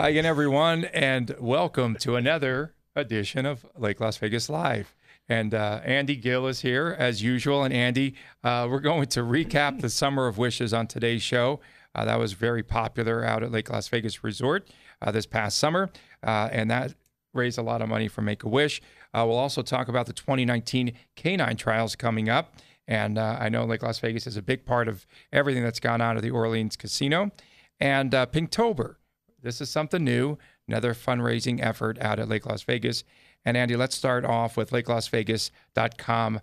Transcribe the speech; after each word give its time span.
Hi 0.00 0.08
again, 0.08 0.24
everyone, 0.24 0.86
and 0.86 1.36
welcome 1.38 1.94
to 1.96 2.16
another 2.16 2.72
edition 2.96 3.44
of 3.44 3.66
Lake 3.76 4.00
Las 4.00 4.16
Vegas 4.16 4.48
Live. 4.48 4.94
And 5.28 5.52
uh, 5.52 5.82
Andy 5.84 6.16
Gil 6.16 6.46
is 6.46 6.62
here 6.62 6.96
as 6.98 7.22
usual. 7.22 7.64
And 7.64 7.74
Andy, 7.74 8.14
uh, 8.42 8.66
we're 8.70 8.80
going 8.80 9.08
to 9.08 9.20
recap 9.20 9.82
the 9.82 9.90
Summer 9.90 10.26
of 10.26 10.38
Wishes 10.38 10.72
on 10.72 10.86
today's 10.86 11.20
show. 11.20 11.60
Uh, 11.94 12.06
that 12.06 12.18
was 12.18 12.32
very 12.32 12.62
popular 12.62 13.22
out 13.22 13.42
at 13.42 13.52
Lake 13.52 13.68
Las 13.68 13.88
Vegas 13.88 14.24
Resort 14.24 14.70
uh, 15.02 15.10
this 15.10 15.26
past 15.26 15.58
summer, 15.58 15.90
uh, 16.22 16.48
and 16.50 16.70
that 16.70 16.94
raised 17.34 17.58
a 17.58 17.62
lot 17.62 17.82
of 17.82 17.90
money 17.90 18.08
for 18.08 18.22
Make 18.22 18.42
a 18.42 18.48
Wish. 18.48 18.80
Uh, 19.12 19.26
we'll 19.28 19.36
also 19.36 19.60
talk 19.60 19.86
about 19.86 20.06
the 20.06 20.14
2019 20.14 20.94
canine 21.14 21.58
trials 21.58 21.94
coming 21.94 22.30
up. 22.30 22.54
And 22.88 23.18
I 23.18 23.50
know 23.50 23.66
Lake 23.66 23.82
Las 23.82 23.98
Vegas 23.98 24.26
is 24.26 24.38
a 24.38 24.42
big 24.42 24.64
part 24.64 24.88
of 24.88 25.06
everything 25.30 25.62
that's 25.62 25.78
gone 25.78 26.00
on 26.00 26.16
at 26.16 26.22
the 26.22 26.30
Orleans 26.30 26.74
Casino. 26.74 27.32
And 27.78 28.12
Pinktober 28.12 28.96
this 29.42 29.60
is 29.60 29.70
something 29.70 30.04
new, 30.04 30.38
another 30.68 30.94
fundraising 30.94 31.60
effort 31.62 31.98
out 32.00 32.18
at 32.18 32.28
Lake 32.28 32.46
Las 32.46 32.62
Vegas. 32.62 33.04
And 33.44 33.56
Andy, 33.56 33.76
let's 33.76 33.96
start 33.96 34.24
off 34.24 34.56
with 34.56 34.70
lakelasvegas.com 34.70 36.40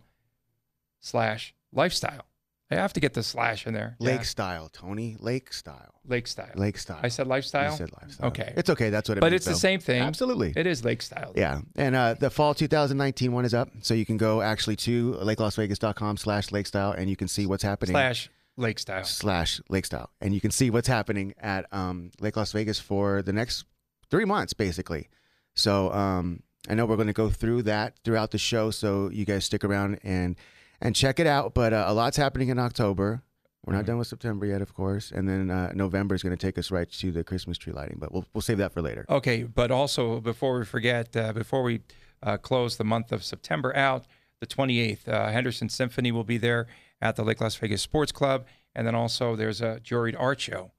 slash 1.00 1.54
lifestyle. 1.72 2.26
I 2.70 2.76
have 2.76 2.92
to 2.94 3.00
get 3.00 3.14
the 3.14 3.24
slash 3.24 3.66
in 3.66 3.74
there. 3.74 3.96
Lake 4.00 4.18
yeah. 4.18 4.24
style, 4.24 4.70
Tony. 4.74 5.16
Lake 5.20 5.54
style. 5.54 6.02
Lake 6.06 6.28
style. 6.28 6.52
Lake 6.56 6.78
style. 6.78 7.00
I 7.02 7.08
said 7.08 7.28
lifestyle. 7.28 7.72
You 7.72 7.78
said 7.78 7.92
lifestyle. 8.02 8.28
Okay. 8.28 8.54
It's 8.58 8.70
okay. 8.70 8.90
That's 8.90 9.08
what 9.08 9.18
it 9.18 9.22
but 9.22 9.32
means. 9.32 9.46
But 9.46 9.52
it's 9.52 9.58
the 9.58 9.68
same 9.68 9.80
thing. 9.80 10.02
Absolutely. 10.02 10.52
It 10.54 10.68
is 10.68 10.84
lake 10.84 11.02
style. 11.02 11.32
Yeah. 11.36 11.62
And 11.78 11.96
uh, 11.96 12.16
the 12.16 12.30
fall 12.30 12.54
2019 12.54 13.32
one 13.32 13.46
is 13.46 13.54
up. 13.54 13.70
So 13.82 13.94
you 13.94 14.06
can 14.06 14.18
go 14.18 14.42
actually 14.42 14.76
to 14.78 15.14
lakelasvegas.com 15.14 16.18
slash 16.18 16.52
lake 16.52 16.68
style 16.68 16.92
and 16.92 17.10
you 17.10 17.16
can 17.16 17.30
see 17.30 17.46
what's 17.46 17.64
happening. 17.64 17.94
Slash 17.94 18.30
Lake 18.58 18.80
Style 18.80 19.04
slash 19.04 19.62
Lake 19.70 19.86
Style, 19.86 20.10
and 20.20 20.34
you 20.34 20.42
can 20.42 20.52
see 20.52 20.70
what's 20.70 20.88
happening 20.88 21.34
at 21.40 21.66
um, 21.72 22.12
Lake 22.20 22.36
Las 22.36 22.52
Vegas 22.52 22.80
for 22.80 23.22
the 23.22 23.34
next 23.34 23.66
three 24.10 24.26
months, 24.26 24.54
basically. 24.54 25.10
So 25.54 25.92
um, 25.94 26.42
I 26.70 26.74
know 26.74 26.86
we're 26.86 26.96
going 26.96 27.08
to 27.08 27.14
go 27.14 27.30
through 27.30 27.64
that 27.64 27.96
throughout 28.04 28.32
the 28.32 28.38
show, 28.38 28.72
so 28.72 29.10
you 29.12 29.26
guys 29.26 29.46
stick 29.46 29.64
around 29.64 30.00
and 30.04 30.36
and 30.82 30.96
check 30.96 31.20
it 31.20 31.28
out. 31.28 31.54
But 31.54 31.74
uh, 31.74 31.86
a 31.88 31.94
lot's 31.94 32.18
happening 32.18 32.50
in 32.50 32.60
October. 32.60 33.24
We're 33.66 33.74
not 33.74 33.80
mm-hmm. 33.80 33.88
done 33.88 33.98
with 33.98 34.08
September 34.08 34.46
yet, 34.46 34.62
of 34.62 34.74
course, 34.74 35.12
and 35.12 35.28
then 35.28 35.52
uh, 35.52 35.74
November 35.76 36.16
is 36.16 36.24
going 36.24 36.36
to 36.36 36.46
take 36.46 36.58
us 36.58 36.72
right 36.72 36.90
to 36.90 37.12
the 37.12 37.24
Christmas 37.24 37.58
tree 37.58 37.74
lighting. 37.74 37.98
But 38.00 38.12
we'll 38.12 38.26
we'll 38.34 38.42
save 38.42 38.58
that 38.58 38.74
for 38.74 38.82
later. 38.82 39.06
Okay, 39.10 39.44
but 39.44 39.72
also 39.72 40.20
before 40.20 40.60
we 40.60 40.66
forget, 40.66 41.16
uh, 41.16 41.34
before 41.34 41.64
we 41.64 41.82
uh, 42.24 42.38
close 42.38 42.78
the 42.78 42.84
month 42.84 43.12
of 43.12 43.24
September 43.24 43.76
out, 43.76 44.06
the 44.40 44.48
28th, 44.48 45.08
uh, 45.08 45.32
Henderson 45.32 45.70
Symphony 45.70 46.12
will 46.12 46.24
be 46.24 46.38
there 46.38 46.68
at 47.02 47.16
the 47.16 47.24
Lake 47.24 47.42
Las 47.42 47.56
Vegas 47.56 47.82
Sports 47.82 48.12
Club, 48.12 48.46
and 48.76 48.86
then 48.86 48.96
also 48.96 49.36
there's 49.36 49.62
a 49.62 49.80
juried 49.84 50.16
art 50.18 50.40
show. 50.40 50.72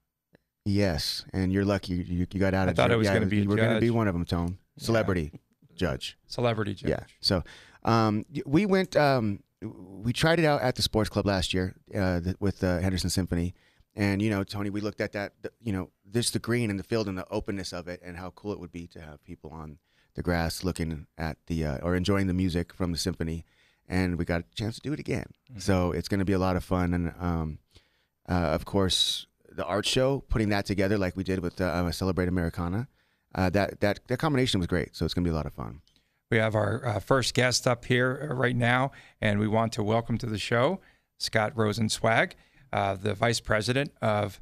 Yes, 0.65 1.25
and 1.33 1.53
you're 1.53 1.65
lucky 1.65 1.95
you, 1.95 2.27
you 2.31 2.41
got 2.41 2.55
out 2.55 2.69
I 2.69 2.73
of. 2.73 2.77
thought 2.77 2.93
I 2.93 2.97
was 2.97 3.07
yeah, 3.07 3.15
going 3.15 3.23
to 3.23 3.29
be. 3.29 3.47
Were 3.47 3.57
going 3.57 3.75
to 3.75 3.81
be 3.81 3.91
one 3.91 4.09
of 4.09 4.15
them, 4.15 4.25
Tone. 4.25 4.59
Celebrity 4.77 5.31
yeah. 5.33 5.39
judge. 5.77 6.19
Celebrity 6.27 6.75
judge. 6.75 6.91
Yeah. 6.91 7.01
So 7.21 7.43
um, 7.85 8.25
we 8.45 8.67
went. 8.67 8.97
Um, 8.97 9.43
we 9.61 10.13
tried 10.13 10.39
it 10.39 10.45
out 10.45 10.63
at 10.63 10.77
the 10.77 10.83
sports 10.83 11.11
club 11.11 11.27
last 11.27 11.53
year 11.53 11.75
uh, 11.95 12.21
with 12.39 12.61
the 12.61 12.81
Henderson 12.81 13.11
Symphony, 13.11 13.55
and 13.97 14.21
you 14.21 14.31
know, 14.31 14.45
Tony, 14.45 14.71
we 14.71 14.81
looked 14.81 15.01
at 15.01 15.13
that. 15.13 15.33
You 15.61 15.73
know, 15.73 15.91
just 16.13 16.33
the 16.33 16.39
green 16.39 16.71
and 16.71 16.79
the 16.79 16.85
field 16.85 17.09
and 17.09 17.17
the 17.17 17.27
openness 17.31 17.73
of 17.73 17.89
it, 17.89 18.01
and 18.05 18.17
how 18.17 18.31
cool 18.31 18.53
it 18.53 18.61
would 18.61 18.73
be 18.73 18.87
to 18.89 19.01
have 19.01 19.25
people 19.25 19.51
on 19.51 19.79
the 20.15 20.23
grass 20.23 20.65
looking 20.65 21.07
at 21.17 21.39
the 21.47 21.65
uh, 21.65 21.79
or 21.79 21.97
enjoying 21.97 22.27
the 22.27 22.35
music 22.35 22.75
from 22.75 22.93
the 22.93 22.99
symphony 22.99 23.45
and 23.89 24.19
we 24.19 24.25
got 24.25 24.41
a 24.41 24.45
chance 24.55 24.77
to 24.77 24.81
do 24.83 24.93
it 24.93 25.01
again. 25.01 25.27
Mm-hmm. 25.51 25.61
So 25.61 25.93
it's 25.93 26.09
going 26.09 26.21
to 26.21 26.25
be 26.25 26.35
a 26.35 26.39
lot 26.39 26.57
of 26.57 26.65
fun, 26.65 26.95
and 26.95 27.13
um, 27.19 27.59
uh, 28.29 28.35
of 28.35 28.65
course, 28.65 29.27
the 29.51 29.65
art 29.65 29.87
show, 29.87 30.23
putting 30.29 30.51
that 30.51 30.67
together 30.67 30.99
like 30.99 31.17
we 31.17 31.25
did 31.25 31.41
with 31.41 31.61
uh, 31.61 31.91
Celebrate 31.91 32.29
Americana, 32.29 32.89
uh, 33.35 33.51
that 33.51 33.81
that 33.81 34.01
that 34.09 34.19
combination 34.19 34.61
was 34.61 34.67
great. 34.67 34.95
So 34.95 35.05
it's 35.05 35.15
going 35.15 35.25
to 35.25 35.29
be 35.29 35.33
a 35.33 35.37
lot 35.37 35.47
of 35.47 35.55
fun. 35.55 35.81
We 36.31 36.37
have 36.37 36.55
our 36.55 36.87
uh, 36.87 37.01
first 37.01 37.35
guest 37.35 37.67
up 37.67 37.87
here 37.87 38.29
uh, 38.31 38.35
right 38.35 38.57
now, 38.57 38.93
and 39.21 39.41
we 39.41 39.49
want 39.49 39.73
to 39.75 39.83
welcome 39.83 40.19
to 40.19 40.27
the 40.27 40.39
show 40.39 40.81
Scott 41.19 41.55
Rosenswag, 41.55 42.33
uh, 42.73 42.95
the 42.97 43.15
Vice 43.15 43.41
President 43.41 43.93
of 44.03 44.41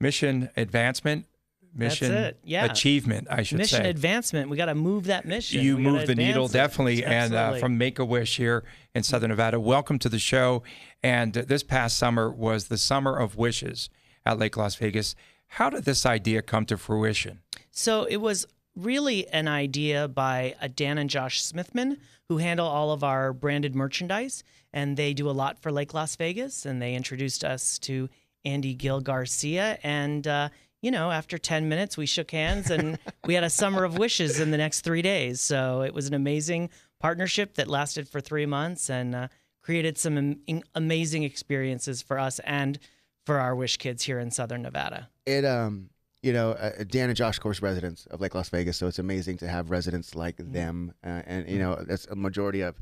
Mission 0.00 0.50
Advancement 0.56 1.26
mission 1.74 2.34
yeah. 2.44 2.64
achievement, 2.64 3.28
I 3.30 3.42
should 3.42 3.58
mission 3.58 3.76
say. 3.76 3.82
Mission 3.82 3.90
advancement. 3.90 4.50
We 4.50 4.56
got 4.56 4.66
to 4.66 4.74
move 4.74 5.04
that 5.04 5.24
mission. 5.24 5.62
You 5.62 5.78
move 5.78 6.06
the 6.06 6.14
needle, 6.14 6.46
it. 6.46 6.52
definitely. 6.52 7.04
And 7.04 7.34
uh, 7.34 7.56
from 7.56 7.78
Make 7.78 7.98
a 7.98 8.04
Wish 8.04 8.36
here 8.36 8.64
in 8.94 9.02
Southern 9.02 9.30
Nevada, 9.30 9.58
welcome 9.58 9.98
to 10.00 10.08
the 10.08 10.18
show. 10.18 10.62
And 11.02 11.32
this 11.32 11.62
past 11.62 11.98
summer 11.98 12.30
was 12.30 12.68
the 12.68 12.78
Summer 12.78 13.16
of 13.16 13.36
Wishes 13.36 13.88
at 14.24 14.38
Lake 14.38 14.56
Las 14.56 14.74
Vegas. 14.76 15.14
How 15.46 15.70
did 15.70 15.84
this 15.84 16.06
idea 16.06 16.42
come 16.42 16.66
to 16.66 16.76
fruition? 16.76 17.40
So 17.70 18.04
it 18.04 18.18
was 18.18 18.46
really 18.76 19.26
an 19.28 19.48
idea 19.48 20.08
by 20.08 20.54
uh, 20.60 20.68
Dan 20.74 20.98
and 20.98 21.10
Josh 21.10 21.42
Smithman, 21.42 21.98
who 22.28 22.38
handle 22.38 22.66
all 22.66 22.92
of 22.92 23.02
our 23.04 23.32
branded 23.32 23.74
merchandise. 23.74 24.44
And 24.72 24.96
they 24.96 25.12
do 25.12 25.28
a 25.28 25.32
lot 25.32 25.58
for 25.58 25.70
Lake 25.70 25.92
Las 25.92 26.16
Vegas. 26.16 26.64
And 26.64 26.80
they 26.80 26.94
introduced 26.94 27.44
us 27.44 27.78
to 27.80 28.08
Andy 28.44 28.74
Gil 28.74 29.00
Garcia. 29.00 29.78
And, 29.82 30.26
uh, 30.26 30.48
you 30.82 30.90
know, 30.90 31.10
after 31.10 31.38
10 31.38 31.68
minutes, 31.68 31.96
we 31.96 32.06
shook 32.06 32.32
hands 32.32 32.70
and 32.70 32.98
we 33.24 33.34
had 33.34 33.44
a 33.44 33.50
summer 33.50 33.84
of 33.84 33.96
wishes 33.96 34.40
in 34.40 34.50
the 34.50 34.58
next 34.58 34.80
three 34.80 35.00
days. 35.00 35.40
So 35.40 35.82
it 35.82 35.94
was 35.94 36.08
an 36.08 36.14
amazing 36.14 36.70
partnership 36.98 37.54
that 37.54 37.68
lasted 37.68 38.08
for 38.08 38.20
three 38.20 38.46
months 38.46 38.90
and 38.90 39.14
uh, 39.14 39.28
created 39.62 39.96
some 39.96 40.36
am- 40.48 40.62
amazing 40.74 41.22
experiences 41.22 42.02
for 42.02 42.18
us 42.18 42.40
and 42.40 42.78
for 43.24 43.38
our 43.38 43.54
wish 43.54 43.76
kids 43.76 44.02
here 44.02 44.18
in 44.18 44.32
Southern 44.32 44.62
Nevada. 44.62 45.08
It, 45.24 45.44
um, 45.44 45.90
you 46.20 46.32
know, 46.32 46.52
uh, 46.52 46.84
Dan 46.88 47.08
and 47.08 47.16
Josh, 47.16 47.38
of 47.38 47.42
course, 47.42 47.62
residents 47.62 48.06
of 48.06 48.20
Lake 48.20 48.34
Las 48.34 48.48
Vegas. 48.48 48.76
So 48.76 48.88
it's 48.88 48.98
amazing 48.98 49.36
to 49.38 49.48
have 49.48 49.70
residents 49.70 50.16
like 50.16 50.36
mm-hmm. 50.36 50.52
them. 50.52 50.94
Uh, 51.04 51.22
and, 51.26 51.48
you 51.48 51.60
know, 51.60 51.76
that's 51.86 52.06
a 52.06 52.16
majority 52.16 52.60
of 52.60 52.80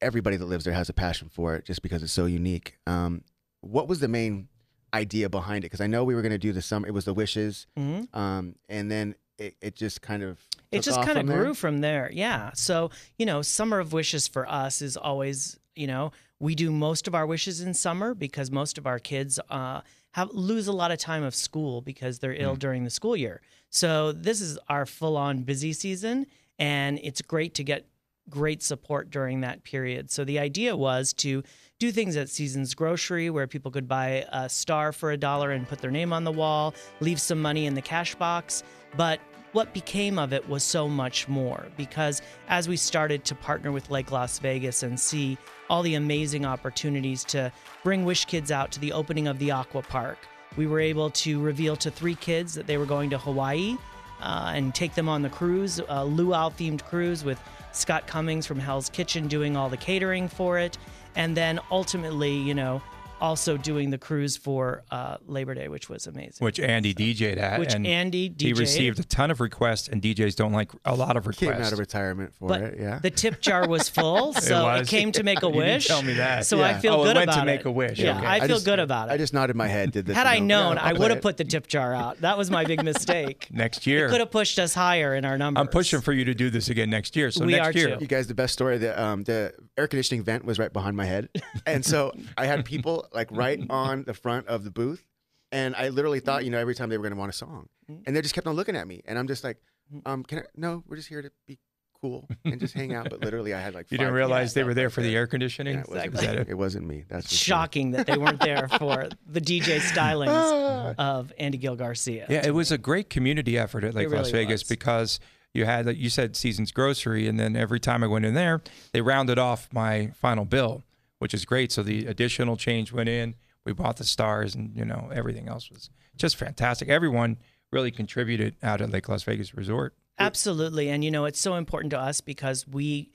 everybody 0.00 0.36
that 0.36 0.46
lives 0.46 0.64
there 0.64 0.74
has 0.74 0.88
a 0.88 0.92
passion 0.92 1.28
for 1.32 1.54
it 1.54 1.64
just 1.64 1.80
because 1.80 2.02
it's 2.02 2.12
so 2.12 2.26
unique. 2.26 2.76
Um, 2.88 3.22
what 3.60 3.86
was 3.88 4.00
the 4.00 4.08
main 4.08 4.48
idea 4.94 5.28
behind 5.28 5.64
it 5.64 5.66
because 5.66 5.80
I 5.80 5.86
know 5.86 6.04
we 6.04 6.14
were 6.14 6.22
going 6.22 6.32
to 6.32 6.38
do 6.38 6.52
the 6.52 6.62
summer. 6.62 6.86
It 6.86 6.92
was 6.92 7.04
the 7.04 7.14
wishes, 7.14 7.66
mm-hmm. 7.76 8.16
um, 8.18 8.54
and 8.68 8.90
then 8.90 9.14
it, 9.38 9.56
it 9.60 9.74
just 9.74 10.00
kind 10.00 10.22
of 10.22 10.38
it 10.70 10.82
just 10.82 11.02
kind 11.02 11.18
of 11.18 11.26
grew 11.26 11.54
from 11.54 11.80
there. 11.80 12.10
Yeah. 12.12 12.52
So 12.54 12.90
you 13.18 13.26
know, 13.26 13.42
summer 13.42 13.80
of 13.80 13.92
wishes 13.92 14.28
for 14.28 14.48
us 14.48 14.80
is 14.80 14.96
always 14.96 15.58
you 15.74 15.86
know 15.86 16.12
we 16.38 16.54
do 16.54 16.70
most 16.70 17.08
of 17.08 17.14
our 17.14 17.26
wishes 17.26 17.60
in 17.60 17.74
summer 17.74 18.14
because 18.14 18.50
most 18.50 18.78
of 18.78 18.86
our 18.86 18.98
kids 18.98 19.38
uh, 19.50 19.80
have 20.12 20.30
lose 20.32 20.68
a 20.68 20.72
lot 20.72 20.90
of 20.90 20.98
time 20.98 21.22
of 21.22 21.34
school 21.34 21.80
because 21.80 22.20
they're 22.20 22.34
ill 22.34 22.54
mm. 22.54 22.58
during 22.60 22.84
the 22.84 22.90
school 22.90 23.16
year. 23.16 23.40
So 23.70 24.12
this 24.12 24.40
is 24.40 24.58
our 24.68 24.86
full 24.86 25.16
on 25.16 25.42
busy 25.42 25.72
season, 25.72 26.26
and 26.58 27.00
it's 27.02 27.20
great 27.22 27.54
to 27.54 27.64
get 27.64 27.86
great 28.30 28.62
support 28.62 29.10
during 29.10 29.40
that 29.40 29.62
period. 29.64 30.10
So 30.10 30.24
the 30.24 30.38
idea 30.38 30.76
was 30.76 31.12
to 31.14 31.42
do 31.78 31.92
things 31.92 32.16
at 32.16 32.28
Seasons 32.28 32.74
Grocery 32.74 33.30
where 33.30 33.46
people 33.46 33.70
could 33.70 33.88
buy 33.88 34.24
a 34.32 34.48
star 34.48 34.92
for 34.92 35.10
a 35.12 35.16
dollar 35.16 35.50
and 35.50 35.68
put 35.68 35.80
their 35.80 35.90
name 35.90 36.12
on 36.12 36.24
the 36.24 36.32
wall, 36.32 36.74
leave 37.00 37.20
some 37.20 37.40
money 37.40 37.66
in 37.66 37.74
the 37.74 37.82
cash 37.82 38.14
box. 38.14 38.62
But 38.96 39.20
what 39.52 39.72
became 39.72 40.18
of 40.18 40.32
it 40.32 40.48
was 40.48 40.64
so 40.64 40.88
much 40.88 41.28
more 41.28 41.66
because 41.76 42.22
as 42.48 42.68
we 42.68 42.76
started 42.76 43.24
to 43.24 43.34
partner 43.36 43.70
with 43.70 43.90
Lake 43.90 44.10
Las 44.10 44.38
Vegas 44.40 44.82
and 44.82 44.98
see 44.98 45.38
all 45.70 45.82
the 45.82 45.94
amazing 45.94 46.44
opportunities 46.44 47.22
to 47.24 47.52
bring 47.84 48.04
Wish 48.04 48.24
Kids 48.24 48.50
out 48.50 48.72
to 48.72 48.80
the 48.80 48.92
opening 48.92 49.28
of 49.28 49.38
the 49.38 49.52
Aqua 49.52 49.82
Park, 49.82 50.18
we 50.56 50.66
were 50.66 50.80
able 50.80 51.10
to 51.10 51.40
reveal 51.40 51.76
to 51.76 51.90
three 51.90 52.16
kids 52.16 52.54
that 52.54 52.66
they 52.66 52.78
were 52.78 52.86
going 52.86 53.10
to 53.10 53.18
Hawaii 53.18 53.76
uh, 54.24 54.52
and 54.54 54.74
take 54.74 54.94
them 54.94 55.08
on 55.08 55.22
the 55.22 55.28
cruise, 55.28 55.80
a 55.88 56.04
luau 56.04 56.48
themed 56.48 56.82
cruise 56.84 57.22
with 57.24 57.38
Scott 57.72 58.06
Commings 58.06 58.46
from 58.46 58.58
Hell's 58.58 58.88
Kitchen 58.88 59.28
doing 59.28 59.56
all 59.56 59.68
the 59.68 59.76
catering 59.76 60.28
for 60.28 60.58
it. 60.58 60.78
And 61.14 61.36
then 61.36 61.60
ultimately, 61.70 62.34
you 62.34 62.54
know, 62.54 62.82
also 63.24 63.56
doing 63.56 63.88
the 63.88 63.96
cruise 63.96 64.36
for 64.36 64.84
uh, 64.90 65.16
Labor 65.26 65.54
Day, 65.54 65.68
which 65.68 65.88
was 65.88 66.06
amazing. 66.06 66.44
Which 66.44 66.60
Andy 66.60 66.92
so, 66.92 67.02
DJ'd 67.02 67.38
at. 67.38 67.58
Which 67.58 67.74
and 67.74 67.86
Andy 67.86 68.28
DJ'd. 68.28 68.42
He 68.42 68.52
received 68.52 69.00
a 69.00 69.04
ton 69.04 69.30
of 69.30 69.40
requests, 69.40 69.88
and 69.88 70.02
DJs 70.02 70.36
don't 70.36 70.52
like 70.52 70.70
a 70.84 70.94
lot 70.94 71.16
of 71.16 71.26
requests. 71.26 71.52
Came 71.52 71.62
out 71.62 71.72
of 71.72 71.78
retirement 71.78 72.34
for 72.34 72.48
but 72.48 72.60
it, 72.60 72.78
yeah. 72.78 72.98
The 72.98 73.10
tip 73.10 73.40
jar 73.40 73.66
was 73.66 73.88
full, 73.88 74.34
so 74.34 74.68
it, 74.70 74.82
it, 74.82 74.88
came 74.88 75.10
to 75.12 75.22
make 75.22 75.42
a 75.42 75.48
wish. 75.64 75.86
tell 75.86 76.02
me 76.02 76.14
that. 76.14 76.44
So 76.44 76.58
yeah. 76.58 76.66
I 76.66 76.74
feel 76.74 76.94
oh, 76.94 77.04
good 77.04 77.16
it 77.16 77.20
went 77.20 77.30
about 77.30 77.40
to 77.40 77.46
make 77.46 77.64
a 77.64 77.70
wish. 77.70 77.98
Yeah, 77.98 78.18
okay. 78.18 78.26
I 78.26 78.40
feel 78.40 78.48
just, 78.48 78.66
good 78.66 78.78
about 78.78 79.08
it. 79.08 79.12
I 79.12 79.16
just 79.16 79.32
nodded 79.32 79.56
my 79.56 79.68
head. 79.68 79.92
Did 79.92 80.04
this? 80.04 80.16
Had 80.16 80.26
I 80.26 80.38
known, 80.40 80.76
yeah, 80.76 80.84
I 80.84 80.92
would 80.92 81.10
have 81.10 81.22
put 81.22 81.38
the 81.38 81.44
tip 81.44 81.66
jar 81.66 81.94
out. 81.94 82.20
That 82.20 82.36
was 82.36 82.50
my 82.50 82.64
big 82.64 82.84
mistake. 82.84 83.48
next 83.50 83.86
year, 83.86 84.10
could 84.10 84.20
have 84.20 84.30
pushed 84.30 84.58
us 84.58 84.74
higher 84.74 85.14
in 85.14 85.24
our 85.24 85.38
numbers. 85.38 85.62
I'm 85.62 85.68
pushing 85.68 86.02
for 86.02 86.12
you 86.12 86.26
to 86.26 86.34
do 86.34 86.50
this 86.50 86.68
again 86.68 86.90
next 86.90 87.16
year. 87.16 87.30
So 87.30 87.46
we 87.46 87.52
next 87.52 87.74
year, 87.74 87.96
too. 87.96 88.02
you 88.02 88.06
guys, 88.06 88.26
the 88.26 88.34
best 88.34 88.52
story. 88.52 88.76
The 88.76 89.02
um, 89.02 89.24
the 89.24 89.54
air 89.78 89.88
conditioning 89.88 90.22
vent 90.22 90.44
was 90.44 90.58
right 90.58 90.72
behind 90.72 90.94
my 90.94 91.06
head, 91.06 91.30
and 91.66 91.82
so 91.82 92.12
I 92.36 92.44
had 92.44 92.66
people 92.66 93.08
like 93.14 93.28
mm-hmm. 93.28 93.38
right 93.38 93.60
on 93.70 94.04
the 94.04 94.14
front 94.14 94.48
of 94.48 94.64
the 94.64 94.70
booth, 94.70 95.04
and 95.52 95.74
I 95.76 95.88
literally 95.88 96.20
thought, 96.20 96.44
you 96.44 96.50
know, 96.50 96.58
every 96.58 96.74
time 96.74 96.88
they 96.88 96.98
were 96.98 97.02
going 97.02 97.14
to 97.14 97.18
want 97.18 97.30
a 97.30 97.36
song, 97.36 97.68
mm-hmm. 97.90 98.02
and 98.06 98.16
they 98.16 98.22
just 98.22 98.34
kept 98.34 98.46
on 98.46 98.56
looking 98.56 98.76
at 98.76 98.86
me, 98.86 99.02
and 99.06 99.18
I'm 99.18 99.26
just 99.26 99.44
like, 99.44 99.58
mm-hmm. 99.92 100.08
um, 100.08 100.22
can 100.24 100.40
I? 100.40 100.42
No, 100.56 100.82
we're 100.86 100.96
just 100.96 101.08
here 101.08 101.22
to 101.22 101.30
be 101.46 101.58
cool 102.04 102.28
and 102.44 102.60
just 102.60 102.74
hang 102.74 102.94
out. 102.94 103.08
But 103.08 103.20
literally, 103.20 103.54
I 103.54 103.60
had 103.60 103.74
like 103.74 103.86
You 103.90 103.98
didn't 103.98 104.14
realize 104.14 104.54
they 104.54 104.64
were 104.64 104.74
there 104.74 104.90
for 104.90 105.00
the 105.00 105.14
air 105.14 105.26
conditioning. 105.26 105.76
Yeah, 105.76 106.04
it, 106.04 106.12
wasn't, 106.12 106.38
it? 106.38 106.48
it 106.50 106.54
wasn't 106.54 106.86
me. 106.86 107.04
That's 107.08 107.26
for 107.26 107.34
sure. 107.34 107.56
shocking 107.56 107.92
that 107.92 108.06
they 108.06 108.16
weren't 108.16 108.40
there 108.40 108.68
for 108.78 109.08
the 109.26 109.40
DJ 109.40 109.78
stylings 109.80 110.28
ah. 110.28 110.94
of 110.98 111.32
Andy 111.38 111.58
Gil 111.58 111.76
Garcia. 111.76 112.26
Yeah, 112.28 112.46
it 112.46 112.54
was 112.54 112.70
a 112.70 112.78
great 112.78 113.10
community 113.10 113.58
effort 113.58 113.84
at 113.84 113.94
Lake 113.94 114.10
Las 114.10 114.30
Vegas 114.30 114.62
was. 114.62 114.68
because 114.68 115.20
you 115.54 115.64
had, 115.64 115.86
like 115.86 115.96
you 115.96 116.10
said, 116.10 116.36
Seasons 116.36 116.72
Grocery, 116.72 117.28
and 117.28 117.38
then 117.38 117.56
every 117.56 117.80
time 117.80 118.02
I 118.02 118.06
went 118.06 118.24
in 118.24 118.34
there, 118.34 118.60
they 118.92 119.00
rounded 119.00 119.38
off 119.38 119.68
my 119.72 120.10
final 120.14 120.44
bill, 120.44 120.82
which 121.24 121.32
is 121.32 121.46
great. 121.46 121.72
So 121.72 121.82
the 121.82 122.04
additional 122.04 122.54
change 122.58 122.92
went 122.92 123.08
in. 123.08 123.34
We 123.64 123.72
bought 123.72 123.96
the 123.96 124.04
stars, 124.04 124.54
and 124.54 124.76
you 124.76 124.84
know 124.84 125.10
everything 125.10 125.48
else 125.48 125.70
was 125.70 125.88
just 126.18 126.36
fantastic. 126.36 126.90
Everyone 126.90 127.38
really 127.72 127.90
contributed 127.90 128.56
out 128.62 128.82
at 128.82 128.90
Lake 128.90 129.08
Las 129.08 129.22
Vegas 129.22 129.54
Resort. 129.54 129.94
Absolutely, 130.18 130.90
and 130.90 131.02
you 131.02 131.10
know 131.10 131.24
it's 131.24 131.40
so 131.40 131.54
important 131.54 131.92
to 131.92 131.98
us 131.98 132.20
because 132.20 132.68
we 132.68 133.10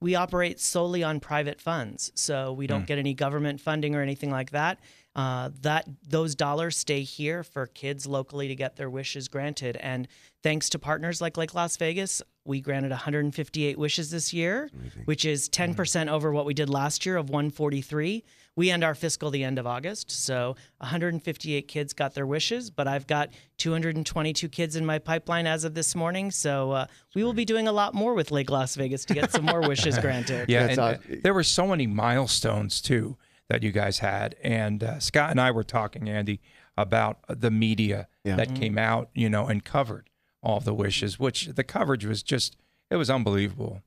we 0.00 0.14
operate 0.14 0.58
solely 0.58 1.02
on 1.02 1.20
private 1.20 1.60
funds, 1.60 2.10
so 2.14 2.50
we 2.50 2.66
don't 2.66 2.84
mm. 2.84 2.86
get 2.86 2.98
any 2.98 3.12
government 3.12 3.60
funding 3.60 3.94
or 3.94 4.00
anything 4.00 4.30
like 4.30 4.52
that. 4.52 4.80
Uh, 5.16 5.50
that 5.62 5.88
those 6.06 6.36
dollars 6.36 6.76
stay 6.76 7.02
here 7.02 7.42
for 7.42 7.66
kids 7.66 8.06
locally 8.06 8.46
to 8.46 8.54
get 8.54 8.76
their 8.76 8.88
wishes 8.88 9.26
granted, 9.26 9.76
and 9.78 10.06
thanks 10.44 10.68
to 10.70 10.78
partners 10.78 11.20
like 11.20 11.36
Lake 11.36 11.52
Las 11.52 11.76
Vegas, 11.76 12.22
we 12.44 12.60
granted 12.60 12.92
158 12.92 13.76
wishes 13.76 14.12
this 14.12 14.32
year, 14.32 14.70
which 15.06 15.24
is 15.24 15.48
10 15.48 15.74
percent 15.74 16.10
over 16.10 16.32
what 16.32 16.46
we 16.46 16.54
did 16.54 16.70
last 16.70 17.04
year 17.04 17.16
of 17.16 17.28
143. 17.28 18.22
We 18.54 18.70
end 18.70 18.84
our 18.84 18.94
fiscal 18.94 19.30
the 19.30 19.42
end 19.42 19.58
of 19.58 19.66
August, 19.66 20.12
so 20.12 20.54
158 20.78 21.66
kids 21.66 21.92
got 21.92 22.14
their 22.14 22.26
wishes, 22.26 22.70
but 22.70 22.86
I've 22.86 23.06
got 23.08 23.30
222 23.58 24.48
kids 24.48 24.76
in 24.76 24.86
my 24.86 25.00
pipeline 25.00 25.46
as 25.48 25.64
of 25.64 25.74
this 25.74 25.96
morning. 25.96 26.30
So 26.30 26.70
uh, 26.70 26.86
we 27.16 27.24
will 27.24 27.32
be 27.32 27.44
doing 27.44 27.66
a 27.66 27.72
lot 27.72 27.94
more 27.94 28.14
with 28.14 28.30
Lake 28.30 28.50
Las 28.50 28.76
Vegas 28.76 29.04
to 29.06 29.14
get 29.14 29.32
some 29.32 29.44
more 29.44 29.60
wishes 29.68 29.98
granted. 29.98 30.48
Yeah, 30.48 30.66
and, 30.66 30.78
uh, 30.78 30.98
there 31.22 31.34
were 31.34 31.44
so 31.44 31.66
many 31.66 31.88
milestones 31.88 32.80
too 32.80 33.16
that 33.50 33.62
you 33.64 33.72
guys 33.72 33.98
had, 33.98 34.36
and 34.42 34.82
uh, 34.82 34.98
Scott 35.00 35.30
and 35.30 35.40
I 35.40 35.50
were 35.50 35.64
talking, 35.64 36.08
Andy, 36.08 36.40
about 36.78 37.18
the 37.28 37.50
media 37.50 38.08
Yeah. 38.24 38.36
that 38.36 38.54
came 38.54 38.78
out, 38.78 39.10
you 39.12 39.28
know, 39.28 39.46
and 39.48 39.62
covered 39.64 40.08
all 40.42 40.60
the 40.60 40.72
wishes, 40.72 41.18
which 41.18 41.46
the 41.48 41.64
coverage 41.64 42.06
was 42.06 42.22
just 42.22 42.56
it 42.90 42.96
was 42.96 43.10
unbelievable. 43.10 43.82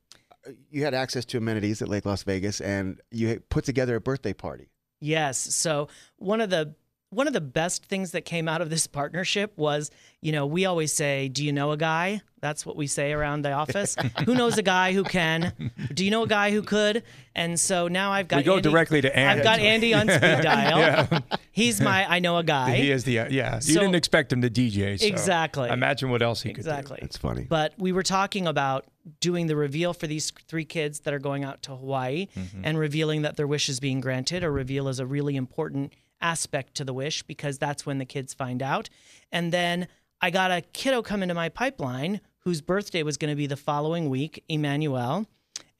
You 0.70 0.84
had 0.84 0.94
access 0.94 1.24
to 1.26 1.38
amenities 1.38 1.80
at 1.82 1.88
Lake 1.88 2.04
Las 2.04 2.22
Vegas, 2.22 2.60
and 2.60 3.00
you 3.10 3.40
put 3.48 3.64
together 3.64 3.96
a 3.96 4.00
birthday 4.00 4.34
party. 4.34 4.68
Yes. 5.00 5.38
So 5.38 5.88
one 6.16 6.40
of 6.42 6.50
the 6.50 6.74
one 7.14 7.26
of 7.26 7.32
the 7.32 7.40
best 7.40 7.84
things 7.86 8.10
that 8.12 8.22
came 8.24 8.48
out 8.48 8.60
of 8.60 8.70
this 8.70 8.86
partnership 8.98 9.52
was, 9.56 9.90
you 10.20 10.32
know, 10.32 10.46
we 10.46 10.64
always 10.66 10.92
say, 10.92 11.28
"Do 11.28 11.44
you 11.44 11.52
know 11.52 11.72
a 11.72 11.76
guy?" 11.76 12.20
That's 12.40 12.66
what 12.66 12.76
we 12.76 12.86
say 12.86 13.12
around 13.12 13.40
the 13.40 13.52
office. 13.52 13.96
who 14.26 14.34
knows 14.34 14.58
a 14.58 14.62
guy 14.62 14.92
who 14.92 15.02
can? 15.02 15.70
Do 15.94 16.04
you 16.04 16.10
know 16.10 16.24
a 16.24 16.28
guy 16.28 16.50
who 16.50 16.60
could? 16.60 17.02
And 17.34 17.58
so 17.58 17.88
now 17.88 18.12
I've 18.12 18.28
got 18.28 18.36
We 18.36 18.42
go 18.42 18.56
Andy- 18.56 18.68
directly 18.68 19.00
to 19.00 19.16
Andy. 19.18 19.38
I've 19.40 19.44
got 19.44 19.58
Andy 19.60 19.94
on 19.94 20.08
speed 20.08 20.20
dial. 20.42 20.78
yeah. 20.78 21.20
He's 21.52 21.80
my 21.80 22.04
I 22.06 22.18
know 22.18 22.36
a 22.36 22.44
guy. 22.44 22.74
He 22.76 22.90
is 22.90 23.04
the 23.04 23.20
uh, 23.20 23.28
yeah. 23.30 23.60
You 23.62 23.74
didn't 23.80 23.94
expect 23.94 24.30
him 24.30 24.42
to 24.42 24.50
DJ. 24.50 25.00
So 25.00 25.06
Exactly. 25.06 25.70
Imagine 25.70 26.10
what 26.10 26.20
else 26.20 26.42
he 26.42 26.50
could 26.50 26.64
do. 26.64 26.70
exactly. 26.70 26.98
That's 27.00 27.16
funny. 27.16 27.46
But 27.48 27.72
we 27.78 27.92
were 27.92 28.02
talking 28.02 28.46
about 28.46 28.84
doing 29.20 29.46
the 29.46 29.56
reveal 29.56 29.94
for 29.94 30.06
these 30.06 30.30
three 30.46 30.64
kids 30.66 31.00
that 31.00 31.14
are 31.14 31.18
going 31.18 31.44
out 31.44 31.62
to 31.62 31.74
Hawaii 31.76 32.26
and 32.62 32.78
revealing 32.78 33.22
that 33.22 33.36
their 33.36 33.46
wish 33.46 33.70
is 33.70 33.80
being 33.80 34.00
granted. 34.02 34.44
A 34.44 34.50
reveal 34.50 34.88
is 34.88 34.98
a 34.98 35.06
really 35.06 35.36
important 35.36 35.94
aspect 36.20 36.74
to 36.74 36.84
the 36.84 36.94
wish 36.94 37.22
because 37.22 37.58
that's 37.58 37.84
when 37.84 37.98
the 37.98 38.04
kids 38.04 38.34
find 38.34 38.62
out. 38.62 38.88
And 39.30 39.52
then 39.52 39.88
I 40.20 40.30
got 40.30 40.50
a 40.50 40.60
kiddo 40.60 41.02
come 41.02 41.22
into 41.22 41.34
my 41.34 41.48
pipeline 41.48 42.20
whose 42.40 42.60
birthday 42.60 43.02
was 43.02 43.16
going 43.16 43.30
to 43.30 43.36
be 43.36 43.46
the 43.46 43.56
following 43.56 44.08
week, 44.08 44.42
Emmanuel, 44.48 45.26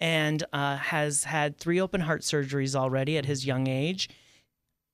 and 0.01 0.43
uh, 0.53 0.77
has 0.77 1.25
had 1.25 1.59
three 1.59 1.81
open 1.81 2.03
heart 2.03 2.23
surgeries 2.23 2.75
already 2.75 3.17
at 3.19 3.27
his 3.27 3.47
young 3.47 3.67
age 3.67 4.09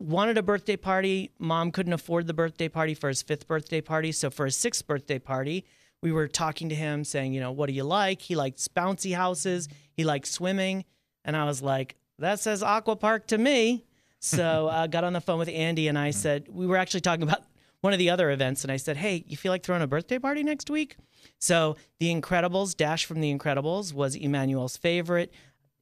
wanted 0.00 0.38
a 0.38 0.42
birthday 0.42 0.76
party. 0.76 1.30
Mom 1.38 1.70
couldn't 1.70 1.92
afford 1.92 2.26
the 2.26 2.34
birthday 2.34 2.68
party 2.68 2.94
for 2.94 3.08
his 3.08 3.22
fifth 3.22 3.46
birthday 3.46 3.80
party. 3.80 4.10
So 4.10 4.30
for 4.30 4.46
his 4.46 4.56
sixth 4.56 4.86
birthday 4.86 5.18
party, 5.18 5.64
we 6.02 6.10
were 6.10 6.26
talking 6.26 6.70
to 6.70 6.74
him 6.74 7.04
saying, 7.04 7.34
you 7.34 7.40
know, 7.40 7.52
what 7.52 7.66
do 7.66 7.74
you 7.74 7.84
like? 7.84 8.22
He 8.22 8.34
likes 8.34 8.66
bouncy 8.66 9.14
houses. 9.14 9.68
He 9.92 10.04
likes 10.04 10.30
swimming. 10.30 10.86
And 11.24 11.36
I 11.36 11.44
was 11.44 11.60
like, 11.60 11.96
that 12.18 12.40
says 12.40 12.62
aqua 12.62 12.96
park 12.96 13.26
to 13.28 13.38
me. 13.38 13.84
So 14.20 14.68
I 14.68 14.86
got 14.86 15.02
on 15.02 15.12
the 15.14 15.20
phone 15.20 15.38
with 15.38 15.48
Andy 15.48 15.88
and 15.88 15.98
I 15.98 16.10
said, 16.10 16.46
we 16.50 16.66
were 16.66 16.76
actually 16.76 17.00
talking 17.00 17.22
about 17.22 17.42
one 17.80 17.92
of 17.92 17.98
the 17.98 18.10
other 18.10 18.30
events. 18.30 18.62
And 18.62 18.70
I 18.70 18.76
said, 18.76 18.96
hey, 18.98 19.24
you 19.26 19.36
feel 19.36 19.50
like 19.50 19.62
throwing 19.64 19.82
a 19.82 19.86
birthday 19.86 20.18
party 20.18 20.42
next 20.42 20.68
week? 20.70 20.96
So 21.38 21.76
The 21.98 22.14
Incredibles, 22.14 22.76
Dash 22.76 23.04
from 23.06 23.20
The 23.20 23.34
Incredibles 23.34 23.92
was 23.94 24.14
Emmanuel's 24.14 24.76
favorite. 24.76 25.32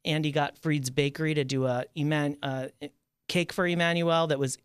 Andy 0.04 0.30
got 0.30 0.56
Freed's 0.56 0.90
Bakery 0.90 1.34
to 1.34 1.44
do 1.44 1.66
a 1.66 1.84
Eman, 1.96 2.36
uh, 2.42 2.68
cake 3.26 3.52
for 3.52 3.66
Emmanuel 3.66 4.28
that 4.28 4.38
was 4.38 4.56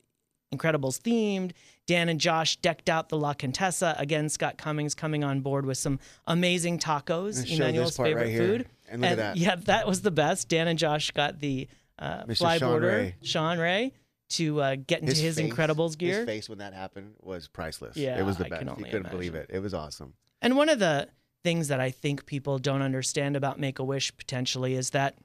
Incredibles 0.54 1.02
themed. 1.02 1.52
Dan 1.88 2.08
and 2.10 2.20
Josh 2.20 2.58
decked 2.58 2.88
out 2.88 3.10
the 3.10 3.18
La 3.18 3.34
Contessa. 3.34 3.96
Again, 3.98 4.30
Scott 4.30 4.58
Commings 4.58 4.94
coming 4.94 5.24
on 5.24 5.42
board 5.42 5.66
with 5.66 5.78
some 5.80 6.00
amazing 6.28 6.78
tacos, 6.78 7.42
And 7.42 7.52
Emmanuel's 7.60 7.98
part 7.98 8.14
right 8.14 8.28
favorite 8.28 8.38
food. 8.38 8.68
And 8.88 9.02
look 9.02 9.12
at 9.12 9.18
that. 9.18 9.38
Yeah, 9.38 9.56
that 9.56 9.88
was 9.88 10.02
the 10.04 10.12
best. 10.12 10.48
Dan 10.48 10.68
and 10.68 10.78
Josh 10.78 11.10
got 11.12 11.40
the 11.40 11.68
uh, 12.00 12.24
Mr. 12.24 12.38
Sean 12.38 12.60
flyboarder, 12.60 12.82
Ray. 12.82 13.16
Sean 13.22 13.60
Ray, 13.60 13.94
to 14.30 14.62
uh, 14.62 14.76
get 14.76 15.02
into 15.02 15.14
his, 15.14 15.38
face- 15.38 15.52
Incredibles 15.52 15.98
gear. 15.98 16.18
His 16.20 16.26
face 16.26 16.50
when 16.50 16.58
that 16.60 16.74
happened 16.74 17.16
was 17.22 17.48
priceless. 17.48 17.98
Yeah, 17.98 18.20
it 18.20 18.24
was 18.24 18.38
the 18.38 18.46
I 18.46 18.50
best. 18.50 18.60
can 18.60 18.68
You 18.68 18.74
only 18.76 18.90
couldn't 18.90 19.12
believe 19.12 19.36
it. 19.36 19.50
It 19.52 19.60
was 19.60 19.74
awesome. 19.74 20.14
And 20.42 20.58
one 20.58 20.70
of 20.70 20.80
the 20.80 21.08
things 21.44 21.68
that 21.68 21.80
I 21.80 21.92
think 21.92 22.26
people 22.26 22.58
don't 22.58 22.82
understand 22.82 23.36
about 23.36 23.60
Make 23.60 23.80
a 23.80 23.84
Wish 23.84 24.16
potentially 24.16 24.76
is 24.76 24.92
that 24.92 25.18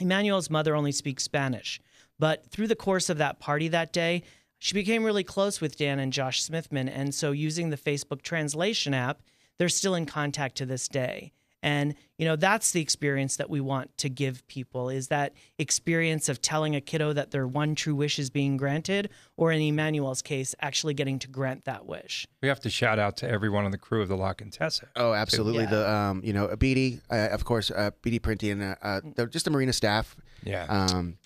Emmanuel's 0.00 0.50
mother 0.50 0.74
only 0.74 0.92
speaks 0.92 1.22
Spanish. 1.22 1.80
But 2.18 2.50
through 2.50 2.68
the 2.68 2.76
course 2.76 3.08
of 3.08 3.18
that 3.18 3.38
party 3.40 3.68
that 3.68 3.92
day, 3.92 4.22
she 4.58 4.74
became 4.74 5.04
really 5.04 5.24
close 5.24 5.60
with 5.60 5.76
Dan 5.76 5.98
and 5.98 6.12
Josh 6.12 6.42
Smithman. 6.42 6.90
And 6.92 7.14
so 7.14 7.32
using 7.32 7.70
the 7.70 7.76
Facebook 7.76 8.22
translation 8.22 8.94
app, 8.94 9.22
they're 9.58 9.68
still 9.68 9.94
in 9.94 10.06
contact 10.06 10.56
to 10.56 10.66
this 10.66 10.88
day. 10.88 11.32
And 11.64 11.94
you 12.18 12.26
know 12.26 12.36
that's 12.36 12.72
the 12.72 12.80
experience 12.82 13.36
that 13.38 13.48
we 13.48 13.58
want 13.60 13.96
to 13.98 14.10
give 14.10 14.46
people 14.48 14.90
is 14.90 15.08
that 15.08 15.32
experience 15.58 16.28
of 16.28 16.42
telling 16.42 16.76
a 16.76 16.80
kiddo 16.80 17.14
that 17.14 17.30
their 17.30 17.48
one 17.48 17.74
true 17.74 17.94
wish 17.94 18.18
is 18.18 18.28
being 18.28 18.58
granted, 18.58 19.08
or 19.38 19.50
in 19.50 19.62
Emmanuel's 19.62 20.20
case, 20.20 20.54
actually 20.60 20.92
getting 20.92 21.18
to 21.20 21.26
grant 21.28 21.64
that 21.64 21.86
wish. 21.86 22.26
We 22.42 22.48
have 22.48 22.60
to 22.60 22.70
shout 22.70 22.98
out 22.98 23.16
to 23.18 23.28
everyone 23.28 23.64
on 23.64 23.70
the 23.70 23.78
crew 23.78 24.02
of 24.02 24.08
the 24.08 24.16
La 24.16 24.34
Contessa. 24.34 24.88
Oh, 24.94 25.14
absolutely. 25.14 25.64
Yeah. 25.64 25.70
The 25.70 25.90
um, 25.90 26.20
you 26.22 26.34
know, 26.34 26.48
BD, 26.48 27.00
uh, 27.10 27.28
of 27.32 27.46
course, 27.46 27.70
uh, 27.70 27.90
BD 28.02 28.20
Printing, 28.20 28.60
uh, 28.62 28.74
uh, 28.82 29.00
the, 29.16 29.26
just 29.26 29.46
the 29.46 29.50
marina 29.50 29.72
staff, 29.72 30.14
Yeah. 30.44 30.66
um, 30.68 31.16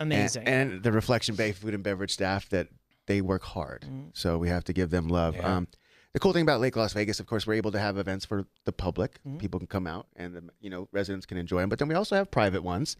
Amazing. 0.00 0.44
and, 0.48 0.82
the 0.82 0.90
Reflection 0.90 1.34
Bay 1.36 1.52
food 1.52 1.74
and 1.74 1.82
beverage 1.84 2.12
staff 2.14 2.48
that 2.48 2.68
they 3.06 3.20
work 3.20 3.42
hard. 3.42 3.84
So 4.14 4.38
we 4.38 4.48
have 4.48 4.64
to 4.64 4.72
give 4.72 4.88
them 4.88 5.08
love. 5.08 5.36
Yeah. 5.36 5.56
Um, 5.56 5.68
the 6.12 6.20
cool 6.20 6.32
thing 6.32 6.42
about 6.42 6.60
Lake 6.60 6.76
Las 6.76 6.92
Vegas, 6.92 7.20
of 7.20 7.26
course, 7.26 7.46
we're 7.46 7.54
able 7.54 7.72
to 7.72 7.78
have 7.78 7.96
events 7.96 8.24
for 8.24 8.46
the 8.64 8.72
public. 8.72 9.18
Mm-hmm. 9.26 9.38
People 9.38 9.60
can 9.60 9.66
come 9.66 9.86
out, 9.86 10.06
and 10.14 10.34
the, 10.34 10.42
you 10.60 10.68
know, 10.68 10.86
residents 10.92 11.24
can 11.24 11.38
enjoy 11.38 11.60
them. 11.60 11.70
But 11.70 11.78
then 11.78 11.88
we 11.88 11.94
also 11.94 12.16
have 12.16 12.30
private 12.30 12.62
ones. 12.62 12.96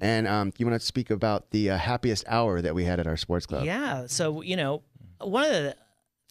And 0.00 0.26
um, 0.26 0.52
you 0.58 0.66
want 0.66 0.80
to 0.80 0.84
speak 0.84 1.10
about 1.10 1.50
the 1.52 1.70
uh, 1.70 1.78
happiest 1.78 2.24
hour 2.26 2.60
that 2.60 2.74
we 2.74 2.84
had 2.84 2.98
at 2.98 3.06
our 3.06 3.16
sports 3.16 3.46
club? 3.46 3.64
Yeah. 3.64 4.06
So, 4.06 4.42
you 4.42 4.56
know, 4.56 4.82
one 5.20 5.44
of 5.44 5.50
the 5.50 5.76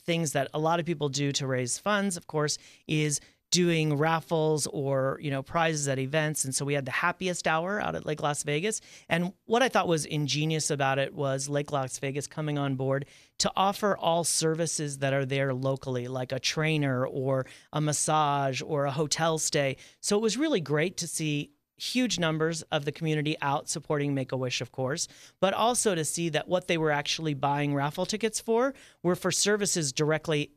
things 0.01 0.34
that 0.34 0.50
a 0.54 0.60
lot 0.60 0.80
of 0.80 0.86
people 0.86 1.08
do 1.10 1.32
to 1.32 1.48
raise 1.48 1.77
funds, 1.77 2.18
of 2.18 2.27
course, 2.27 2.58
is 2.88 3.22
doing 3.52 3.98
raffles 3.98 4.68
or, 4.68 5.18
you 5.22 5.32
know, 5.32 5.42
prizes 5.42 5.88
at 5.88 6.00
events. 6.00 6.44
And 6.46 6.54
so 6.54 6.66
we 6.66 6.74
had 6.74 6.86
the 6.86 6.92
happiest 6.92 7.48
hour 7.48 7.80
out 7.80 7.96
at 7.96 8.06
Lake 8.06 8.22
Las 8.22 8.44
Vegas. 8.44 8.82
And 9.08 9.34
what 9.46 9.64
I 9.64 9.70
thought 9.70 9.88
was 9.88 10.06
ingenious 10.06 10.70
about 10.70 11.00
it 11.00 11.14
was 11.14 11.48
Lake 11.48 11.72
Las 11.72 11.98
Vegas 12.00 12.28
coming 12.28 12.58
on 12.58 12.75
board 12.75 13.06
to 13.40 13.52
offer 13.56 13.96
all 13.98 14.24
services 14.24 15.00
that 15.00 15.14
are 15.14 15.25
there 15.25 15.54
locally, 15.54 16.08
like 16.08 16.32
a 16.32 16.40
trainer 16.40 17.06
or 17.06 17.46
a 17.72 17.80
massage 17.80 18.62
or 18.62 18.86
a 18.86 18.92
hotel 18.92 19.38
stay. 19.38 19.78
So 20.02 20.18
it 20.18 20.22
was 20.22 20.38
really 20.38 20.62
great 20.62 20.98
to 20.98 21.08
see 21.08 21.52
huge 21.78 22.20
numbers 22.20 22.62
of 22.72 22.86
the 22.86 22.92
community 22.92 23.36
out 23.42 23.70
supporting 23.70 24.14
Make 24.14 24.32
a 24.32 24.38
Wish, 24.38 24.62
of 24.62 24.72
course, 24.72 25.08
but 25.40 25.54
also 25.54 25.94
to 25.94 26.06
see 26.06 26.30
that 26.30 26.48
what 26.48 26.68
they 26.68 26.78
were 26.78 26.92
actually 26.92 27.34
buying 27.34 27.75
raffle 27.75 28.06
tickets 28.06 28.40
for 28.40 28.74
were 29.04 29.16
for 29.16 29.32
services 29.32 29.92
directly 29.92 30.52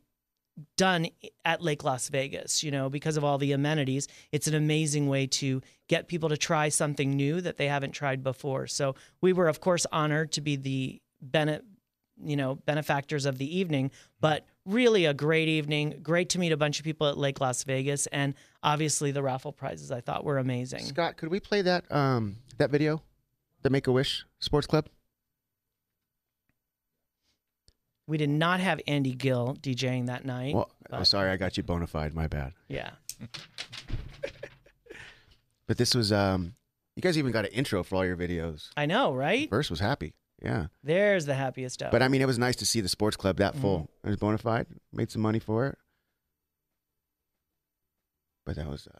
done 0.77 1.07
at 1.45 1.61
Lake 1.61 1.83
Las 1.83 2.09
Vegas, 2.09 2.63
you 2.63 2.71
know, 2.71 2.89
because 2.89 3.17
of 3.17 3.23
all 3.23 3.37
the 3.37 3.51
amenities. 3.51 4.07
It's 4.31 4.47
an 4.47 4.55
amazing 4.55 5.07
way 5.07 5.27
to 5.27 5.61
get 5.87 6.07
people 6.07 6.29
to 6.29 6.37
try 6.37 6.69
something 6.69 7.15
new 7.15 7.41
that 7.41 7.57
they 7.57 7.67
haven't 7.67 7.91
tried 7.91 8.23
before. 8.23 8.67
So 8.67 8.95
we 9.21 9.33
were, 9.33 9.47
of 9.47 9.59
course, 9.59 9.85
honored 9.91 10.31
to 10.33 10.41
be 10.41 10.55
the 10.55 11.01
bene- 11.21 11.61
you 12.23 12.35
know, 12.35 12.55
benefactors 12.55 13.25
of 13.25 13.37
the 13.37 13.57
evening, 13.57 13.91
but 14.19 14.45
really 14.65 15.05
a 15.05 15.13
great 15.13 15.47
evening. 15.47 15.99
Great 16.03 16.29
to 16.29 16.39
meet 16.39 16.51
a 16.51 16.57
bunch 16.57 16.79
of 16.79 16.85
people 16.85 17.07
at 17.07 17.17
Lake 17.17 17.39
Las 17.39 17.63
Vegas, 17.63 18.07
and 18.07 18.35
obviously 18.61 19.11
the 19.11 19.23
raffle 19.23 19.51
prizes 19.51 19.91
I 19.91 20.01
thought 20.01 20.23
were 20.23 20.37
amazing. 20.37 20.83
Scott, 20.83 21.17
could 21.17 21.29
we 21.29 21.39
play 21.39 21.61
that 21.61 21.89
um, 21.91 22.35
that 22.57 22.69
video, 22.69 23.01
the 23.61 23.69
Make 23.69 23.87
a 23.87 23.91
Wish 23.91 24.25
Sports 24.39 24.67
Club? 24.67 24.87
We 28.09 28.17
did 28.17 28.29
not 28.31 28.59
have 28.59 28.81
Andy 28.87 29.13
Gil 29.13 29.55
DJing 29.61 30.07
that 30.07 30.25
night. 30.25 30.55
Well, 30.55 30.71
oh, 30.91 30.97
but- 30.97 31.03
sorry, 31.05 31.29
I 31.29 31.37
got 31.37 31.55
you 31.57 31.63
bona 31.63 31.85
fide. 31.87 32.13
My 32.15 32.27
bad. 32.27 32.53
yeah. 32.67 32.89
But 35.67 35.77
this 35.77 35.93
was 35.93 36.11
um, 36.11 36.55
you 36.95 37.01
guys 37.03 37.15
even 37.15 37.31
got 37.31 37.45
an 37.45 37.51
intro 37.51 37.83
for 37.83 37.97
all 37.97 38.03
your 38.05 38.17
videos. 38.17 38.69
I 38.75 38.87
know, 38.87 39.13
right? 39.13 39.47
First 39.51 39.69
was 39.69 39.79
happy, 39.79 40.15
yeah. 40.41 40.65
There's 40.83 41.27
the 41.27 41.35
happiest 41.35 41.75
stuff. 41.75 41.91
But 41.91 42.01
I 42.01 42.07
mean, 42.07 42.23
it 42.23 42.25
was 42.25 42.39
nice 42.39 42.55
to 42.55 42.65
see 42.65 42.81
the 42.81 42.89
sports 42.89 43.15
club 43.15 43.37
that 43.37 43.53
Mm-hmm. 43.53 43.61
full. 43.61 43.89
It 44.03 44.07
was 44.07 44.17
bona 44.17 44.39
fide. 44.39 44.65
Made 44.91 45.11
some 45.11 45.21
money 45.21 45.37
for 45.37 45.67
it. 45.67 45.77
But 48.47 48.55
that 48.55 48.67
was 48.67 48.87
uh, 48.87 48.99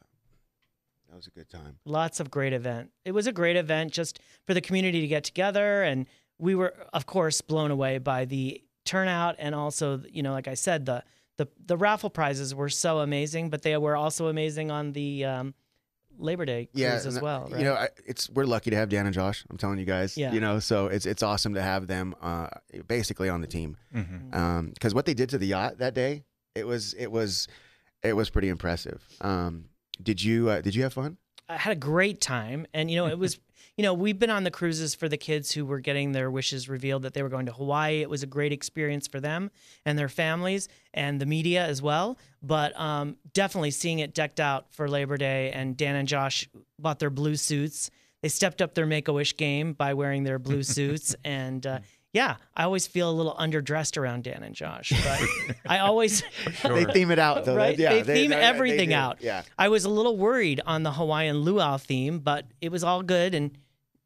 that 1.09 1.15
was 1.15 1.25
a 1.25 1.31
good 1.31 1.49
time. 1.49 1.79
lots 1.85 2.19
of 2.19 2.29
great 2.29 2.53
event. 2.53 2.91
It 3.03 3.13
was 3.13 3.25
a 3.25 3.31
great 3.31 3.55
event 3.55 3.91
just 3.91 4.19
for 4.45 4.53
the 4.53 4.61
community 4.61 5.01
to 5.01 5.07
get 5.07 5.23
together 5.23 5.81
and 5.81 6.05
we 6.37 6.53
were 6.53 6.75
of 6.93 7.07
course 7.07 7.41
blown 7.41 7.71
away 7.71 7.97
by 7.97 8.25
the 8.25 8.61
turnout 8.89 9.35
and 9.37 9.53
also 9.53 10.01
you 10.11 10.23
know 10.23 10.31
like 10.31 10.47
I 10.47 10.55
said 10.55 10.85
the 10.85 11.03
the 11.37 11.47
the 11.65 11.77
raffle 11.77 12.09
prizes 12.09 12.55
were 12.55 12.69
so 12.69 12.99
amazing 12.99 13.49
but 13.49 13.61
they 13.61 13.77
were 13.77 13.95
also 13.95 14.27
amazing 14.27 14.71
on 14.71 14.93
the 14.93 15.25
um, 15.25 15.53
Labor 16.17 16.45
Day 16.45 16.65
cruise 16.65 16.81
Yeah, 16.81 16.93
as 16.95 17.17
uh, 17.17 17.19
well, 17.21 17.47
right? 17.51 17.59
You 17.59 17.65
know, 17.65 17.75
I, 17.75 17.87
it's 18.05 18.29
we're 18.29 18.45
lucky 18.45 18.71
to 18.71 18.75
have 18.75 18.89
Dan 18.89 19.05
and 19.05 19.13
Josh. 19.13 19.45
I'm 19.49 19.57
telling 19.57 19.79
you 19.79 19.85
guys. 19.85 20.17
Yeah. 20.17 20.33
You 20.33 20.41
know, 20.41 20.59
so 20.59 20.87
it's 20.87 21.05
it's 21.05 21.23
awesome 21.23 21.53
to 21.53 21.61
have 21.61 21.87
them 21.87 22.15
uh, 22.21 22.47
basically 22.87 23.29
on 23.29 23.41
the 23.41 23.47
team. 23.47 23.77
Because 24.73 24.93
what 24.93 25.05
they 25.05 25.13
did 25.13 25.29
to 25.29 25.37
the 25.37 25.47
yacht 25.47 25.77
that 25.77 25.93
day, 25.93 26.25
it 26.55 26.67
was 26.67 26.93
it 26.95 27.11
was 27.11 27.47
it 28.03 28.13
was 28.13 28.29
pretty 28.29 28.49
impressive. 28.49 29.01
Um, 29.21 29.65
did 30.01 30.21
you 30.21 30.49
uh, 30.49 30.61
did 30.61 30.75
you 30.75 30.83
have 30.83 30.93
fun? 30.93 31.17
I 31.49 31.57
had 31.57 31.73
a 31.73 31.75
great 31.75 32.21
time. 32.21 32.67
And, 32.73 32.89
you 32.91 32.97
know, 32.97 33.07
it 33.07 33.17
was, 33.17 33.39
you 33.77 33.83
know, 33.83 33.93
we've 33.93 34.19
been 34.19 34.29
on 34.29 34.43
the 34.43 34.51
cruises 34.51 34.93
for 34.93 35.09
the 35.09 35.17
kids 35.17 35.51
who 35.51 35.65
were 35.65 35.79
getting 35.79 36.11
their 36.11 36.29
wishes 36.29 36.69
revealed 36.69 37.01
that 37.01 37.13
they 37.13 37.23
were 37.23 37.29
going 37.29 37.47
to 37.47 37.51
Hawaii. 37.51 38.01
It 38.01 38.09
was 38.09 38.23
a 38.23 38.27
great 38.27 38.51
experience 38.51 39.07
for 39.07 39.19
them 39.19 39.49
and 39.85 39.97
their 39.97 40.09
families 40.09 40.69
and 40.93 41.19
the 41.19 41.25
media 41.25 41.65
as 41.65 41.81
well. 41.81 42.17
But 42.43 42.79
um, 42.79 43.17
definitely 43.33 43.71
seeing 43.71 43.99
it 43.99 44.13
decked 44.13 44.39
out 44.39 44.71
for 44.71 44.87
Labor 44.87 45.17
Day 45.17 45.51
and 45.51 45.75
Dan 45.75 45.95
and 45.95 46.07
Josh 46.07 46.47
bought 46.77 46.99
their 46.99 47.09
blue 47.09 47.35
suits. 47.35 47.89
They 48.21 48.29
stepped 48.29 48.61
up 48.61 48.75
their 48.75 48.85
Make 48.85 49.07
a 49.07 49.13
Wish 49.13 49.35
game 49.35 49.73
by 49.73 49.93
wearing 49.93 50.23
their 50.23 50.39
blue 50.39 50.63
suits. 50.75 51.15
And, 51.25 51.65
uh, 51.65 51.79
yeah, 52.11 52.37
I 52.55 52.63
always 52.63 52.87
feel 52.87 53.09
a 53.09 53.13
little 53.13 53.35
underdressed 53.35 53.97
around 53.97 54.23
Dan 54.23 54.41
and 54.43 54.55
Josh, 54.55 54.91
but 55.03 55.55
I 55.67 55.79
always 55.79 56.23
They 56.63 56.85
theme 56.85 57.11
it 57.11 57.19
out 57.19 57.45
though. 57.45 57.55
right? 57.55 57.77
Yeah, 57.77 58.01
they 58.01 58.03
theme 58.03 58.31
they- 58.31 58.35
they 58.37 58.41
everything 58.41 58.89
do. 58.89 58.95
out. 58.95 59.17
Yeah. 59.21 59.43
I 59.57 59.69
was 59.69 59.85
a 59.85 59.89
little 59.89 60.17
worried 60.17 60.59
on 60.65 60.83
the 60.83 60.91
Hawaiian 60.91 61.37
luau 61.41 61.77
theme, 61.77 62.19
but 62.19 62.45
it 62.61 62.71
was 62.71 62.83
all 62.83 63.03
good 63.03 63.35
and 63.35 63.51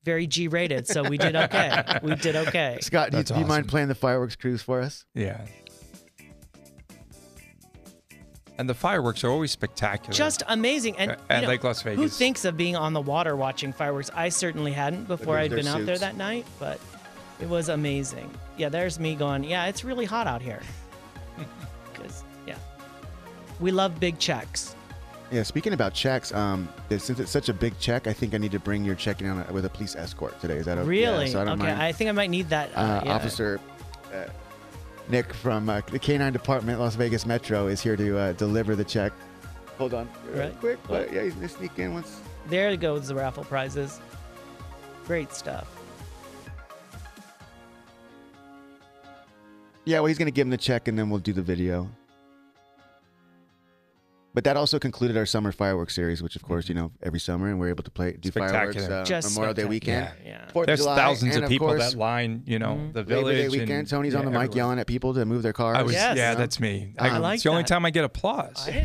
very 0.04 0.28
G 0.28 0.50
rated, 0.50 0.86
so 0.86 1.04
we 1.04 1.18
did 1.18 1.34
okay. 1.34 1.82
we 2.04 2.16
did 2.16 2.36
okay. 2.36 2.78
Scott, 2.82 3.12
do 3.12 3.18
you, 3.18 3.24
That's 3.24 3.32
do 3.32 3.40
you 3.40 3.46
mind 3.46 3.70
playing 3.70 3.88
the 3.88 3.96
fireworks 3.96 4.36
cruise 4.36 4.62
for 4.62 4.82
us? 4.82 5.06
Yeah. 5.16 5.46
And 8.58 8.70
the 8.70 8.74
fireworks 8.76 9.24
are 9.24 9.30
always 9.32 9.52
spectacular. 9.52 10.14
Just 10.14 10.44
amazing. 10.48 10.98
And 10.98 11.16
At 11.30 11.44
know, 11.44 11.48
Lake 11.48 11.64
Las 11.64 11.82
Vegas. 11.82 12.00
Who 12.00 12.08
thinks 12.08 12.46
of 12.46 12.56
being 12.56 12.76
on 12.76 12.94
the 12.94 13.02
water 13.02 13.36
watching 13.36 13.74
fireworks? 13.74 14.12
I 14.14 14.30
certainly 14.30 14.72
hadn't 14.74 15.08
before 15.08 15.38
I'd 15.38 15.52
their 15.52 15.58
been 15.60 15.68
out 15.68 15.86
there 15.86 15.98
that 15.98 16.18
night, 16.18 16.46
but 16.60 16.80
it 17.40 17.50
was 17.50 17.70
amazing. 17.70 18.30
Yeah, 18.58 18.70
there's 18.70 19.00
me 19.00 19.16
going, 19.16 19.44
yeah, 19.44 19.66
it's 19.66 19.84
really 19.84 20.06
hot 20.06 20.28
out 20.28 20.42
here. 20.42 20.62
Because, 21.94 22.24
yeah. 22.48 22.56
We 23.60 23.72
love 23.72 24.00
big 24.00 24.18
checks. 24.18 24.76
Yeah. 25.32 25.44
Speaking 25.44 25.74
about 25.74 25.94
checks, 25.94 26.34
um, 26.34 26.68
since 26.90 27.20
it's 27.20 27.32
such 27.32 27.50
a 27.50 27.54
big 27.54 27.78
check, 27.80 28.08
I 28.08 28.14
think 28.14 28.34
I 28.34 28.38
need 28.38 28.52
to 28.52 28.60
bring 28.60 28.84
your 28.84 28.96
check 28.96 29.22
in 29.22 29.30
on 29.30 29.46
a, 29.48 29.54
with 29.54 29.66
a 29.66 29.70
police 29.70 29.96
escort 29.96 30.40
today. 30.42 30.58
Is 30.58 30.66
that 30.66 30.78
okay? 30.80 30.88
Really? 30.88 31.26
Yeah, 31.26 31.32
so 31.32 31.42
I 31.42 31.44
don't 31.46 31.62
okay, 31.62 31.70
mind. 31.72 31.82
I 31.82 31.92
think 31.92 32.10
I 32.10 32.14
might 32.14 32.30
need 32.32 32.50
that. 32.50 32.70
Uh, 32.76 32.80
uh, 32.80 33.02
yeah. 33.06 33.14
Officer 33.14 33.60
uh, 34.14 34.26
Nick 35.10 35.34
from 35.34 35.70
uh, 35.70 35.82
the 35.88 36.00
K9 36.00 36.34
Department, 36.34 36.80
Las 36.80 36.96
Vegas 36.96 37.26
Metro, 37.26 37.68
is 37.68 37.82
here 37.82 37.96
to 37.96 38.18
uh, 38.18 38.34
deliver 38.34 38.76
the 38.76 38.84
check. 38.84 39.12
Hold 39.78 39.94
on, 39.94 40.10
real 40.32 40.40
Right. 40.46 40.60
quick, 40.60 40.80
but 40.88 41.12
yeah, 41.12 41.24
he's 41.24 41.34
gonna 41.34 41.50
sneak 41.50 41.78
in 41.80 41.94
once. 41.94 42.22
There 42.48 42.76
goes 42.78 43.08
the 43.08 43.16
raffle 43.16 43.44
prizes. 43.44 44.00
Great 45.06 45.34
stuff. 45.34 45.68
Yeah, 49.86 50.00
well, 50.00 50.08
he's 50.08 50.18
gonna 50.18 50.32
give 50.32 50.48
him 50.48 50.52
the 50.52 50.58
check, 50.58 50.88
and 50.88 50.98
then 50.98 51.10
we'll 51.10 51.20
do 51.20 51.34
the 51.34 51.42
video. 51.42 51.90
But 54.36 54.46
that 54.46 54.58
also 54.58 54.80
concluded 54.80 55.16
our 55.16 55.28
summer 55.28 55.52
fireworks 55.52 55.94
series, 55.94 56.24
which, 56.24 56.36
of 56.36 56.42
course, 56.42 56.68
you 56.68 56.74
know, 56.74 56.92
every 57.04 57.20
summer, 57.20 57.50
and 57.50 57.60
we're 57.60 57.70
able 57.70 57.84
to 57.84 57.92
play 57.92 58.14
do 58.20 58.32
fireworks 58.32 58.78
uh, 58.78 59.04
Just 59.06 59.30
Memorial 59.36 59.54
Day 59.54 59.66
weekend. 59.66 60.10
Yeah. 60.26 60.48
Fourth 60.48 60.66
There's 60.66 60.80
of 60.80 60.86
July, 60.86 60.96
thousands 60.96 61.36
and 61.36 61.44
of 61.44 61.50
people 61.52 61.68
course, 61.68 61.92
that 61.92 62.00
line, 62.00 62.42
you 62.48 62.58
know, 62.58 62.70
Mhm. 62.78 62.94
the 62.94 63.00
Labor 63.02 63.10
village. 63.10 63.36
Day 63.38 63.44
and- 63.44 63.52
weekend. 63.52 63.90
Tony's 63.90 64.16
on 64.16 64.22
yeah, 64.22 64.26
the 64.26 64.32
mic 64.32 64.38
everywhere. 64.46 64.58
yelling 64.58 64.80
at 64.80 64.88
people 64.88 65.14
to 65.14 65.26
move 65.26 65.44
their 65.44 65.54
cars. 65.54 65.78
I 65.78 65.84
was, 65.84 65.94
Yes. 65.94 66.18
yeah, 66.18 66.32
Um, 66.32 66.38
that's 66.40 66.60
me. 66.60 66.96
I 66.98 67.10
I, 67.10 67.18
like 67.20 67.36
it's 67.36 67.44
the 67.44 67.50
only 67.52 67.64
time 67.64 67.86
I 67.86 67.92
get 67.92 68.06
applause. 68.06 68.68
I 68.68 68.84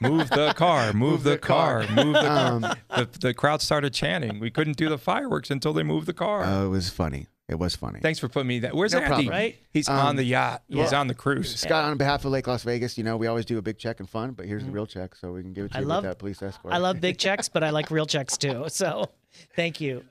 move 0.00 0.30
the 0.30 0.54
car, 0.54 0.92
move, 0.94 1.24
the, 1.24 1.36
car, 1.36 1.80
move 1.90 2.14
the 2.14 2.20
car. 2.22 2.46
Um, 2.54 2.60
the, 2.62 3.08
the 3.20 3.34
crowd 3.34 3.60
started 3.60 3.92
chanting. 3.92 4.40
We 4.40 4.50
couldn't 4.50 4.78
do 4.78 4.88
the 4.88 4.96
fireworks 4.98 5.50
until 5.50 5.74
they 5.74 5.82
moved 5.82 6.06
the 6.06 6.14
car. 6.14 6.42
uh, 6.42 6.64
it 6.64 6.68
was 6.68 6.88
funny. 6.88 7.26
It 7.48 7.56
was 7.60 7.76
funny. 7.76 8.00
Thanks 8.00 8.18
for 8.18 8.28
putting 8.28 8.48
me 8.48 8.58
that. 8.60 8.74
Where's 8.74 8.92
No 8.92 8.98
Andy? 8.98 9.08
problem. 9.08 9.28
Right? 9.28 9.56
He's 9.72 9.88
Um, 9.88 9.98
on 9.98 10.16
the 10.16 10.24
yacht. 10.24 10.62
He's 10.68 10.92
on 10.92 11.06
the 11.06 11.14
cruise. 11.14 11.54
Scott, 11.54 11.84
on 11.84 11.96
behalf 11.96 12.24
of 12.24 12.32
Lake 12.32 12.46
Las 12.48 12.64
Vegas, 12.64 12.98
you 12.98 13.04
know, 13.04 13.16
we 13.16 13.28
always 13.28 13.44
do 13.44 13.56
a 13.58 13.62
big 13.62 13.78
check 13.78 14.00
and 14.00 14.10
fun, 14.10 14.32
but 14.32 14.46
here's 14.46 14.64
the 14.64 14.70
real 14.72 14.86
check, 14.86 15.14
so 15.14 15.32
we 15.32 15.42
can 15.42 15.52
give 15.52 15.66
it 15.66 15.68
to 15.68 15.74
Mm-hmm. 15.74 15.78
I 15.78 15.80
you 15.82 15.86
love- 15.86 16.02
with 16.04 16.10
that 16.10 16.18
police 16.18 16.42
escort. 16.42 16.74
I 16.74 16.78
love 16.78 17.00
big 17.00 17.18
checks, 17.18 17.48
but 17.48 17.62
I 17.62 17.70
like 17.70 17.90
real 17.92 18.06
checks 18.06 18.36
too. 18.36 18.64
So 18.70 19.10
thank 19.54 19.80
you. 19.80 20.04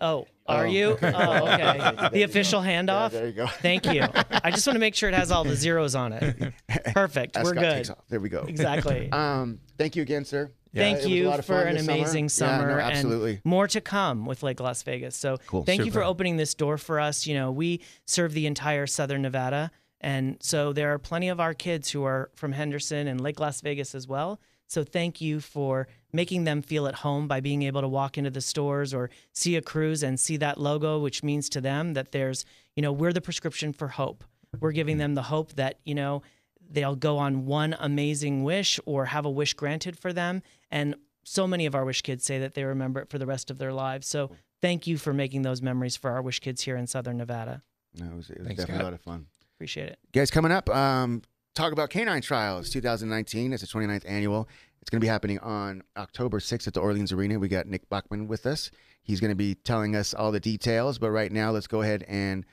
Oh, 0.00 0.26
are 0.46 0.64
Oh. 0.64 0.68
you? 0.70 0.96
Oh, 1.02 1.48
okay. 1.48 2.08
The 2.12 2.22
official 2.22 2.64
Yeah, 2.64 2.80
handoff. 2.82 3.10
there 3.10 3.26
you 3.26 3.32
go. 3.32 3.46
Thank 3.48 3.84
you. 3.86 4.02
I 4.30 4.50
just 4.50 4.66
want 4.66 4.76
to 4.76 4.80
make 4.80 4.94
sure 4.94 5.08
it 5.10 5.14
has 5.14 5.30
all 5.30 5.44
the 5.44 5.56
zeros 5.56 5.94
on 5.94 6.12
it. 6.14 6.54
Perfect. 6.94 7.36
As 7.36 7.44
We're 7.44 7.50
Scott 7.50 7.62
good. 7.64 7.74
takes 7.74 7.90
off. 7.90 7.98
There 8.08 8.20
we 8.20 8.28
go. 8.28 8.42
Exactly. 8.48 9.10
Um, 9.12 9.58
thank 9.76 9.94
you 9.96 10.02
again, 10.02 10.24
sir. 10.24 10.52
Yeah. 10.72 10.82
Thank 10.82 10.96
it 10.98 11.02
was 11.02 11.06
a 11.06 11.10
you 11.10 11.42
for 11.42 11.62
an 11.62 11.74
this 11.76 11.86
summer. 11.86 11.98
amazing 11.98 12.24
Yeah, 12.24 12.28
summer 12.28 12.68
no, 12.76 12.80
absolutely. 12.82 13.32
and 13.34 13.40
more 13.44 13.66
to 13.68 13.80
come 13.80 14.26
with 14.26 14.42
Lake 14.42 14.60
Las 14.60 14.82
Vegas. 14.82 15.16
So 15.16 15.38
Cool. 15.46 15.64
thank 15.64 15.84
you 15.84 15.90
for 15.90 16.02
opening 16.02 16.36
this 16.36 16.54
door 16.54 16.78
for 16.78 17.00
us. 17.00 17.26
You 17.26 17.34
know, 17.34 17.50
we 17.50 17.80
serve 18.04 18.32
the 18.34 18.46
entire 18.46 18.86
southern 18.86 19.22
Nevada. 19.22 19.70
And 20.00 20.36
so 20.40 20.72
there 20.72 20.92
are 20.92 20.98
plenty 20.98 21.28
of 21.28 21.40
our 21.40 21.54
kids 21.54 21.90
who 21.90 22.04
are 22.04 22.30
from 22.34 22.52
Henderson 22.52 23.08
and 23.08 23.20
Lake 23.20 23.40
Las 23.40 23.60
Vegas 23.60 23.94
as 23.94 24.06
well. 24.06 24.40
So 24.68 24.84
thank 24.84 25.20
you 25.20 25.40
for 25.40 25.88
making 26.12 26.44
them 26.44 26.60
feel 26.62 26.86
at 26.86 26.96
home 26.96 27.26
by 27.26 27.40
being 27.40 27.62
able 27.62 27.80
to 27.80 27.88
walk 27.88 28.18
into 28.18 28.30
the 28.30 28.40
stores 28.42 28.92
or 28.92 29.08
see 29.32 29.56
a 29.56 29.62
cruise 29.62 30.02
and 30.02 30.20
see 30.20 30.36
that 30.36 30.60
logo, 30.60 30.98
which 31.00 31.22
means 31.22 31.48
to 31.48 31.60
them 31.60 31.94
that 31.94 32.12
there's, 32.12 32.44
you 32.76 32.82
know, 32.82 32.92
we're 32.92 33.12
the 33.14 33.20
prescription 33.22 33.72
for 33.72 33.88
hope. 33.88 34.22
We're 34.60 34.72
giving 34.72 34.98
them 34.98 35.14
the 35.14 35.22
hope 35.22 35.54
that, 35.54 35.78
you 35.84 35.94
know, 35.94 36.22
they'll 36.70 36.96
go 36.96 37.16
on 37.16 37.46
one 37.46 37.74
amazing 37.80 38.44
wish 38.44 38.78
or 38.84 39.06
have 39.06 39.24
a 39.24 39.30
wish 39.30 39.54
granted 39.54 39.98
for 39.98 40.12
them. 40.12 40.42
And 40.70 40.96
so 41.24 41.46
many 41.46 41.66
of 41.66 41.74
our 41.74 41.84
wish 41.84 42.02
kids 42.02 42.24
say 42.24 42.38
that 42.38 42.54
they 42.54 42.64
remember 42.64 43.00
it 43.00 43.10
for 43.10 43.18
the 43.18 43.26
rest 43.26 43.50
of 43.50 43.58
their 43.58 43.72
lives. 43.72 44.06
So 44.06 44.30
thank 44.62 44.86
you 44.86 44.96
for 44.98 45.12
making 45.12 45.42
those 45.42 45.60
memories 45.62 45.96
for 45.96 46.10
our 46.10 46.22
wish 46.22 46.40
kids 46.40 46.62
here 46.62 46.76
in 46.76 46.86
Southern 46.86 47.16
Nevada. 47.18 47.62
No, 47.94 48.06
it 48.06 48.14
was, 48.16 48.30
it 48.30 48.38
was 48.38 48.46
Thanks, 48.46 48.62
definitely 48.62 48.74
Scott. 48.74 48.80
a 48.80 48.84
lot 48.84 48.92
of 48.94 49.00
fun. 49.02 49.26
Appreciate 49.56 49.88
it. 49.88 49.98
Guys, 50.12 50.30
coming 50.30 50.52
up, 50.52 50.68
um, 50.70 51.22
talk 51.54 51.72
about 51.72 51.90
Canine 51.90 52.22
Trials 52.22 52.70
2019. 52.70 53.52
It's 53.52 53.62
the 53.62 53.68
29th 53.68 54.04
annual. 54.06 54.48
It's 54.80 54.90
going 54.90 55.00
to 55.00 55.04
be 55.04 55.08
happening 55.08 55.38
on 55.40 55.82
October 55.96 56.38
6th 56.38 56.66
at 56.68 56.74
the 56.74 56.80
Orleans 56.80 57.12
Arena. 57.12 57.38
We 57.38 57.48
got 57.48 57.66
Nick 57.66 57.88
Bachman 57.90 58.28
with 58.28 58.46
us. 58.46 58.70
He's 59.02 59.20
going 59.20 59.30
to 59.30 59.36
be 59.36 59.54
telling 59.54 59.96
us 59.96 60.14
all 60.14 60.30
the 60.32 60.40
details. 60.40 60.98
But 60.98 61.10
right 61.10 61.32
now, 61.32 61.50
let's 61.50 61.66
go 61.66 61.82
ahead 61.82 62.04
and 62.08 62.46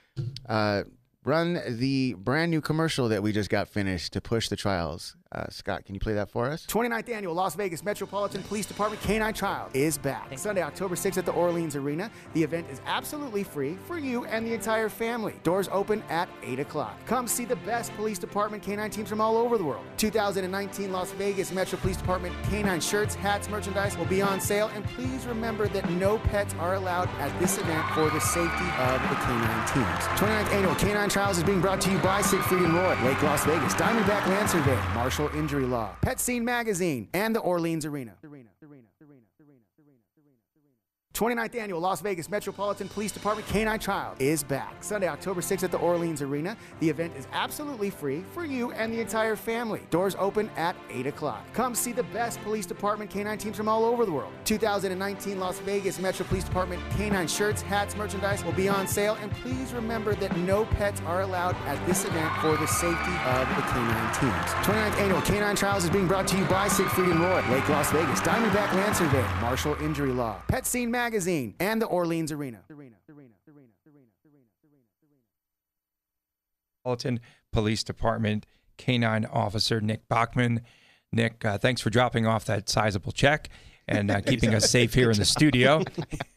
uh, 0.49 0.83
run 1.23 1.61
the 1.67 2.15
brand 2.15 2.49
new 2.51 2.61
commercial 2.61 3.07
that 3.09 3.21
we 3.21 3.31
just 3.31 3.49
got 3.49 3.67
finished 3.67 4.13
to 4.13 4.21
push 4.21 4.49
the 4.49 4.55
trials. 4.55 5.15
Uh, 5.35 5.45
Scott, 5.49 5.83
can 5.83 5.93
you 5.93 5.99
play 5.99 6.13
that 6.13 6.29
for 6.29 6.49
us? 6.49 6.65
29th 6.65 7.09
annual 7.09 7.33
Las 7.33 7.55
Vegas 7.55 7.83
Metropolitan 7.83 8.41
Police 8.43 8.65
Department 8.65 9.01
Canine 9.01 9.33
Trial 9.33 9.69
is 9.73 9.97
back. 9.97 10.37
Sunday, 10.37 10.61
October 10.61 10.95
6th 10.95 11.17
at 11.17 11.25
the 11.25 11.33
Orleans 11.33 11.75
Arena. 11.75 12.09
The 12.33 12.41
event 12.41 12.67
is 12.71 12.79
absolutely 12.85 13.43
free 13.43 13.77
for 13.85 13.99
you 13.99 14.23
and 14.25 14.47
the 14.47 14.53
entire 14.53 14.87
family. 14.87 15.35
Doors 15.43 15.67
open 15.73 16.01
at 16.09 16.29
8 16.41 16.61
o'clock. 16.61 16.97
Come 17.05 17.27
see 17.27 17.43
the 17.43 17.57
best 17.57 17.93
police 17.97 18.17
department 18.17 18.63
canine 18.63 18.89
teams 18.89 19.09
from 19.09 19.19
all 19.19 19.35
over 19.35 19.57
the 19.57 19.63
world. 19.65 19.83
2019 19.97 20.93
Las 20.93 21.11
Vegas 21.11 21.51
Metro 21.51 21.77
Police 21.79 21.97
Department 21.97 22.33
canine 22.49 22.79
shirts, 22.79 23.13
hats, 23.13 23.49
merchandise 23.49 23.97
will 23.97 24.05
be 24.05 24.21
on 24.21 24.39
sale. 24.39 24.71
And 24.73 24.85
please 24.85 25.25
remember 25.25 25.67
that 25.67 25.89
no 25.89 26.17
pets 26.17 26.53
are 26.59 26.75
allowed 26.75 27.09
at 27.19 27.37
this 27.41 27.57
event 27.57 27.85
for 27.89 28.09
the 28.09 28.21
safety 28.21 28.69
of 28.77 29.01
the 29.09 29.15
canine 29.15 29.67
teams. 29.67 30.05
29th 30.17 30.53
annual 30.53 30.75
Canine 30.75 31.09
Trials 31.09 31.37
is 31.37 31.43
being 31.43 31.59
brought 31.59 31.81
to 31.81 31.91
you 31.91 31.97
by 31.97 32.21
Siegfried 32.21 32.61
and 32.61 32.73
Roy, 32.73 32.95
Lake 33.03 33.21
Las 33.21 33.43
Vegas, 33.43 33.73
Diamondback 33.73 34.25
Land 34.27 34.49
Survey, 34.49 34.79
Marshall 34.93 35.24
Injury 35.33 35.65
Law, 35.65 35.95
Pet 36.01 36.19
Scene 36.19 36.45
Magazine, 36.45 37.07
and 37.13 37.35
the 37.35 37.39
Orleans 37.39 37.85
Arena. 37.85 38.13
29th 41.15 41.55
annual 41.55 41.79
Las 41.79 42.01
Vegas 42.01 42.29
Metropolitan 42.29 42.89
Police 42.89 43.13
Department 43.13 43.47
Canine 43.47 43.79
Trial 43.79 44.13
is 44.19 44.43
back. 44.43 44.75
Sunday, 44.81 45.07
October 45.07 45.39
6th 45.39 45.63
at 45.63 45.71
the 45.71 45.77
Orleans 45.77 46.21
Arena. 46.21 46.57
The 46.81 46.89
event 46.89 47.13
is 47.17 47.25
absolutely 47.31 47.89
free 47.89 48.25
for 48.33 48.43
you 48.43 48.73
and 48.73 48.93
the 48.93 48.99
entire 48.99 49.37
family. 49.37 49.81
Doors 49.91 50.17
open 50.19 50.49
at 50.57 50.75
8 50.89 51.07
o'clock. 51.07 51.45
Come 51.53 51.73
see 51.73 51.93
the 51.93 52.03
best 52.03 52.41
police 52.43 52.65
department 52.65 53.09
canine 53.09 53.37
teams 53.37 53.55
from 53.55 53.69
all 53.69 53.85
over 53.85 54.05
the 54.05 54.11
world. 54.11 54.33
2019 54.43 55.39
Las 55.39 55.59
Vegas 55.59 55.99
Metro 55.99 56.25
Police 56.25 56.43
Department 56.43 56.83
canine 56.97 57.29
shirts, 57.29 57.61
hats, 57.61 57.95
merchandise 57.95 58.43
will 58.43 58.51
be 58.51 58.67
on 58.67 58.85
sale. 58.85 59.17
And 59.21 59.31
please 59.31 59.71
remember 59.71 60.15
that 60.15 60.35
no 60.39 60.65
pets 60.65 61.01
are 61.05 61.21
allowed 61.21 61.55
at 61.65 61.83
this 61.87 62.03
event 62.03 62.33
for 62.41 62.57
the 62.57 62.67
safety 62.67 63.15
of 63.23 63.47
the 63.55 63.61
canine 63.71 64.13
teams. 64.15 64.51
29th 64.65 64.99
annual 64.99 65.21
Canine 65.21 65.55
Trials 65.55 65.85
is 65.85 65.89
being 65.89 66.07
brought 66.07 66.27
to 66.27 66.37
you 66.37 66.43
by 66.45 66.67
Siegfried 66.67 67.07
and 67.07 67.21
Roy, 67.21 67.41
Lake 67.49 67.69
Las 67.69 67.89
Vegas, 67.93 68.19
Diamondback 68.19 68.73
Land 68.73 68.97
Survey, 68.97 69.25
Marshall 69.39 69.75
Injury 69.81 70.11
Law, 70.11 70.41
Pet 70.49 70.65
Scene 70.65 70.91
Magazine, 71.05 71.53
and 71.59 71.79
the 71.79 71.85
Orleans 71.85 72.31
Arena. 72.31 72.61
Metropolitan 76.83 77.19
Police 77.53 77.83
Department 77.83 78.47
Canine 78.77 79.25
Officer 79.25 79.79
Nick 79.79 80.07
Bachman. 80.07 80.61
Nick, 81.11 81.45
uh, 81.45 81.59
thanks 81.59 81.79
for 81.79 81.91
dropping 81.91 82.25
off 82.25 82.45
that 82.45 82.69
sizable 82.69 83.11
check 83.11 83.49
and 83.87 84.09
uh, 84.09 84.21
keeping 84.25 84.55
us 84.55 84.67
safe 84.67 84.95
here 84.95 85.11
in 85.11 85.17
the 85.19 85.25
studio. 85.25 85.83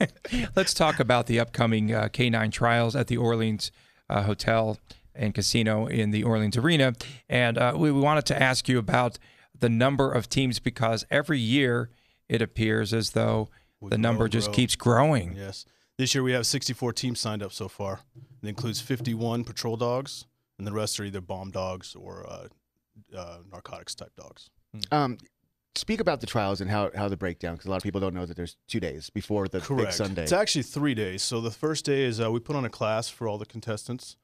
Let's 0.54 0.74
talk 0.74 1.00
about 1.00 1.28
the 1.28 1.40
upcoming 1.40 1.94
uh, 1.94 2.08
canine 2.08 2.50
trials 2.50 2.94
at 2.94 3.06
the 3.06 3.16
Orleans 3.16 3.72
uh, 4.10 4.24
Hotel 4.24 4.76
and 5.14 5.32
Casino 5.34 5.86
in 5.86 6.10
the 6.10 6.24
Orleans 6.24 6.58
Arena. 6.58 6.92
And 7.26 7.56
uh, 7.56 7.72
we, 7.74 7.90
we 7.90 8.00
wanted 8.00 8.26
to 8.26 8.42
ask 8.42 8.68
you 8.68 8.78
about 8.78 9.18
the 9.58 9.70
number 9.70 10.12
of 10.12 10.28
teams 10.28 10.58
because 10.58 11.06
every 11.10 11.38
year 11.38 11.88
it 12.28 12.42
appears 12.42 12.92
as 12.92 13.12
though 13.12 13.48
We 13.80 13.90
the 13.90 13.98
number 13.98 14.24
grow, 14.24 14.28
just 14.28 14.48
grow. 14.48 14.54
keeps 14.54 14.76
growing. 14.76 15.34
Yes. 15.36 15.64
This 15.96 16.14
year 16.14 16.22
we 16.22 16.32
have 16.32 16.46
64 16.46 16.92
teams 16.92 17.18
signed 17.20 17.42
up 17.42 17.52
so 17.52 17.68
far. 17.68 18.00
It 18.42 18.48
includes 18.48 18.80
51 18.80 19.44
patrol 19.44 19.76
dogs, 19.76 20.26
and 20.58 20.66
the 20.66 20.72
rest 20.72 20.98
are 21.00 21.04
either 21.04 21.20
bomb 21.20 21.50
dogs 21.50 21.96
or 21.96 22.24
uh, 22.28 22.48
uh, 23.16 23.38
narcotics 23.50 23.94
type 23.94 24.12
dogs. 24.16 24.50
Um, 24.92 25.18
speak 25.74 26.00
about 26.00 26.20
the 26.20 26.26
trials 26.26 26.60
and 26.60 26.70
how, 26.70 26.90
how 26.94 27.08
the 27.08 27.16
breakdown, 27.16 27.54
because 27.54 27.66
a 27.66 27.70
lot 27.70 27.78
of 27.78 27.82
people 27.82 28.00
don't 28.00 28.14
know 28.14 28.26
that 28.26 28.36
there's 28.36 28.56
two 28.68 28.80
days 28.80 29.10
before 29.10 29.48
the 29.48 29.58
big 29.58 29.66
Correct. 29.66 29.94
Sunday. 29.94 30.22
It's 30.22 30.32
actually 30.32 30.62
three 30.62 30.94
days. 30.94 31.22
So 31.22 31.40
the 31.40 31.50
first 31.50 31.84
day 31.84 32.02
is 32.02 32.20
uh, 32.20 32.30
we 32.30 32.40
put 32.40 32.54
on 32.54 32.64
a 32.64 32.70
class 32.70 33.08
for 33.08 33.26
all 33.26 33.38
the 33.38 33.46
contestants, 33.46 34.16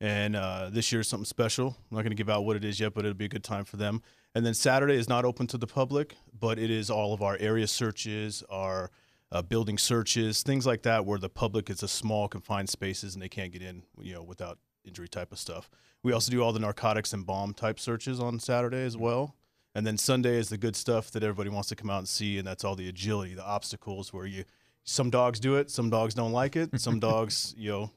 and 0.00 0.36
uh, 0.36 0.68
this 0.70 0.92
year 0.92 1.00
is 1.00 1.08
something 1.08 1.24
special. 1.24 1.76
I'm 1.90 1.96
not 1.96 2.02
going 2.02 2.10
to 2.10 2.16
give 2.16 2.28
out 2.28 2.44
what 2.44 2.56
it 2.56 2.64
is 2.64 2.80
yet, 2.80 2.92
but 2.92 3.04
it'll 3.04 3.14
be 3.14 3.26
a 3.26 3.28
good 3.28 3.44
time 3.44 3.64
for 3.64 3.76
them. 3.76 4.02
And 4.34 4.44
then 4.44 4.54
Saturday 4.54 4.96
is 4.96 5.08
not 5.08 5.24
open 5.24 5.46
to 5.48 5.58
the 5.58 5.66
public, 5.66 6.16
but 6.38 6.58
it 6.58 6.70
is 6.70 6.90
all 6.90 7.12
of 7.14 7.22
our 7.22 7.36
area 7.38 7.66
searches, 7.66 8.42
our 8.50 8.90
uh, 9.32 9.42
building 9.42 9.78
searches, 9.78 10.42
things 10.42 10.66
like 10.66 10.82
that, 10.82 11.04
where 11.06 11.18
the 11.18 11.28
public 11.28 11.70
is 11.70 11.82
a 11.82 11.88
small 11.88 12.28
confined 12.28 12.68
spaces 12.68 13.14
and 13.14 13.22
they 13.22 13.28
can't 13.28 13.50
get 13.52 13.62
in, 13.62 13.82
you 14.00 14.12
know, 14.14 14.22
without 14.22 14.58
injury 14.84 15.08
type 15.08 15.32
of 15.32 15.38
stuff. 15.38 15.70
We 16.02 16.12
also 16.12 16.30
do 16.30 16.42
all 16.42 16.52
the 16.52 16.60
narcotics 16.60 17.12
and 17.12 17.24
bomb 17.24 17.54
type 17.54 17.80
searches 17.80 18.20
on 18.20 18.38
Saturday 18.38 18.84
as 18.84 18.96
well. 18.96 19.34
And 19.74 19.86
then 19.86 19.96
Sunday 19.96 20.36
is 20.36 20.50
the 20.50 20.58
good 20.58 20.76
stuff 20.76 21.10
that 21.12 21.22
everybody 21.22 21.48
wants 21.48 21.70
to 21.70 21.76
come 21.76 21.88
out 21.88 21.98
and 21.98 22.08
see, 22.08 22.36
and 22.36 22.46
that's 22.46 22.62
all 22.62 22.76
the 22.76 22.88
agility, 22.88 23.34
the 23.34 23.44
obstacles 23.44 24.12
where 24.12 24.26
you 24.26 24.44
some 24.84 25.10
dogs 25.10 25.40
do 25.40 25.56
it, 25.56 25.70
some 25.70 25.88
dogs 25.88 26.12
don't 26.12 26.32
like 26.32 26.56
it, 26.56 26.78
some 26.78 27.00
dogs, 27.10 27.54
you 27.56 27.70
know, 27.70 27.90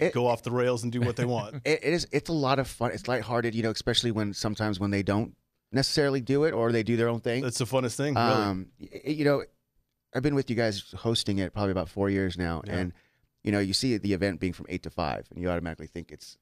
It- 0.00 0.12
go 0.14 0.26
off 0.26 0.42
the 0.42 0.50
rails 0.50 0.82
and 0.82 0.90
do 0.90 1.00
what 1.00 1.14
they 1.14 1.26
want. 1.26 1.56
it, 1.64 1.84
it 1.84 1.92
is 1.92 2.08
it's 2.10 2.28
a 2.28 2.32
lot 2.32 2.58
of 2.58 2.66
fun. 2.66 2.90
It's 2.90 3.06
lighthearted, 3.06 3.54
you 3.54 3.62
know, 3.62 3.70
especially 3.70 4.10
when 4.10 4.34
sometimes 4.34 4.80
when 4.80 4.90
they 4.90 5.04
don't 5.04 5.36
necessarily 5.70 6.20
do 6.20 6.42
it 6.44 6.52
or 6.52 6.72
they 6.72 6.82
do 6.82 6.96
their 6.96 7.08
own 7.08 7.20
thing. 7.20 7.42
That's 7.42 7.58
the 7.58 7.66
funnest 7.66 7.94
thing, 7.94 8.14
really. 8.14 8.26
Um, 8.30 8.66
you 9.04 9.24
know, 9.24 9.44
I've 10.14 10.22
been 10.22 10.34
with 10.34 10.50
you 10.50 10.56
guys 10.56 10.84
hosting 10.98 11.38
it 11.38 11.52
probably 11.54 11.72
about 11.72 11.88
four 11.88 12.10
years 12.10 12.36
now, 12.36 12.62
Yeah. 12.66 12.74
and 12.78 12.92
you 13.44 13.50
know, 13.50 13.58
you 13.58 13.72
see 13.72 13.96
the 13.96 14.12
event 14.12 14.38
being 14.40 14.52
from 14.52 14.66
eight 14.68 14.82
to 14.84 14.90
five, 14.90 15.26
and 15.30 15.40
you 15.40 15.48
automatically 15.50 15.86
think 15.88 16.12
it's 16.12 16.36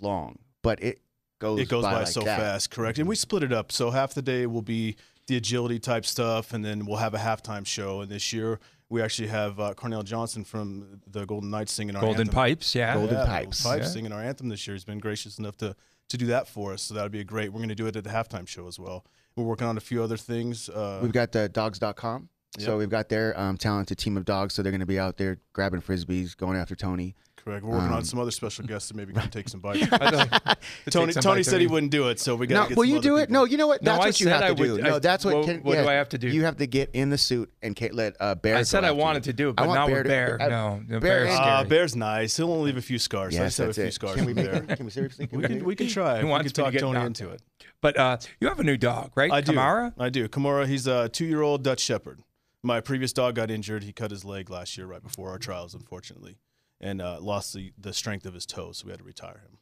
long, 0.00 0.38
but 0.62 0.82
it 0.82 1.00
goes 1.38 1.60
it 1.60 1.68
goes 1.68 1.84
by, 1.84 1.92
like 1.98 2.06
so 2.08 2.20
that. 2.22 2.38
fast, 2.40 2.70
correct? 2.70 2.98
And 2.98 3.08
we 3.08 3.14
split 3.16 3.42
it 3.42 3.52
up. 3.52 3.70
So 3.70 3.90
half 3.90 4.14
the 4.14 4.22
day 4.22 4.46
will 4.46 4.62
be 4.62 4.96
the 5.26 5.36
agility 5.36 5.78
type 5.78 6.04
stuff, 6.04 6.52
and 6.52 6.64
then 6.64 6.86
we'll 6.86 6.96
have 6.98 7.14
a 7.14 7.18
halftime 7.18 7.66
show. 7.66 8.00
And 8.00 8.10
this 8.10 8.32
year 8.32 8.58
we 8.88 9.00
actually 9.00 9.28
have 9.28 9.58
uh, 9.60 9.74
Carnell 9.74 10.04
Johnson 10.04 10.44
from 10.44 11.00
the 11.06 11.24
Golden 11.24 11.50
Knights 11.50 11.72
singing 11.72 11.94
our 11.96 12.02
Golden 12.02 12.22
anthem. 12.22 12.34
Pipes, 12.34 12.74
yeah. 12.74 12.94
Golden 12.94 13.16
Yeah, 13.16 13.26
Pipes. 13.26 13.62
Pipes 13.62 13.84
Yeah. 13.86 13.90
singing 13.90 14.12
our 14.12 14.22
anthem 14.22 14.48
this 14.48 14.66
year. 14.66 14.74
He's 14.74 14.84
been 14.84 14.98
gracious 14.98 15.38
enough 15.38 15.56
to 15.58 15.76
to 16.10 16.16
do 16.18 16.26
that 16.26 16.46
for 16.46 16.72
us. 16.74 16.82
So 16.82 16.94
that 16.94 17.02
would 17.02 17.12
be 17.12 17.24
great. 17.24 17.50
We're 17.50 17.60
going 17.60 17.70
to 17.70 17.74
do 17.74 17.86
it 17.86 17.96
at 17.96 18.04
the 18.04 18.10
halftime 18.10 18.46
show 18.46 18.66
as 18.66 18.78
well. 18.78 19.06
We're 19.36 19.44
working 19.44 19.66
on 19.66 19.76
a 19.78 19.80
few 19.80 20.02
other 20.02 20.18
things. 20.18 20.68
Uh, 20.68 21.00
We've 21.02 21.12
got 21.12 21.32
the 21.32 21.48
dogs.com. 21.48 22.28
So 22.58 22.78
we've 22.78 22.88
got 22.90 23.08
their 23.08 23.38
um, 23.38 23.56
talented 23.56 23.98
team 23.98 24.16
of 24.16 24.24
dogs. 24.24 24.54
So 24.54 24.62
they're 24.62 24.72
going 24.72 24.80
to 24.80 24.86
be 24.86 24.98
out 24.98 25.16
there 25.16 25.38
grabbing 25.52 25.80
frisbees, 25.80 26.36
going 26.36 26.56
after 26.56 26.74
Tony. 26.76 27.16
correct. 27.36 27.64
We're 27.64 27.72
working 27.72 27.88
on 27.88 27.98
um, 27.98 28.04
some 28.04 28.18
other 28.20 28.30
special 28.30 28.64
guests 28.64 28.88
that 28.88 28.96
maybe 28.96 29.12
can 29.12 29.28
take 29.30 29.48
some 29.48 29.60
bites. 29.60 29.86
I'd 29.92 30.14
like 30.14 30.30
to 30.30 30.56
Tony 30.90 31.06
take 31.06 31.14
some 31.14 31.22
Tony 31.22 31.42
said 31.42 31.60
he 31.60 31.66
wouldn't 31.66 31.90
do 31.92 32.08
it, 32.08 32.18
so 32.20 32.36
we 32.36 32.46
got 32.46 32.54
No, 32.54 32.62
to 32.62 32.68
get 32.70 32.76
will 32.78 32.84
some 32.84 32.90
you 32.90 32.98
other 32.98 33.02
do 33.08 33.16
it? 33.16 33.20
people. 33.28 33.32
No, 33.34 33.44
you 33.44 33.56
know 33.58 33.66
what? 33.66 33.82
That's 33.82 34.02
I 34.02 34.06
what 34.06 34.20
you 34.20 34.28
have 34.28 34.42
I 34.42 34.46
to 34.48 34.54
would- 34.54 34.76
do. 34.76 34.82
No, 34.82 34.98
that's 34.98 35.24
what. 35.24 35.34
what- 35.36 35.44
can, 35.46 35.62
what 35.62 35.74
do 35.74 35.88
I 35.88 35.94
have 35.94 36.08
to 36.10 36.18
do? 36.18 36.28
You 36.28 36.44
have 36.44 36.56
to 36.58 36.66
get 36.66 36.90
in 36.94 37.10
the 37.10 37.18
suit 37.18 37.52
and 37.62 37.76
ca- 37.76 37.90
let 37.90 38.16
uh, 38.20 38.34
Bear. 38.36 38.54
I 38.54 38.60
go 38.60 38.62
said 38.64 38.84
I 38.84 38.92
wanted 38.92 39.26
you. 39.26 39.32
to 39.32 39.36
do 39.36 39.48
it, 39.50 39.54
I 39.58 39.62
but 39.62 39.68
want 39.68 39.80
not 39.80 39.86
Bear 39.88 39.96
with 39.96 40.04
to- 40.04 40.08
Bear. 40.08 40.42
uh, 40.42 40.48
no, 40.48 40.80
Bear 40.88 41.00
Bear's 41.00 41.30
is- 41.32 41.38
Uh. 41.40 41.64
Bear's 41.64 41.96
nice. 41.96 42.36
He'll 42.36 42.52
only 42.52 42.66
leave 42.66 42.76
a 42.78 42.82
few 42.82 42.98
scars. 42.98 43.34
I 43.36 43.40
Yes, 43.42 43.56
just 43.56 43.58
have 43.58 43.64
a 43.64 43.68
that's 43.68 43.76
few 43.78 43.84
it. 43.86 43.92
scars 43.94 44.14
Can 44.14 44.24
we 44.26 44.32
from 44.34 44.44
Bear. 44.66 44.76
Can 44.76 44.86
we 44.86 44.90
seriously? 44.92 45.26
Can 45.26 45.38
We 45.38 45.42
we 45.42 45.48
can 45.48 45.64
we 45.64 45.74
can 45.76 45.88
try. 45.88 46.18
He 46.18 46.24
We 46.24 46.30
can 46.30 46.44
to 46.44 46.50
talk 46.52 46.74
Tony 46.74 47.00
into 47.04 47.30
it. 47.30 47.42
But 47.82 47.98
uh, 47.98 48.16
you 48.40 48.48
have 48.48 48.60
a 48.60 48.64
new 48.64 48.76
dog, 48.78 49.10
right? 49.16 49.30
I 49.30 49.40
do. 49.42 49.52
Kamara? 49.52 49.92
I 49.98 50.08
do. 50.08 50.28
Kamara, 50.28 50.66
he's 50.66 50.86
a 50.86 51.10
two-year-old 51.10 51.62
Dutch 51.62 51.80
Shepherd. 51.80 52.20
My 52.64 52.80
previous 52.80 53.12
dog 53.12 53.34
got 53.34 53.50
injured. 53.50 53.84
He 53.84 53.92
cut 53.92 54.10
his 54.10 54.24
leg 54.24 54.48
last 54.48 54.78
year 54.78 54.86
right 54.86 55.02
before 55.02 55.28
our 55.28 55.38
trials, 55.38 55.74
unfortunately, 55.74 56.38
and 56.80 57.02
uh, 57.02 57.20
lost 57.20 57.52
the, 57.52 57.72
the 57.78 57.92
strength 57.92 58.24
of 58.24 58.32
his 58.32 58.46
toes, 58.46 58.78
so 58.78 58.86
we 58.86 58.90
had 58.92 59.00
to 59.00 59.04
retire 59.04 59.42
him. 59.44 59.58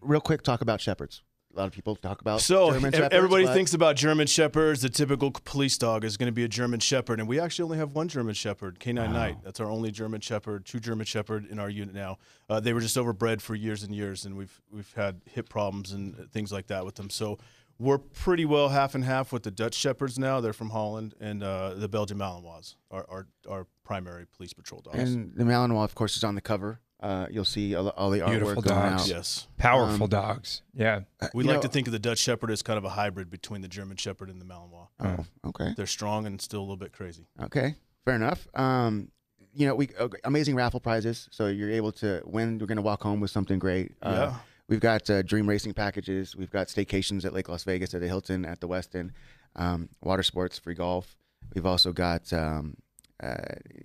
Real 0.00 0.20
quick, 0.20 0.42
talk 0.42 0.60
about 0.60 0.80
shepherds. 0.80 1.22
A 1.54 1.58
lot 1.58 1.66
of 1.66 1.72
people 1.72 1.94
talk 1.94 2.20
about 2.20 2.40
So 2.40 2.72
German 2.72 2.92
shepherds, 2.92 3.14
everybody 3.14 3.46
thinks 3.46 3.74
about 3.74 3.94
German 3.94 4.26
shepherds. 4.26 4.80
The 4.80 4.88
typical 4.88 5.30
police 5.30 5.76
dog 5.76 6.02
is 6.02 6.16
going 6.16 6.26
to 6.26 6.32
be 6.32 6.44
a 6.44 6.48
German 6.48 6.80
shepherd, 6.80 7.20
and 7.20 7.28
we 7.28 7.38
actually 7.38 7.64
only 7.64 7.78
have 7.78 7.92
one 7.92 8.08
German 8.08 8.34
shepherd, 8.34 8.80
Canine 8.80 9.12
Knight. 9.12 9.36
That's 9.44 9.60
our 9.60 9.70
only 9.70 9.92
German 9.92 10.20
shepherd, 10.20 10.64
true 10.64 10.80
German 10.80 11.04
shepherd 11.06 11.46
in 11.46 11.58
our 11.58 11.68
unit 11.70 11.94
now. 11.94 12.16
Uh, 12.48 12.58
they 12.58 12.72
were 12.72 12.80
just 12.80 12.96
overbred 12.96 13.40
for 13.40 13.54
years 13.54 13.82
and 13.82 13.94
years, 13.94 14.24
and 14.24 14.34
we've 14.36 14.60
we've 14.70 14.92
had 14.94 15.20
hip 15.26 15.48
problems 15.48 15.92
and 15.92 16.28
things 16.32 16.50
like 16.50 16.68
that 16.68 16.84
with 16.86 16.94
them. 16.96 17.10
So 17.10 17.38
we're 17.82 17.98
pretty 17.98 18.44
well 18.44 18.68
half 18.68 18.94
and 18.94 19.04
half 19.04 19.32
with 19.32 19.42
the 19.42 19.50
Dutch 19.50 19.74
shepherds 19.74 20.18
now. 20.18 20.40
They're 20.40 20.52
from 20.52 20.70
Holland, 20.70 21.14
and 21.20 21.42
uh, 21.42 21.74
the 21.74 21.88
Belgian 21.88 22.18
Malinois 22.18 22.76
are 22.90 23.04
our, 23.08 23.26
our 23.48 23.66
primary 23.84 24.26
police 24.36 24.52
patrol 24.52 24.80
dogs. 24.80 24.98
And 24.98 25.34
the 25.34 25.44
Malinois, 25.44 25.84
of 25.84 25.94
course, 25.94 26.16
is 26.16 26.24
on 26.24 26.34
the 26.34 26.40
cover. 26.40 26.80
Uh, 27.00 27.26
you'll 27.30 27.44
see 27.44 27.74
all, 27.74 27.88
all 27.90 28.10
the 28.10 28.20
artwork 28.20 28.54
going 28.54 28.62
dogs. 28.62 29.02
out. 29.02 29.08
yes, 29.08 29.48
Powerful 29.58 30.04
Um, 30.04 30.08
dogs. 30.10 30.62
Yeah. 30.72 31.00
we 31.34 31.42
like 31.42 31.56
know- 31.56 31.62
to 31.62 31.68
think 31.68 31.88
of 31.88 31.92
the 31.92 31.98
Dutch 31.98 32.18
shepherd 32.18 32.50
as 32.52 32.62
kind 32.62 32.78
of 32.78 32.84
a 32.84 32.90
hybrid 32.90 33.28
between 33.28 33.60
the 33.60 33.66
German 33.68 33.96
shepherd 33.96 34.30
and 34.30 34.40
the 34.40 34.44
Malinois. 34.44 34.86
Oh, 35.00 35.24
okay. 35.46 35.74
They're 35.76 35.86
strong 35.86 36.26
and 36.26 36.40
still 36.40 36.60
a 36.60 36.62
little 36.62 36.76
bit 36.76 36.92
crazy. 36.92 37.26
Okay, 37.42 37.74
fair 38.04 38.14
enough. 38.14 38.46
Um, 38.54 39.10
you 39.52 39.66
know, 39.66 39.74
we 39.74 39.88
uh, 39.98 40.08
amazing 40.24 40.54
raffle 40.54 40.78
prizes, 40.78 41.28
so 41.32 41.48
you're 41.48 41.70
able 41.72 41.90
to 41.92 42.22
win. 42.24 42.58
We're 42.58 42.66
going 42.66 42.76
to 42.76 42.82
walk 42.82 43.02
home 43.02 43.18
with 43.20 43.32
something 43.32 43.58
great. 43.58 43.92
Uh, 44.00 44.10
Yeah. 44.30 44.36
We've 44.72 44.80
got 44.80 45.10
uh, 45.10 45.20
dream 45.20 45.46
racing 45.46 45.74
packages. 45.74 46.34
We've 46.34 46.50
got 46.50 46.68
staycations 46.68 47.26
at 47.26 47.34
Lake 47.34 47.50
Las 47.50 47.62
Vegas, 47.64 47.92
at 47.92 48.00
the 48.00 48.06
Hilton, 48.06 48.46
at 48.46 48.60
the 48.62 48.66
Westin, 48.66 49.10
um, 49.54 49.90
water 50.00 50.22
sports, 50.22 50.58
free 50.58 50.72
golf. 50.72 51.14
We've 51.54 51.66
also 51.66 51.92
got 51.92 52.32
um, 52.32 52.78
uh, 53.22 53.36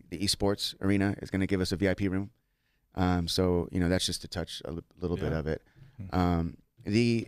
the 0.10 0.20
esports 0.20 0.82
arena 0.82 1.14
is 1.22 1.30
going 1.30 1.42
to 1.42 1.46
give 1.46 1.60
us 1.60 1.74
a 1.74 1.76
VIP 1.76 2.04
room. 2.04 2.30
Um, 2.96 3.28
so 3.28 3.68
you 3.70 3.82
know 3.82 3.90
that's 3.90 4.06
just 4.06 4.22
to 4.22 4.30
touch 4.30 4.62
a 4.64 4.72
li- 4.72 4.82
little 5.02 5.18
bit 5.18 5.34
of 5.34 5.46
it. 5.46 5.62
Um, 6.14 6.56
the 6.86 7.28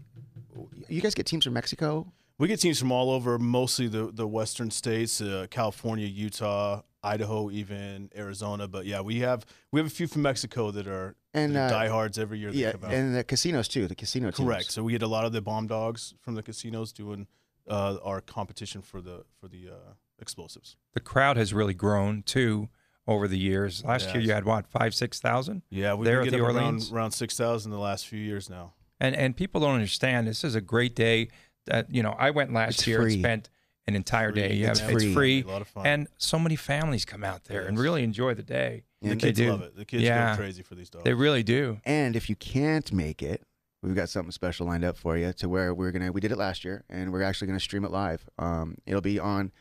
you 0.88 1.02
guys 1.02 1.14
get 1.14 1.26
teams 1.26 1.44
from 1.44 1.52
Mexico. 1.52 2.14
We 2.38 2.48
get 2.48 2.62
teams 2.62 2.80
from 2.80 2.94
all 2.94 3.12
over, 3.12 3.38
mostly 3.38 3.90
the 3.90 4.10
the 4.14 4.26
western 4.26 4.72
states, 4.72 5.20
uh, 5.20 5.48
California, 5.52 6.08
Utah, 6.08 6.84
Idaho, 7.04 7.52
even 7.52 8.10
Arizona. 8.16 8.70
But 8.70 8.86
yeah, 8.86 9.02
we 9.02 9.20
have 9.20 9.46
we 9.74 9.82
have 9.82 9.88
a 9.88 9.90
few 9.90 10.08
from 10.08 10.22
Mexico 10.22 10.72
that 10.72 10.88
are 10.88 11.18
And, 11.34 11.56
that 11.56 11.72
are 11.72 11.76
uh, 11.76 11.80
diehards 11.84 12.18
every 12.18 12.40
year. 12.40 12.52
That 12.52 12.58
Yeah, 12.58 12.72
come 12.72 12.86
out. 12.86 12.94
and 12.94 13.16
the 13.16 13.24
casinos 13.24 13.68
too. 13.68 13.88
The 13.88 13.96
casino 13.96 14.32
teams. 14.32 14.48
correct. 14.48 14.72
So 14.72 14.84
we 14.84 14.92
get 14.94 15.04
a 15.04 15.08
lot 15.08 15.26
of 15.26 15.32
the 15.32 15.42
bomb 15.42 15.68
dogs 15.68 16.14
from 16.22 16.36
the 16.36 16.42
casinos 16.44 16.92
doing 16.92 17.28
uh, 17.68 17.98
our 18.04 18.20
competition 18.22 18.82
for 18.82 19.00
the 19.02 19.26
for 19.40 19.48
the 19.48 19.70
uh, 19.70 19.94
explosives. 20.20 20.76
The 20.94 21.00
crowd 21.00 21.38
has 21.38 21.54
really 21.54 21.74
grown 21.76 22.24
too 22.24 22.70
over 23.08 23.28
the 23.28 23.38
years. 23.38 23.84
Last 23.84 24.14
year 24.14 24.22
you 24.24 24.32
had 24.32 24.46
what, 24.46 24.68
five, 24.68 24.94
six 24.96 25.20
thousand? 25.20 25.62
Yeah, 25.70 25.94
we've 25.94 26.06
There 26.06 26.20
been 26.20 26.28
at 26.28 26.32
the 26.32 26.38
getting 26.38 26.56
up 26.58 26.62
around 26.64 26.90
around 26.92 27.12
six 27.12 27.38
thousand 27.38 27.72
the 27.72 27.80
last 27.80 28.08
few 28.08 28.20
years 28.20 28.50
now. 28.50 28.74
And 29.00 29.16
and 29.16 29.36
people 29.36 29.62
don't 29.62 29.76
understand 29.76 30.28
this 30.28 30.44
is 30.44 30.56
a 30.56 30.62
great 30.62 30.96
day 30.96 31.30
that 31.68 31.94
you 31.94 32.02
know, 32.02 32.16
I 32.18 32.32
went 32.32 32.54
last 32.54 32.80
It's 32.80 32.88
year 32.88 33.02
free. 33.02 33.14
and 33.14 33.22
spent 33.22 33.50
an 33.88 33.96
entire 33.96 34.32
day. 34.32 34.54
Yeah, 34.56 34.72
It's 34.72 34.80
have- 34.80 34.92
free. 34.92 35.14
Free. 35.14 35.44
A 35.44 35.48
lot 35.48 35.62
of 35.62 35.68
fun. 35.68 35.86
And 35.86 36.08
so 36.18 36.38
many 36.40 36.56
families 36.56 37.06
come 37.06 37.24
out 37.24 37.46
there 37.46 37.66
and 37.68 37.78
really 37.78 38.04
enjoy 38.04 38.34
the 38.34 38.44
day. 38.44 38.84
The 39.02 39.12
And 39.12 39.22
they 39.22 39.28
kids 39.28 39.40
do. 39.40 39.52
love 39.52 39.62
it. 39.62 39.76
The 39.76 39.86
kids 39.86 40.04
Yeah. 40.04 40.36
go 40.36 40.42
crazy 40.42 40.62
for 40.64 40.76
these 40.76 40.90
dogs. 40.90 41.04
They 41.06 41.14
really 41.14 41.44
do. 41.44 41.80
And 41.86 42.16
if 42.16 42.30
you 42.30 42.36
can't 42.36 42.92
make 42.92 43.22
it, 43.24 43.44
we've 43.82 43.96
got 43.96 44.10
something 44.10 44.32
special 44.32 44.68
lined 44.68 44.84
up 44.84 44.98
for 44.98 45.18
you 45.18 45.32
to 45.34 45.48
where 45.50 45.74
we're 45.74 45.92
gonna 45.92 46.12
we 46.12 46.20
did 46.22 46.32
it 46.32 46.38
last 46.38 46.66
year 46.66 46.84
and 46.90 47.12
we're 47.14 47.24
actually 47.24 47.48
gonna 47.48 47.60
stream 47.60 47.86
it 47.86 47.92
live. 47.92 48.28
Um, 48.38 48.76
it'll 48.86 49.00
be 49.02 49.18
on 49.20 49.52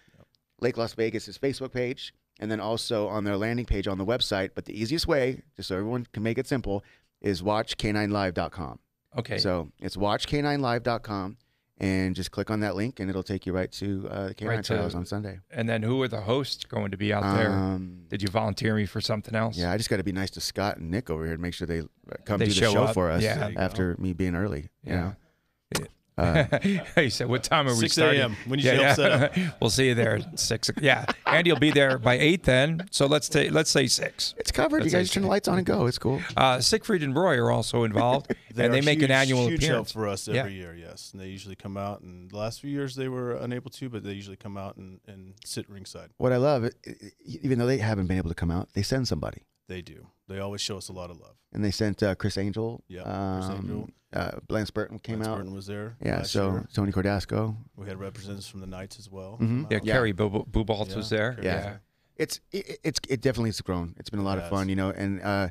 Lake 0.60 0.76
Las 0.76 0.94
Vegas's 0.94 1.38
Facebook 1.38 1.72
page 1.72 2.12
and 2.40 2.50
then 2.50 2.58
also 2.60 3.06
on 3.08 3.22
their 3.24 3.36
landing 3.36 3.64
page 3.66 3.86
on 3.86 3.96
the 3.98 4.04
website. 4.06 4.50
But 4.54 4.64
the 4.64 4.78
easiest 4.80 5.06
way, 5.06 5.42
just 5.56 5.68
so 5.68 5.76
everyone 5.76 6.06
can 6.12 6.22
make 6.22 6.36
it 6.38 6.46
simple, 6.48 6.84
is 7.20 7.42
watchk9live.com. 7.42 8.78
Okay. 9.16 9.38
So 9.38 9.70
it's 9.80 9.96
watchk9live.com, 9.96 11.36
and 11.80 12.14
just 12.16 12.30
click 12.32 12.50
on 12.50 12.60
that 12.60 12.74
link, 12.76 12.98
and 13.00 13.08
it'll 13.08 13.22
take 13.22 13.46
you 13.46 13.52
right 13.52 13.70
to 13.72 14.08
uh, 14.10 14.28
the 14.28 14.34
Canine 14.34 14.56
Right 14.56 14.64
to- 14.64 14.74
Trials 14.74 14.94
on 14.94 15.06
Sunday. 15.06 15.38
and 15.50 15.68
then 15.68 15.82
who 15.82 16.02
are 16.02 16.08
the 16.08 16.20
hosts 16.22 16.64
going 16.64 16.90
to 16.90 16.96
be 16.96 17.12
out 17.12 17.22
there? 17.36 17.50
Um, 17.52 18.02
Did 18.08 18.20
you 18.22 18.28
volunteer 18.28 18.74
me 18.74 18.84
for 18.86 19.00
something 19.00 19.34
else? 19.34 19.56
yeah, 19.56 19.70
I 19.72 19.76
just 19.76 19.88
got 19.90 19.98
to 19.98 20.04
be 20.04 20.12
nice 20.12 20.30
to 20.30 20.40
Scott 20.40 20.78
and 20.78 20.90
Nick 20.90 21.08
over 21.10 21.24
here 21.24 21.36
to 21.36 21.40
make 21.42 21.54
sure 21.54 21.66
they 21.66 21.80
uh, 21.80 21.84
come 22.24 22.38
They 22.38 22.46
do 22.46 22.50
the 22.52 22.60
show 22.60 22.72
show 22.72 22.86
for 22.88 23.10
us 23.10 23.22
Yeah. 23.22 23.48
You 23.48 23.58
after 23.58 23.96
me 23.98 24.12
being 24.12 24.34
early. 24.34 24.68
you 24.82 24.92
Yeah. 24.92 25.00
know? 25.00 25.86
Uh, 26.18 26.58
he 26.96 27.10
said, 27.10 27.28
"What 27.28 27.44
time 27.44 27.66
are 27.68 27.74
we 27.74 27.80
6 27.80 27.92
starting?" 27.92 28.20
a.m. 28.20 28.36
When 28.46 28.58
you 28.58 28.64
show 28.66 28.82
up, 28.82 28.96
set 28.96 29.12
up. 29.12 29.32
we'll 29.60 29.70
see 29.70 29.88
you 29.88 29.94
there 29.94 30.16
at 30.16 30.38
six. 30.38 30.70
Yeah, 30.80 31.06
Andy 31.26 31.52
will 31.52 31.60
be 31.60 31.70
there 31.70 31.96
by 31.98 32.18
eight. 32.18 32.42
Then, 32.42 32.88
so 32.90 33.06
let's 33.06 33.28
take 33.28 33.52
let's 33.52 33.70
say 33.70 33.86
six. 33.86 34.34
it's 34.36 34.50
covered. 34.50 34.82
That's 34.82 34.92
you 34.92 34.98
guys 34.98 35.10
turn 35.10 35.22
the 35.22 35.28
lights 35.28 35.46
on 35.48 35.58
and 35.58 35.66
go. 35.66 35.86
It's 35.86 35.98
cool. 35.98 36.20
Uh, 36.36 36.60
Siegfried 36.60 37.02
and 37.02 37.14
Roy 37.14 37.36
are 37.38 37.50
also 37.52 37.84
involved, 37.84 38.34
and 38.56 38.74
they 38.74 38.80
make 38.80 38.98
huge, 38.98 39.04
an 39.10 39.12
annual 39.12 39.46
huge 39.48 39.62
appearance. 39.64 39.92
help 39.92 40.04
for 40.04 40.08
us 40.08 40.26
Yeah. 40.26 40.40
every 40.40 40.54
year. 40.54 40.74
Yes, 40.74 41.10
and 41.12 41.22
they 41.22 41.28
usually 41.28 41.56
come 41.56 41.76
out. 41.76 42.00
And 42.00 42.30
the 42.30 42.36
last 42.36 42.60
few 42.60 42.70
years 42.70 42.96
they 42.96 43.08
were 43.08 43.34
unable 43.36 43.70
to, 43.70 43.88
but 43.88 44.02
they 44.02 44.12
usually 44.12 44.36
come 44.36 44.56
out 44.56 44.76
and, 44.76 45.00
and 45.06 45.34
sit 45.44 45.68
ringside. 45.70 46.10
What 46.18 46.32
I 46.32 46.36
love, 46.38 46.64
i- 46.64 46.70
i- 46.90 46.92
even 47.24 47.58
though 47.58 47.66
they 47.66 47.78
haven't 47.78 48.06
been 48.08 48.16
able 48.18 48.30
to 48.30 48.34
come 48.34 48.50
out, 48.50 48.68
they 48.74 48.82
send 48.82 49.06
somebody. 49.06 49.42
They 49.68 49.82
do. 49.82 50.06
They 50.28 50.38
always 50.40 50.60
show 50.60 50.76
us 50.78 50.88
a 50.88 50.92
lot 50.92 51.10
of 51.10 51.18
love. 51.20 51.36
And 51.52 51.62
they 51.64 51.70
sent 51.70 52.02
uh, 52.02 52.14
Criss 52.14 52.36
Angel. 52.38 52.82
Yeah, 52.88 53.02
um, 53.02 53.42
Criss 53.42 53.58
Angel. 53.60 53.88
Uh, 54.12 54.30
Lance 54.48 54.70
Burton 54.70 54.98
came 54.98 55.16
Lance 55.16 55.28
out. 55.28 55.36
Burton 55.36 55.52
was 55.54 55.66
there. 55.66 55.96
Yeah, 56.02 56.22
so 56.22 56.50
year. 56.52 56.68
Tony 56.72 56.92
Cordasco. 56.92 57.54
we 57.76 57.86
had 57.86 57.98
representatives 58.00 58.48
from 58.48 58.60
the 58.60 58.66
Knights 58.66 58.98
as 58.98 59.10
well. 59.10 59.36
Mhm. 59.40 59.70
Yeah, 59.70 59.76
out. 59.78 59.84
Yeah. 59.84 59.92
Kerry 59.94 60.12
Bub- 60.12 60.50
Bubolz 60.50 60.96
was 60.96 61.10
there. 61.10 61.34
Kerry 61.34 61.46
Yeah. 61.46 61.64
was. 61.72 61.80
It's 62.16 62.40
it, 62.50 62.80
it's 62.82 63.00
it 63.08 63.20
definitely 63.20 63.50
has 63.50 63.60
grown. 63.60 63.94
It's 63.98 64.10
been 64.10 64.18
a 64.20 64.24
lot 64.24 64.38
It 64.38 64.44
of 64.44 64.50
fun, 64.50 64.68
you 64.68 64.74
know, 64.76 64.90
and 64.90 65.20
uh, 65.22 65.48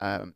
um, 0.00 0.34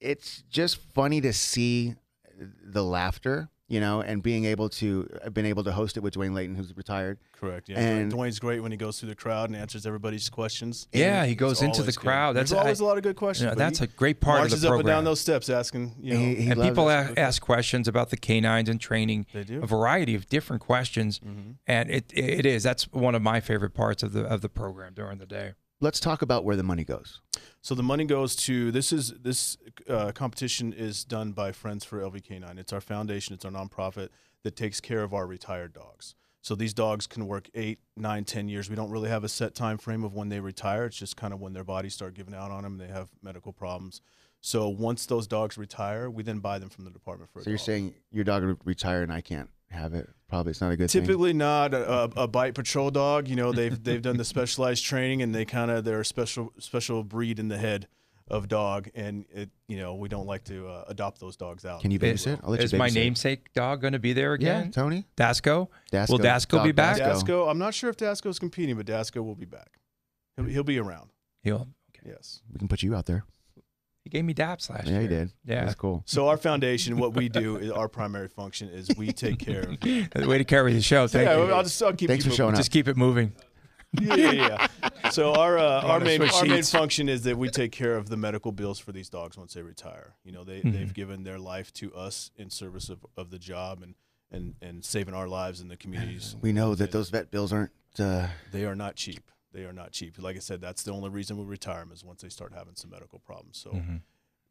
it's 0.00 0.42
just 0.48 0.76
funny 0.76 1.20
to 1.20 1.32
see 1.32 1.96
the 2.38 2.82
laughter, 2.84 3.48
you 3.68 3.80
know, 3.80 4.00
and 4.00 4.22
being 4.22 4.44
able 4.44 4.68
to 4.68 5.08
I've 5.24 5.34
been 5.34 5.46
able 5.46 5.64
to 5.64 5.72
host 5.72 5.96
it 5.96 6.00
with 6.00 6.14
Dwayne 6.14 6.34
Layton, 6.34 6.54
who's 6.54 6.76
retired. 6.76 7.18
Correct. 7.32 7.68
Yeah. 7.68 7.78
And- 7.80 8.12
Dwayne's 8.12 8.38
great 8.38 8.60
when 8.62 8.70
he 8.72 8.78
goes 8.78 8.98
through 9.00 9.08
the 9.08 9.14
crowd 9.16 9.50
and 9.50 9.56
answers 9.58 9.84
everybody's 9.86 10.28
questions. 10.30 10.86
Yeah, 10.92 11.26
he 11.26 11.34
goes 11.34 11.60
into 11.62 11.78
the 11.78 11.82
always 11.82 11.96
good. 11.96 12.02
crowd. 12.06 12.36
That's 12.36 12.50
There's 12.50 12.60
always 12.60 12.80
I- 12.80 12.84
a 12.84 12.86
lot 12.86 12.96
of 12.96 13.02
good 13.02 13.16
questions. 13.16 13.44
You 13.44 13.50
know, 13.50 13.54
that's 13.56 13.80
a 13.80 13.86
great 13.88 14.20
part 14.20 14.44
of 14.44 14.50
the 14.50 14.56
program 14.56 14.70
marches 14.70 14.78
up 14.78 14.80
and 14.80 14.86
down 14.86 15.04
those 15.04 15.20
steps 15.20 15.48
asking, 15.50 15.94
you 16.00 16.14
know, 16.14 16.20
He- 16.20 16.34
he 16.36 16.50
and 16.50 16.62
people 16.62 16.88
it. 16.88 16.94
a- 17.16 17.20
ask 17.20 17.42
questions 17.42 17.88
about 17.88 18.10
the 18.10 18.16
canines 18.16 18.68
and 18.68 18.80
training, 18.80 19.26
They 19.32 19.44
do. 19.44 19.62
a 19.62 19.66
variety 19.66 20.14
of 20.14 20.28
different 20.28 20.62
questions, 20.62 21.18
Mm-hmm. 21.18 21.50
and 21.66 21.90
it 21.90 22.04
it 22.14 22.46
is 22.46 22.62
that's 22.62 22.84
one 22.92 23.14
of 23.14 23.22
my 23.22 23.40
favorite 23.40 23.74
parts 23.74 24.02
of 24.02 24.12
the 24.12 24.22
of 24.24 24.40
the 24.42 24.48
program 24.48 24.94
during 24.94 25.18
the 25.18 25.26
day. 25.26 25.52
Let's 25.78 26.00
talk 26.00 26.22
about 26.22 26.42
where 26.44 26.56
the 26.56 26.62
money 26.62 26.84
goes. 26.84 27.20
So 27.66 27.74
the 27.74 27.82
money 27.82 28.04
goes 28.04 28.36
to 28.36 28.70
this 28.70 28.92
is 28.92 29.12
this 29.20 29.56
uh, 29.88 30.12
competition 30.12 30.72
is 30.72 31.02
done 31.02 31.32
by 31.32 31.50
Friends 31.50 31.84
for 31.84 32.00
LVK9. 32.00 32.58
It's 32.60 32.72
our 32.72 32.80
foundation. 32.80 33.34
It's 33.34 33.44
our 33.44 33.50
nonprofit 33.50 34.10
that 34.44 34.54
takes 34.54 34.80
care 34.80 35.02
of 35.02 35.12
our 35.12 35.26
retired 35.26 35.72
dogs. 35.72 36.14
So 36.42 36.54
these 36.54 36.72
dogs 36.72 37.08
can 37.08 37.26
work 37.26 37.50
eight, 37.56 37.80
nine, 37.96 38.22
ten 38.22 38.48
years. 38.48 38.70
We 38.70 38.76
don't 38.76 38.92
really 38.92 39.08
have 39.08 39.24
a 39.24 39.28
set 39.28 39.56
time 39.56 39.78
frame 39.78 40.04
of 40.04 40.14
when 40.14 40.28
they 40.28 40.38
retire. 40.38 40.84
It's 40.84 40.96
just 40.96 41.16
kind 41.16 41.34
of 41.34 41.40
when 41.40 41.54
their 41.54 41.64
bodies 41.64 41.92
start 41.92 42.14
giving 42.14 42.34
out 42.34 42.52
on 42.52 42.62
them. 42.62 42.78
They 42.78 42.86
have 42.86 43.08
medical 43.20 43.52
problems. 43.52 44.00
So 44.40 44.68
once 44.68 45.04
those 45.06 45.26
dogs 45.26 45.58
retire, 45.58 46.08
we 46.08 46.22
then 46.22 46.38
buy 46.38 46.60
them 46.60 46.68
from 46.68 46.84
the 46.84 46.92
department 46.92 47.32
for. 47.32 47.40
a 47.40 47.42
So 47.42 47.50
you're 47.50 47.56
dog. 47.56 47.66
saying 47.66 47.94
your 48.12 48.22
dog 48.22 48.44
would 48.44 48.58
retire 48.64 49.02
and 49.02 49.12
I 49.12 49.22
can't 49.22 49.50
have 49.70 49.94
it? 49.94 50.08
Probably 50.28 50.50
it's 50.50 50.60
not 50.60 50.72
a 50.72 50.76
good 50.76 50.90
thing. 50.90 51.02
Typically 51.02 51.32
not 51.32 51.72
a, 51.72 51.92
a, 51.92 52.04
a 52.16 52.28
bite 52.28 52.54
patrol 52.54 52.90
dog. 52.90 53.28
You 53.28 53.36
know 53.36 53.52
they've 53.52 53.82
they've 53.82 54.02
done 54.02 54.16
the 54.16 54.24
specialized 54.24 54.84
training 54.84 55.22
and 55.22 55.34
they 55.34 55.44
kind 55.44 55.70
of 55.70 55.84
they're 55.84 56.00
a 56.00 56.04
special 56.04 56.52
special 56.58 57.04
breed 57.04 57.38
in 57.38 57.48
the 57.48 57.58
head 57.58 57.88
of 58.28 58.48
dog 58.48 58.88
and 58.96 59.24
it 59.32 59.50
you 59.68 59.76
know 59.76 59.94
we 59.94 60.08
don't 60.08 60.26
like 60.26 60.42
to 60.42 60.66
uh, 60.66 60.84
adopt 60.88 61.20
those 61.20 61.36
dogs 61.36 61.64
out. 61.64 61.80
Can 61.80 61.92
you 61.92 61.98
if 62.02 62.02
babysit? 62.02 62.40
I'll 62.42 62.50
let 62.50 62.60
Is 62.60 62.72
you 62.72 62.78
my 62.78 62.88
namesake 62.88 63.52
dog 63.54 63.80
going 63.80 63.92
to 63.92 64.00
be 64.00 64.12
there 64.12 64.36
Yeah, 64.40 64.58
again? 64.58 64.72
Tony. 64.72 65.06
Dasco. 65.16 65.68
Dasco. 65.92 66.08
Will 66.10 66.18
Dasco 66.18 66.64
be 66.64 66.72
back? 66.72 66.96
Dasco. 66.96 67.22
Dasco, 67.22 67.50
I'm 67.50 67.58
not 67.58 67.72
sure 67.72 67.88
if 67.88 67.96
Dasco's 67.96 68.40
competing, 68.40 68.76
but 68.76 68.86
Dasco 68.86 69.24
will 69.24 69.36
be 69.36 69.46
back. 69.46 69.78
He'll, 70.36 70.46
he'll 70.46 70.64
be 70.64 70.78
around. 70.78 71.10
He'll, 71.44 71.68
okay. 71.90 72.10
Yes. 72.10 72.42
We 72.52 72.58
can 72.58 72.66
put 72.66 72.82
you 72.82 72.96
out 72.96 73.06
there. 73.06 73.24
He 74.06 74.10
gave 74.10 74.24
me 74.24 74.34
daps 74.34 74.70
last 74.70 74.86
yeah, 74.86 74.92
year. 74.92 75.02
you 75.02 75.08
did. 75.08 75.32
Yeah. 75.44 75.64
that's 75.64 75.74
cool. 75.74 76.04
So 76.06 76.28
our 76.28 76.36
foundation, 76.36 76.96
what 76.96 77.14
we 77.14 77.28
do, 77.28 77.56
is 77.56 77.72
our 77.72 77.88
primary 77.88 78.28
function 78.28 78.68
is 78.68 78.88
we 78.96 79.10
take 79.10 79.40
care 79.40 79.62
of. 79.62 79.80
The 79.80 80.26
way 80.28 80.38
to 80.38 80.44
carry 80.44 80.72
the 80.74 80.80
show. 80.80 81.08
Thank 81.08 81.26
yeah, 81.28 81.36
you. 81.44 81.52
I'll 81.52 81.64
just 81.64 81.82
I'll 81.82 81.92
keep 81.92 82.08
Thanks 82.08 82.22
for 82.22 82.28
moving. 82.28 82.36
showing 82.36 82.54
up. 82.54 82.56
Just 82.60 82.70
keep 82.70 82.86
it 82.86 82.96
moving. 82.96 83.32
yeah, 84.00 84.14
yeah, 84.14 84.32
yeah. 84.32 85.10
So 85.10 85.34
our 85.34 85.58
uh, 85.58 85.80
our 85.82 85.98
main 85.98 86.18
switch 86.20 86.32
our 86.34 86.44
main 86.46 86.62
function 86.62 87.08
is 87.08 87.24
that 87.24 87.36
we 87.36 87.48
take 87.48 87.72
care 87.72 87.96
of 87.96 88.08
the 88.08 88.16
medical 88.16 88.52
bills 88.52 88.78
for 88.78 88.92
these 88.92 89.08
dogs 89.08 89.36
once 89.36 89.54
they 89.54 89.62
retire. 89.62 90.14
You 90.22 90.30
know, 90.30 90.44
they 90.44 90.60
Mhm. 90.60 90.72
they've 90.72 90.94
given 90.94 91.24
their 91.24 91.40
life 91.40 91.72
to 91.74 91.92
us 91.92 92.30
in 92.36 92.48
service 92.48 92.88
of, 92.88 93.04
of 93.16 93.30
the 93.30 93.40
job 93.40 93.82
and, 93.82 93.96
and 94.30 94.54
and 94.62 94.84
saving 94.84 95.14
our 95.14 95.26
lives 95.26 95.60
in 95.60 95.66
the 95.66 95.76
communities. 95.76 96.36
We 96.40 96.52
know 96.52 96.76
that 96.76 96.92
those 96.92 97.10
vet 97.10 97.32
bills 97.32 97.52
aren't. 97.52 97.72
Uh, 97.98 98.28
they 98.52 98.64
are 98.66 98.76
not 98.76 98.94
cheap. 98.94 99.32
They 99.56 99.64
are 99.64 99.72
not 99.72 99.90
cheap. 99.92 100.20
Like 100.22 100.36
I 100.36 100.40
said, 100.40 100.60
that's 100.60 100.82
the 100.82 100.92
only 100.92 101.08
reason 101.08 101.38
we 101.38 101.44
retire 101.46 101.78
them 101.80 101.90
is 101.90 102.04
once 102.04 102.20
they 102.20 102.28
start 102.28 102.52
having 102.52 102.74
some 102.74 102.90
medical 102.90 103.18
problems. 103.20 103.56
So 103.56 103.70
Mhm. 103.70 104.02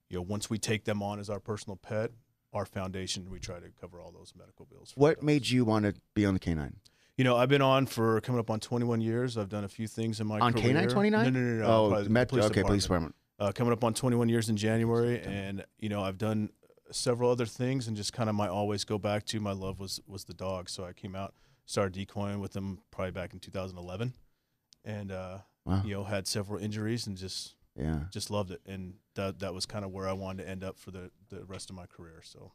you 0.09 0.17
know, 0.17 0.23
once 0.23 0.49
we 0.49 0.57
take 0.57 0.85
them 0.85 1.03
on 1.03 1.19
as 1.19 1.29
our 1.29 1.39
personal 1.39 1.75
pet, 1.77 2.11
our 2.53 2.65
foundation, 2.65 3.29
we 3.29 3.39
try 3.39 3.59
to 3.59 3.69
cover 3.79 3.99
all 4.01 4.11
those 4.11 4.33
medical 4.35 4.65
bills. 4.65 4.91
for 4.93 4.99
what 4.99 5.15
dogs. 5.17 5.25
made 5.25 5.47
you 5.49 5.63
want 5.63 5.85
to 5.85 5.93
be 6.15 6.25
on 6.25 6.33
the 6.33 6.39
canine? 6.39 6.77
You 7.17 7.23
know, 7.23 7.37
I've 7.37 7.49
been 7.49 7.61
on 7.61 7.85
for 7.85 8.19
coming 8.21 8.39
up 8.39 8.49
on 8.49 8.59
21 8.59 8.99
years. 8.99 9.37
I've 9.37 9.49
done 9.49 9.63
a 9.63 9.67
few 9.69 9.87
things 9.87 10.19
in 10.19 10.25
my 10.27 10.39
on 10.39 10.53
career. 10.53 10.65
Canine 10.73 10.89
Twenty 10.89 11.09
Nine? 11.11 11.31
No, 11.33 11.39
no, 11.39 11.45
no, 11.45 11.59
no. 11.59 11.65
Oh, 11.65 11.87
probably 11.89 12.03
the 12.05 12.09
Met- 12.09 12.29
police 12.29 12.45
okay, 12.45 12.63
police 12.63 12.83
department. 12.83 13.15
department. 13.15 13.15
Uh, 13.37 13.51
coming 13.51 13.73
up 13.73 13.83
on 13.83 13.93
21 13.93 14.27
years 14.29 14.49
in 14.49 14.57
January, 14.57 15.21
and 15.21 15.63
you 15.77 15.89
know, 15.89 16.01
I've 16.03 16.17
done 16.17 16.49
several 16.91 17.29
other 17.29 17.45
things, 17.45 17.87
and 17.87 17.95
just 17.95 18.11
kind 18.13 18.29
of 18.29 18.35
my 18.35 18.47
always 18.47 18.83
go 18.85 18.97
back 18.97 19.25
to 19.27 19.39
my 19.39 19.51
love 19.51 19.79
was 19.79 19.99
was 20.07 20.23
the 20.25 20.33
dog. 20.33 20.69
So 20.69 20.83
I 20.85 20.93
came 20.93 21.15
out, 21.15 21.33
started 21.65 21.93
decoying 21.93 22.39
with 22.39 22.53
them 22.53 22.79
probably 22.91 23.11
back 23.11 23.33
in 23.33 23.39
2011, 23.39 24.13
and 24.85 25.11
uh, 25.11 25.39
Wow. 25.65 25.81
you 25.83 25.93
know, 25.95 26.03
had 26.05 26.27
several 26.27 26.59
injuries 26.61 27.07
and 27.07 27.17
just 27.17 27.55
Yeah. 27.75 28.03
just 28.11 28.29
loved 28.31 28.51
it, 28.51 28.61
and 28.65 28.93
that 29.15 29.39
that 29.39 29.53
was 29.53 29.65
kind 29.65 29.83
of 29.83 29.91
where 29.91 30.07
I 30.07 30.13
wanted 30.13 30.43
to 30.43 30.49
end 30.49 30.63
up 30.63 30.77
for 30.79 30.91
the 30.91 31.11
the 31.29 31.43
rest 31.45 31.69
of 31.69 31.75
my 31.75 31.85
career. 31.87 32.21
So. 32.23 32.53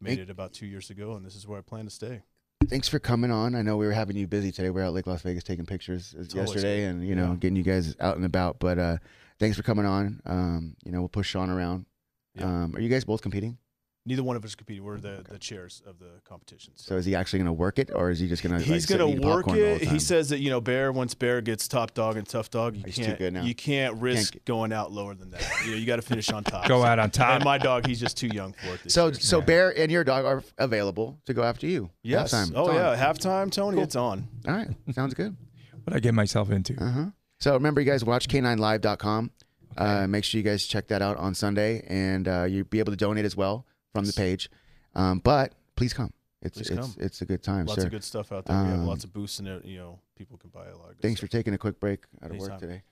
Made 0.00 0.18
it 0.18 0.30
about 0.30 0.52
two 0.52 0.66
years 0.66 0.90
ago, 0.90 1.14
and 1.14 1.24
this 1.24 1.36
is 1.36 1.46
where 1.46 1.60
I 1.60 1.62
plan 1.62 1.84
to 1.84 1.90
stay. 1.90 2.22
Thanks 2.66 2.88
for 2.88 2.98
coming 2.98 3.30
on. 3.30 3.54
I 3.54 3.62
know 3.62 3.76
we 3.76 3.86
were 3.86 3.92
having 3.92 4.16
you 4.16 4.26
busy 4.26 4.50
today. 4.50 4.68
We 4.70 4.80
are 4.80 4.84
at 4.86 4.92
Lake 4.92 5.06
Las 5.06 5.22
Vegas 5.22 5.44
taking 5.44 5.64
pictures 5.64 6.12
uh, 6.18 6.22
It's 6.22 6.34
yesterday, 6.34 6.86
and 6.86 7.06
you 7.06 7.14
know, 7.14 7.28
Yeah. 7.30 7.36
getting 7.36 7.54
you 7.54 7.62
guys 7.62 7.94
out 8.00 8.16
and 8.16 8.24
about. 8.26 8.58
But 8.58 8.80
uh, 8.80 8.96
thanks 9.38 9.56
for 9.56 9.62
coming 9.62 9.86
on. 9.86 10.20
Um, 10.26 10.76
you 10.84 10.90
know, 10.90 10.98
we'll 10.98 11.08
push 11.08 11.28
Sean 11.28 11.50
around. 11.50 11.86
Yeah. 12.34 12.46
Um, 12.64 12.74
are 12.74 12.80
you 12.80 12.88
guys 12.88 13.04
both 13.04 13.22
competing? 13.22 13.58
Neither 14.04 14.24
one 14.24 14.34
of 14.34 14.44
us 14.44 14.56
competing. 14.56 14.82
We're 14.82 14.98
the, 14.98 15.24
the 15.30 15.38
chairs 15.38 15.80
of 15.86 16.00
the 16.00 16.20
competitions. 16.24 16.82
So 16.84 16.96
is 16.96 17.04
he 17.04 17.14
actually 17.14 17.38
going 17.38 17.46
to 17.46 17.52
work 17.52 17.78
it, 17.78 17.90
or 17.94 18.10
is 18.10 18.18
he 18.18 18.26
just 18.26 18.42
going 18.42 18.58
to? 18.58 18.60
He's 18.64 18.90
like, 18.90 18.98
gonna 18.98 19.20
work 19.20 19.46
it. 19.50 19.80
He 19.82 19.86
He 19.90 19.98
says 20.00 20.30
that 20.30 20.40
you 20.40 20.50
know 20.50 20.60
Bear 20.60 20.90
once 20.90 21.14
Bear 21.14 21.40
gets 21.40 21.68
top 21.68 21.94
dog 21.94 22.16
and 22.16 22.26
tough 22.26 22.50
dog, 22.50 22.76
you 22.76 22.82
He's 22.84 22.96
too 22.96 23.04
can't 23.04 23.18
good 23.18 23.32
now. 23.32 23.42
you 23.44 23.54
can't 23.54 23.94
risk 23.98 24.32
get- 24.32 24.44
going 24.44 24.72
out 24.72 24.90
lower 24.90 25.14
than 25.14 25.30
that. 25.30 25.42
you 25.64 25.70
know, 25.70 25.76
you 25.76 25.86
got 25.86 25.96
to 25.96 26.02
finish 26.02 26.30
on 26.32 26.42
top. 26.42 26.66
Go 26.66 26.80
So- 26.80 26.86
out 26.86 26.98
on 26.98 27.10
top. 27.10 27.30
And 27.30 27.44
my 27.44 27.58
dog, 27.58 27.86
he's 27.86 28.00
just 28.00 28.16
too 28.16 28.26
young 28.26 28.54
for 28.54 28.74
it. 28.74 28.82
This 28.82 28.92
So 28.94 29.04
year. 29.06 29.14
so 29.14 29.38
Yeah. 29.38 29.44
Bear 29.44 29.78
and 29.78 29.92
your 29.92 30.02
dog 30.02 30.24
are 30.24 30.42
available 30.58 31.20
to 31.26 31.32
go 31.34 31.44
after 31.44 31.68
you. 31.68 31.88
yes. 32.02 32.32
Halftime. 32.34 32.52
Oh 32.56 32.62
It's 32.62 32.70
on. 32.70 32.74
yeah, 32.74 32.96
halftime, 33.12 33.52
Tony. 33.52 33.80
It's 33.82 33.94
on. 33.94 34.26
All 34.48 34.54
right. 34.54 34.68
Sounds 34.94 35.14
good. 35.14 35.36
What 35.84 35.94
I 35.94 36.00
get 36.00 36.12
myself 36.14 36.50
into. 36.50 36.74
Uh 36.82 36.90
huh. 36.90 37.04
So 37.38 37.54
remember, 37.54 37.80
you 37.80 37.88
guys 37.90 38.04
watch 38.04 38.26
K9Live.com. 38.28 39.30
Uh, 39.76 40.06
make 40.06 40.22
sure 40.24 40.38
you 40.38 40.44
guys 40.44 40.66
check 40.66 40.88
that 40.88 41.00
out 41.02 41.16
on 41.16 41.34
Sunday, 41.34 41.84
and 41.88 42.28
uh, 42.28 42.44
you'll 42.44 42.64
be 42.64 42.78
able 42.78 42.92
to 42.92 42.96
donate 42.96 43.24
as 43.24 43.34
well 43.36 43.64
from 43.92 44.04
the 44.04 44.12
page. 44.12 44.50
Um, 44.94 45.18
but 45.20 45.52
please 45.76 45.92
come. 45.92 46.12
It's 46.42 46.58
Please 46.58 46.70
it's 46.70 46.80
come. 46.80 46.94
it's 46.98 47.22
a 47.22 47.24
good 47.24 47.42
time, 47.42 47.66
Lots 47.66 47.80
sir. 47.80 47.86
of 47.86 47.92
good 47.92 48.02
stuff 48.02 48.32
out 48.32 48.46
there. 48.46 48.60
we 48.64 48.68
have 48.70 48.80
Um, 48.80 48.86
lots 48.86 49.04
of 49.04 49.12
boosts 49.12 49.38
in 49.38 49.46
it. 49.46 49.64
You 49.64 49.78
know, 49.78 50.00
people 50.16 50.36
can 50.38 50.50
buy 50.50 50.66
a 50.66 50.76
lot 50.76 50.90
of 50.90 50.96
good 50.96 51.02
Thanks 51.02 51.20
for 51.20 51.28
taking 51.28 51.54
a 51.54 51.58
quick 51.58 51.78
break 51.78 52.00
out 52.20 52.32
of 52.32 52.36
work 52.38 52.58
today. 52.58 52.82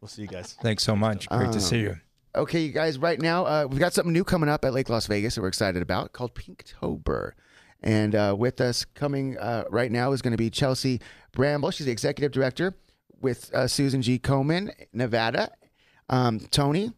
We'll 0.00 0.08
see 0.08 0.22
you 0.22 0.28
guys. 0.28 0.52
Thanks 0.62 0.84
so 0.84 0.94
much. 0.94 1.28
Great 1.28 1.46
Um, 1.48 1.52
to 1.52 1.60
see 1.60 1.80
you. 1.80 1.96
Okay, 2.36 2.60
you 2.60 2.72
guys, 2.72 2.98
right 2.98 3.20
now, 3.20 3.44
uh, 3.44 3.66
we've 3.68 3.80
got 3.80 3.92
something 3.92 4.12
new 4.12 4.22
coming 4.24 4.48
up 4.48 4.64
at 4.64 4.72
Lake 4.72 4.88
Las 4.88 5.06
Vegas 5.08 5.34
that 5.34 5.42
we're 5.42 5.48
excited 5.48 5.82
about 5.82 6.12
called 6.12 6.34
Pinktober. 6.34 7.32
And 7.82 8.14
uh, 8.14 8.36
with 8.38 8.60
us 8.60 8.84
coming 8.84 9.36
uh, 9.36 9.64
right 9.68 9.90
now 9.90 10.12
is 10.12 10.22
going 10.22 10.30
to 10.32 10.38
be 10.38 10.48
Chelsea 10.48 11.00
Bramble. 11.32 11.72
She's 11.72 11.86
the 11.86 11.92
executive 11.92 12.30
director 12.30 12.76
with 13.20 13.52
uh, 13.52 13.66
Susan 13.66 14.00
G. 14.00 14.18
Komen, 14.20 14.70
Nevada. 14.92 15.50
Um, 16.08 16.38
Tony, 16.52 16.92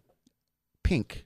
pink. 0.83 1.25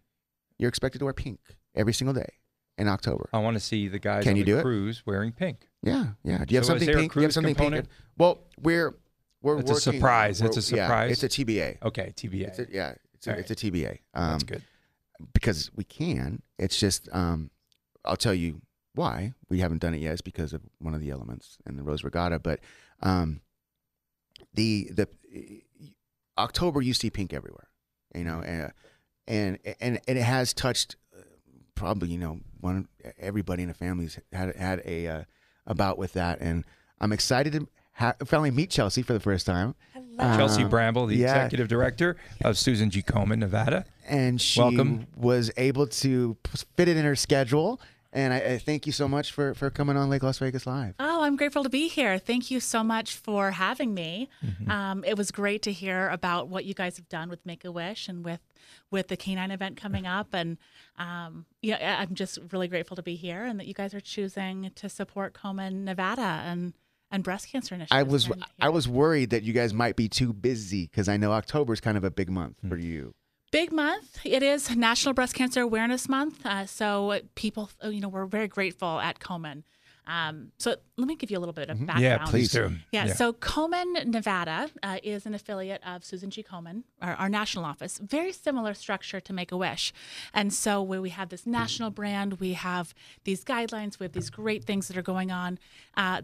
You're 0.57 0.69
expected 0.69 1.01
to 1.01 1.05
wear 1.05 1.15
pink 1.15 1.41
every 1.75 1.93
single 1.93 2.15
day 2.15 2.29
in 2.77 2.89
October. 2.89 3.29
I 3.33 3.39
want 3.39 3.55
to 3.55 3.61
see 3.61 3.89
the 3.89 3.99
guys 3.99 4.23
Can 4.25 4.33
on 4.33 4.37
you 4.37 4.45
the 4.45 4.53
do 4.53 4.59
it? 4.59 4.63
cruise 4.63 5.03
wearing 5.07 5.33
pink. 5.33 5.69
Yeah, 5.83 6.07
yeah. 6.25 6.45
Do 6.45 6.53
you 6.55 6.59
have 6.59 6.65
So 6.65 6.73
something 6.73 6.89
pink? 6.95 7.13
Do 7.13 7.21
you 7.21 7.25
have 7.25 7.35
something 7.35 7.55
component? 7.55 7.89
pink? 7.89 7.99
Well, 8.17 8.41
we're 8.61 8.97
we're 9.43 9.61
It's 9.61 9.71
a 9.71 9.81
surprise. 9.81 10.41
It's 10.41 10.57
a 10.57 10.77
yeah, 10.77 10.87
surprise. 10.87 11.23
it's 11.23 11.39
a 11.39 11.45
TBA. 11.45 11.83
Okay, 11.83 12.13
TBA. 12.17 12.49
It's 12.49 12.59
a, 12.59 12.67
yeah, 12.71 12.95
it's 13.15 13.27
a, 13.27 13.33
All 13.35 13.39
it's 13.39 13.51
a 13.51 13.55
TBA. 13.57 13.99
Um, 14.15 14.31
That's 14.33 14.45
good. 14.45 14.63
because 15.33 15.71
we 15.77 15.85
can. 15.85 16.43
It's 16.59 16.79
just 16.79 17.09
um, 17.13 17.51
I'll 18.05 18.17
tell 18.17 18.35
you 18.35 18.61
why 18.95 19.35
we 19.49 19.61
haven't 19.61 19.79
done 19.79 19.95
it 19.95 20.01
yet. 20.01 20.13
It's 20.13 20.23
because 20.23 20.53
of 20.53 20.63
one 20.81 20.95
of 20.95 21.01
the 21.01 21.11
elements 21.11 21.59
in 21.69 21.77
the 21.77 21.83
Rose 21.85 22.03
Regatta. 22.03 22.39
But 22.41 22.59
um, 23.03 23.41
the 24.55 24.91
the 24.93 25.07
October 26.37 26.81
you 26.83 26.95
see 26.95 27.11
pink 27.11 27.33
everywhere, 27.33 27.69
you 28.15 28.25
know, 28.25 28.41
and 28.41 28.73
and 29.27 29.59
and, 29.81 30.01
and 30.09 30.19
it 30.19 30.23
has 30.23 30.53
touched 30.53 30.97
probably 31.79 32.09
you 32.09 32.19
know 32.19 32.41
one 32.61 32.89
everybody 33.19 33.63
in 33.63 33.69
the 33.69 33.75
family's 33.75 34.19
had 34.33 34.55
had 34.57 34.83
a 34.85 35.07
uh, 35.07 35.23
a 35.67 35.75
bout 35.75 35.97
with 35.99 36.13
that, 36.15 36.41
and 36.41 36.65
I'm 37.01 37.13
excited 37.13 37.53
to 37.55 37.69
ha- 37.93 38.15
finally 38.25 38.51
meet 38.51 38.71
Chelsea 38.71 39.03
for 39.03 39.13
the 39.13 39.21
first 39.21 39.47
time. 39.47 39.75
Chelsea 40.19 40.65
Um, 40.65 40.69
Bramble, 40.71 41.07
the 41.07 41.15
yeah. 41.17 41.37
executive 41.37 41.69
director 41.69 42.17
of 42.45 42.59
Susan 42.59 42.91
G. 42.91 43.03
Komen, 43.03 43.39
Nevada. 43.39 43.85
and 44.09 44.41
she 44.41 44.61
Welcome. 44.61 45.07
was 45.17 45.53
able 45.57 45.87
to 45.87 46.37
fit 46.77 46.89
it 46.89 46.97
in 46.97 47.05
her 47.05 47.15
schedule. 47.15 47.81
And 48.11 48.33
I, 48.33 48.39
I 48.39 48.59
thank 48.59 48.87
you 48.87 48.93
so 48.93 49.07
much 49.07 49.33
for, 49.33 49.55
for 49.55 49.69
coming 49.69 49.97
on 49.99 50.09
Lake 50.09 50.23
Las 50.23 50.39
Vegas 50.39 50.67
Live. 50.67 50.95
Oh, 50.99 51.23
I'm 51.23 51.37
grateful 51.37 51.63
to 51.63 51.69
be 51.69 51.89
here. 51.89 52.19
Thank 52.19 52.51
you 52.51 52.59
so 52.59 52.83
much 52.83 53.15
for 53.17 53.51
having 53.51 53.93
me. 53.93 54.31
Um, 54.67 55.05
it 55.05 55.17
was 55.19 55.31
great 55.31 55.61
to 55.65 55.73
hear 55.73 56.09
about 56.09 56.49
what 56.49 56.65
you 56.65 56.73
guys 56.73 56.97
have 56.97 57.09
done 57.11 57.29
with 57.29 57.45
Make 57.45 57.65
a 57.67 57.71
Wish 57.73 58.09
and 58.09 58.25
with 58.25 58.41
with 58.91 59.09
the 59.09 59.17
canine 59.17 59.51
event 59.51 59.77
coming 59.77 60.07
up. 60.07 60.29
And 60.33 60.57
um, 60.99 61.45
yeah, 61.61 61.77
I- 61.99 62.03
I'm 62.03 62.15
just 62.15 62.39
really 62.51 62.69
grateful 62.69 62.97
to 62.97 63.03
be 63.03 63.15
here 63.15 63.45
and 63.45 63.61
that 63.61 63.67
you 63.67 63.75
guys 63.75 63.93
are 63.93 64.01
choosing 64.01 64.71
to 64.77 64.89
support 64.89 65.35
Komen, 65.35 65.85
Nevada, 65.85 66.43
and 66.47 66.73
and 67.11 67.23
breast 67.23 67.51
cancer 67.53 67.75
initiatives. 67.75 67.99
I 67.99 68.03
was 68.05 68.27
And- 68.29 68.45
I 68.61 68.71
was 68.71 68.89
worried 68.89 69.31
that 69.31 69.43
you 69.43 69.53
guys 69.53 69.75
might 69.75 69.97
be 69.97 70.09
too 70.09 70.33
busy 70.33 70.87
because 70.87 71.09
I 71.11 71.19
know 71.19 71.33
October 71.33 71.75
is 71.75 71.81
kind 71.81 71.99
of 71.99 72.05
a 72.05 72.11
big 72.11 72.31
month 72.31 72.57
for 72.67 72.77
you. 72.79 73.15
Big 73.51 73.73
month. 73.73 74.19
It 74.25 74.43
is 74.43 74.75
National 74.75 75.15
Breast 75.15 75.35
Cancer 75.35 75.61
Awareness 75.61 76.09
Month. 76.09 76.45
Uh, 76.45 76.67
so 76.67 77.21
people, 77.35 77.71
uh, 77.83 77.89
you 77.89 78.01
know, 78.01 78.09
we're 78.09 78.27
very 78.27 78.49
grateful 78.49 79.01
at 79.01 79.21
Komen. 79.21 79.63
Um, 80.07 80.53
so 80.57 80.75
let 80.97 81.07
me 81.07 81.17
give 81.17 81.31
you 81.31 81.37
a 81.37 81.41
little 81.41 81.53
bit 81.53 81.69
of 81.69 81.79
background. 81.79 82.03
Yeah, 82.03 82.25
please 82.25 82.51
do. 82.51 82.73
Yeah, 82.93 83.13
so 83.13 83.35
Komen, 83.35 84.07
Nevada 84.07 84.71
uh, 84.83 84.99
is 85.03 85.27
an 85.27 85.35
affiliate 85.35 85.83
of 85.87 86.03
Susan 86.03 86.31
G. 86.31 86.43
Komen, 86.43 86.85
our, 87.03 87.15
our 87.15 87.29
national 87.29 87.67
office. 87.67 87.99
Very 87.99 88.33
similar 88.33 88.73
structure 88.73 89.21
to 89.21 89.33
Make 89.35 89.53
a 89.53 89.57
Wish. 89.57 89.93
And 90.33 90.53
so 90.53 90.81
where 90.81 91.03
we 91.03 91.11
have 91.11 91.29
this 91.29 91.47
national 91.47 91.91
brand, 91.91 92.41
we 92.41 92.55
have 92.55 92.95
these 93.25 93.45
guidelines, 93.45 93.99
we 93.99 94.05
have 94.05 94.13
these 94.13 94.31
great 94.31 94.65
things 94.65 94.89
that 94.89 94.97
are 94.97 95.03
going 95.03 95.31
on. 95.31 95.59
Uh, 95.95 96.23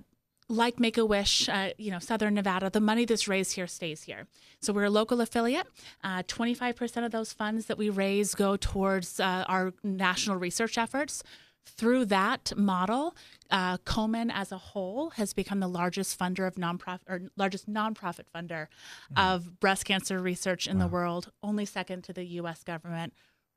like 0.48 0.78
Make 0.78 0.98
a 0.98 1.06
Wish, 1.06 1.48
uh, 1.48 1.70
you 1.78 1.90
know, 1.90 1.98
Southern 1.98 2.34
Nevada, 2.34 2.70
the 2.70 2.80
money 2.80 3.04
that's 3.04 3.26
raised 3.28 3.54
here 3.54 3.66
stays 3.66 4.02
here. 4.02 4.26
So 4.60 4.72
we're 4.72 4.84
a 4.84 4.90
local 4.90 5.20
affiliate. 5.20 5.66
Uh, 6.02 6.22
25% 6.24 7.04
of 7.04 7.12
those 7.12 7.32
funds 7.32 7.66
that 7.66 7.78
we 7.78 7.90
raise 7.90 8.34
go 8.34 8.56
towards 8.56 9.20
uh, 9.20 9.44
our 9.48 9.72
national 9.82 10.36
research 10.36 10.76
efforts. 10.76 11.22
Through 11.66 12.04
that 12.06 12.52
model, 12.56 13.16
uh, 13.50 13.78
Komen 13.78 14.30
as 14.32 14.52
a 14.52 14.58
whole 14.58 15.10
has 15.10 15.32
become 15.32 15.60
the 15.60 15.68
largest 15.68 16.18
funder 16.18 16.46
of 16.46 16.56
nonprofit 16.56 17.00
or 17.08 17.22
largest 17.38 17.70
nonprofit 17.70 18.24
funder 18.34 18.66
of 19.16 19.60
breast 19.60 19.86
cancer 19.86 20.18
research 20.18 20.66
in 20.66 20.78
the 20.78 20.86
world, 20.86 21.30
only 21.42 21.64
second 21.64 22.04
to 22.04 22.12
the 22.12 22.24
U.S. 22.24 22.64
government. 22.64 23.14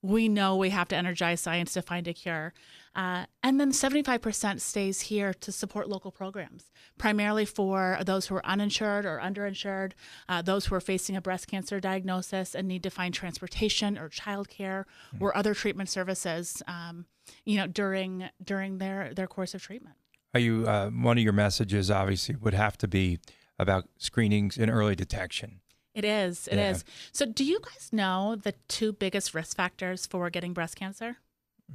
We 0.08 0.30
know 0.30 0.56
we 0.56 0.70
have 0.70 0.88
to 0.90 0.96
energize 0.96 1.42
science 1.42 1.74
to 1.74 1.82
find 1.82 2.08
a 2.08 2.14
cure. 2.14 2.54
Uh, 2.96 3.26
and 3.44 3.60
then 3.60 3.72
75% 3.72 4.62
stays 4.62 5.02
here 5.02 5.34
to 5.34 5.52
support 5.52 5.90
local 5.90 6.12
programs, 6.12 6.72
primarily 6.98 7.44
for 7.44 7.98
those 8.06 8.28
who 8.28 8.36
are 8.36 8.46
uninsured 8.46 9.06
or 9.06 9.20
underinsured, 9.20 9.92
uh, 10.30 10.42
those 10.42 10.68
who 10.68 10.76
are 10.76 10.80
facing 10.80 11.18
a 11.18 11.22
breast 11.22 11.48
cancer 11.48 11.82
diagnosis 11.82 12.56
and 12.56 12.70
need 12.70 12.84
to 12.84 12.90
find 12.90 13.14
transportation 13.14 13.98
or 13.98 14.08
childcare 14.08 14.86
or 15.20 15.36
other 15.36 15.54
treatment 15.54 15.90
services, 15.90 16.64
um, 16.68 17.06
you 17.44 17.58
know, 17.58 17.68
during 17.68 18.30
during 18.42 18.78
their, 18.78 19.14
their 19.14 19.28
course 19.28 19.54
of 19.54 19.62
treatment. 19.62 19.96
Are 20.34 20.40
you 20.40 20.66
uh, 20.68 20.90
one 20.90 21.18
of 21.18 21.24
your 21.24 21.34
messages? 21.34 21.92
Obviously, 21.92 22.36
would 22.36 22.54
have 22.54 22.78
to 22.78 22.88
be 22.88 23.20
about 23.60 23.90
screenings 23.98 24.58
and 24.58 24.72
early 24.72 24.96
detection. 24.96 25.60
It 25.98 26.06
is. 26.06 26.48
It 26.48 26.58
is. 26.60 26.84
Yeah. 26.86 26.94
So, 27.12 27.26
do 27.26 27.44
you 27.44 27.60
guys 27.60 27.90
know 27.92 28.36
the 28.36 28.54
two 28.68 28.92
biggest 28.94 29.34
risk 29.34 29.58
factors 29.58 30.06
for 30.06 30.30
getting 30.30 30.54
breast 30.54 30.76
cancer? 30.76 31.18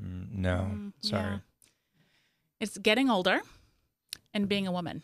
Mm, 0.03 0.33
no, 0.33 0.57
Mm, 0.73 0.93
sorry. 1.01 1.23
yeah. 1.33 1.39
It's 2.61 2.79
getting 2.79 3.11
older 3.11 3.41
and 4.33 4.49
being 4.49 4.67
a 4.69 4.73
woman. 4.73 5.03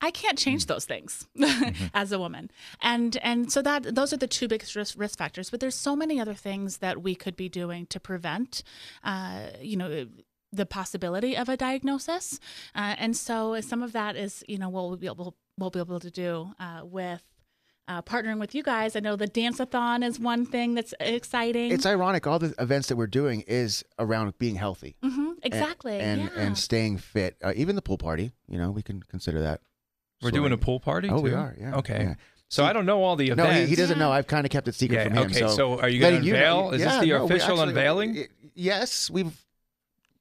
I 0.00 0.10
can't 0.10 0.36
change 0.36 0.66
those 0.66 0.84
things 0.84 1.26
as 1.94 2.12
a 2.12 2.18
woman. 2.18 2.50
And 2.82 3.16
and 3.22 3.50
so 3.52 3.62
that 3.62 3.94
those 3.94 4.12
are 4.12 4.18
the 4.18 4.26
two 4.26 4.48
biggest 4.48 4.74
risk, 4.76 4.96
risk 4.98 5.16
factors, 5.16 5.48
but 5.50 5.60
there's 5.60 5.76
so 5.76 5.94
many 5.96 6.20
other 6.20 6.34
things 6.34 6.78
that 6.78 7.02
we 7.02 7.14
could 7.14 7.36
be 7.36 7.48
doing 7.48 7.86
to 7.86 8.00
prevent 8.00 8.62
uh, 9.04 9.46
you 9.60 9.76
know 9.76 10.06
the 10.52 10.66
possibility 10.66 11.36
of 11.36 11.48
a 11.48 11.56
diagnosis. 11.56 12.38
Uh, 12.74 12.94
and 12.98 13.16
so 13.16 13.60
some 13.60 13.82
of 13.82 13.92
that 13.92 14.14
is, 14.16 14.44
you 14.46 14.58
know, 14.58 14.68
what 14.68 14.88
we'll 14.88 14.96
be 14.96 15.06
able 15.06 15.36
we'll 15.58 15.70
be 15.70 15.78
able 15.80 16.00
to 16.00 16.10
do 16.10 16.52
uh, 16.60 16.80
with 16.84 17.22
uh, 17.88 18.02
partnering 18.02 18.38
with 18.40 18.54
you 18.54 18.62
guys. 18.62 18.96
I 18.96 19.00
know 19.00 19.16
the 19.16 19.26
dance-a-thon 19.26 20.02
is 20.02 20.18
one 20.18 20.46
thing 20.46 20.74
that's 20.74 20.94
exciting. 21.00 21.70
It's 21.72 21.86
ironic. 21.86 22.26
All 22.26 22.38
the 22.38 22.54
events 22.58 22.88
that 22.88 22.96
we're 22.96 23.06
doing 23.06 23.42
is 23.46 23.84
around 23.98 24.38
being 24.38 24.54
healthy. 24.56 24.96
Mm-hmm, 25.04 25.32
exactly. 25.42 25.98
And 25.98 26.22
yeah. 26.22 26.28
and 26.36 26.56
staying 26.58 26.98
fit. 26.98 27.36
Uh, 27.42 27.52
even 27.56 27.76
the 27.76 27.82
pool 27.82 27.98
party, 27.98 28.32
you 28.48 28.58
know, 28.58 28.70
we 28.70 28.82
can 28.82 29.02
consider 29.02 29.40
that. 29.42 29.60
We're 30.22 30.28
sort 30.28 30.34
doing 30.34 30.52
a 30.52 30.56
pool 30.58 30.80
party. 30.80 31.08
Oh, 31.10 31.20
we 31.20 31.32
are. 31.32 31.54
Yeah. 31.58 31.76
Okay. 31.76 32.02
yeah. 32.02 32.14
So 32.48 32.64
I 32.64 32.72
don't 32.72 32.86
know 32.86 33.02
all 33.02 33.16
the 33.16 33.28
No, 33.34 33.44
events. 33.44 33.60
he, 33.60 33.66
he 33.66 33.74
doesn't 33.76 33.96
Yeah. 33.98 34.04
know. 34.04 34.12
I've 34.12 34.26
kind 34.28 34.46
of 34.46 34.50
kept 34.50 34.68
it 34.68 34.74
secret 34.74 34.96
Yeah. 34.96 35.04
from 35.04 35.12
him. 35.14 35.24
okay. 35.26 35.40
So, 35.40 35.48
So, 35.48 35.80
are 35.80 35.88
you 35.88 36.00
going 36.00 36.12
to 36.12 36.16
letting 36.18 36.28
you 36.28 36.34
unveil? 36.34 36.64
know- 36.64 36.72
Is 36.72 36.80
yeah, 36.80 36.88
this 36.92 37.00
the 37.00 37.06
no, 37.08 37.24
official 37.24 37.50
actually- 37.52 37.68
unveiling? 37.68 38.26
Yes, 38.54 39.10
we've 39.10 39.26
we're 39.26 39.32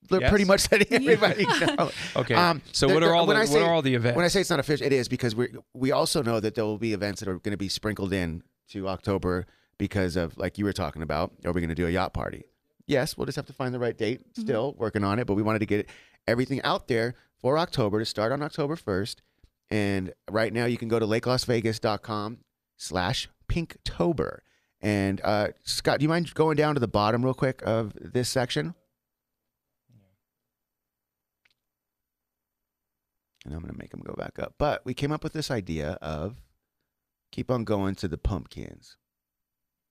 Yes? 0.09 0.29
pretty 0.29 0.45
much 0.45 0.71
letting 0.71 0.87
everybody 0.91 1.45
know. 1.45 1.91
Okay. 2.15 2.35
Um, 2.35 2.61
so 2.71 2.87
what 2.93 3.03
are 3.03 3.15
all 3.15 3.25
the 3.25 3.33
when 3.33 3.37
what 3.37 3.47
say- 3.47 3.61
are 3.61 3.73
all 3.73 3.81
the 3.81 3.95
events? 3.95 4.15
When 4.15 4.25
I 4.25 4.27
say 4.27 4.41
it's 4.41 4.49
not 4.49 4.59
official, 4.59 4.85
it 4.85 4.93
is 4.93 5.07
because 5.07 5.35
we 5.35 5.49
we 5.73 5.91
also 5.91 6.21
know 6.21 6.39
that 6.39 6.55
there 6.55 6.65
will 6.65 6.77
be 6.77 6.93
events 6.93 7.19
that 7.21 7.29
are 7.29 7.39
going 7.39 7.51
to 7.51 7.57
be 7.57 7.69
sprinkled 7.69 8.13
in 8.13 8.43
to 8.69 8.87
October 8.87 9.45
because 9.77 10.15
of 10.15 10.37
like 10.37 10.57
you 10.57 10.65
were 10.65 10.73
talking 10.73 11.01
about. 11.01 11.31
Are 11.45 11.51
we 11.51 11.61
going 11.61 11.69
to 11.69 11.75
do 11.75 11.87
a 11.87 11.91
yacht 11.91 12.13
party? 12.13 12.45
Yes, 12.85 13.17
we'll 13.17 13.25
just 13.25 13.37
have 13.37 13.45
to 13.45 13.53
find 13.53 13.73
the 13.73 13.79
right 13.79 13.97
date. 13.97 14.21
Still 14.37 14.75
working 14.77 15.03
on 15.03 15.19
it, 15.19 15.25
but 15.25 15.35
we 15.35 15.41
wanted 15.41 15.59
to 15.59 15.65
get 15.65 15.89
everything 16.27 16.61
out 16.63 16.87
there 16.87 17.15
for 17.39 17.57
October 17.57 17.99
to 17.99 18.05
start 18.05 18.31
on 18.31 18.41
October 18.41 18.75
first. 18.75 19.21
And 19.69 20.13
right 20.29 20.51
now, 20.51 20.65
you 20.65 20.77
can 20.77 20.87
go 20.87 20.99
to 20.99 21.05
lakelasvegas.com 21.05 22.39
slash 22.77 23.29
pinktober. 23.47 24.39
And 24.81 25.21
uh, 25.23 25.49
Scott, 25.63 25.99
do 25.99 26.03
you 26.03 26.09
mind 26.09 26.33
going 26.33 26.57
down 26.57 26.73
to 26.73 26.79
the 26.79 26.87
bottom 26.87 27.23
real 27.23 27.33
quick 27.33 27.61
of 27.65 27.93
this 27.99 28.27
section? 28.29 28.75
And 33.45 33.53
I'm 33.53 33.61
going 33.61 33.73
to 33.73 33.77
make 33.79 33.91
them 33.91 34.01
go 34.05 34.13
back 34.17 34.39
up. 34.39 34.55
But 34.57 34.85
we 34.85 34.93
came 34.93 35.11
up 35.11 35.23
with 35.23 35.33
this 35.33 35.51
idea 35.51 35.97
of 36.01 36.41
keep 37.31 37.51
on 37.51 37.63
going 37.63 37.95
to 37.95 38.07
the 38.07 38.17
pumpkins. 38.17 38.97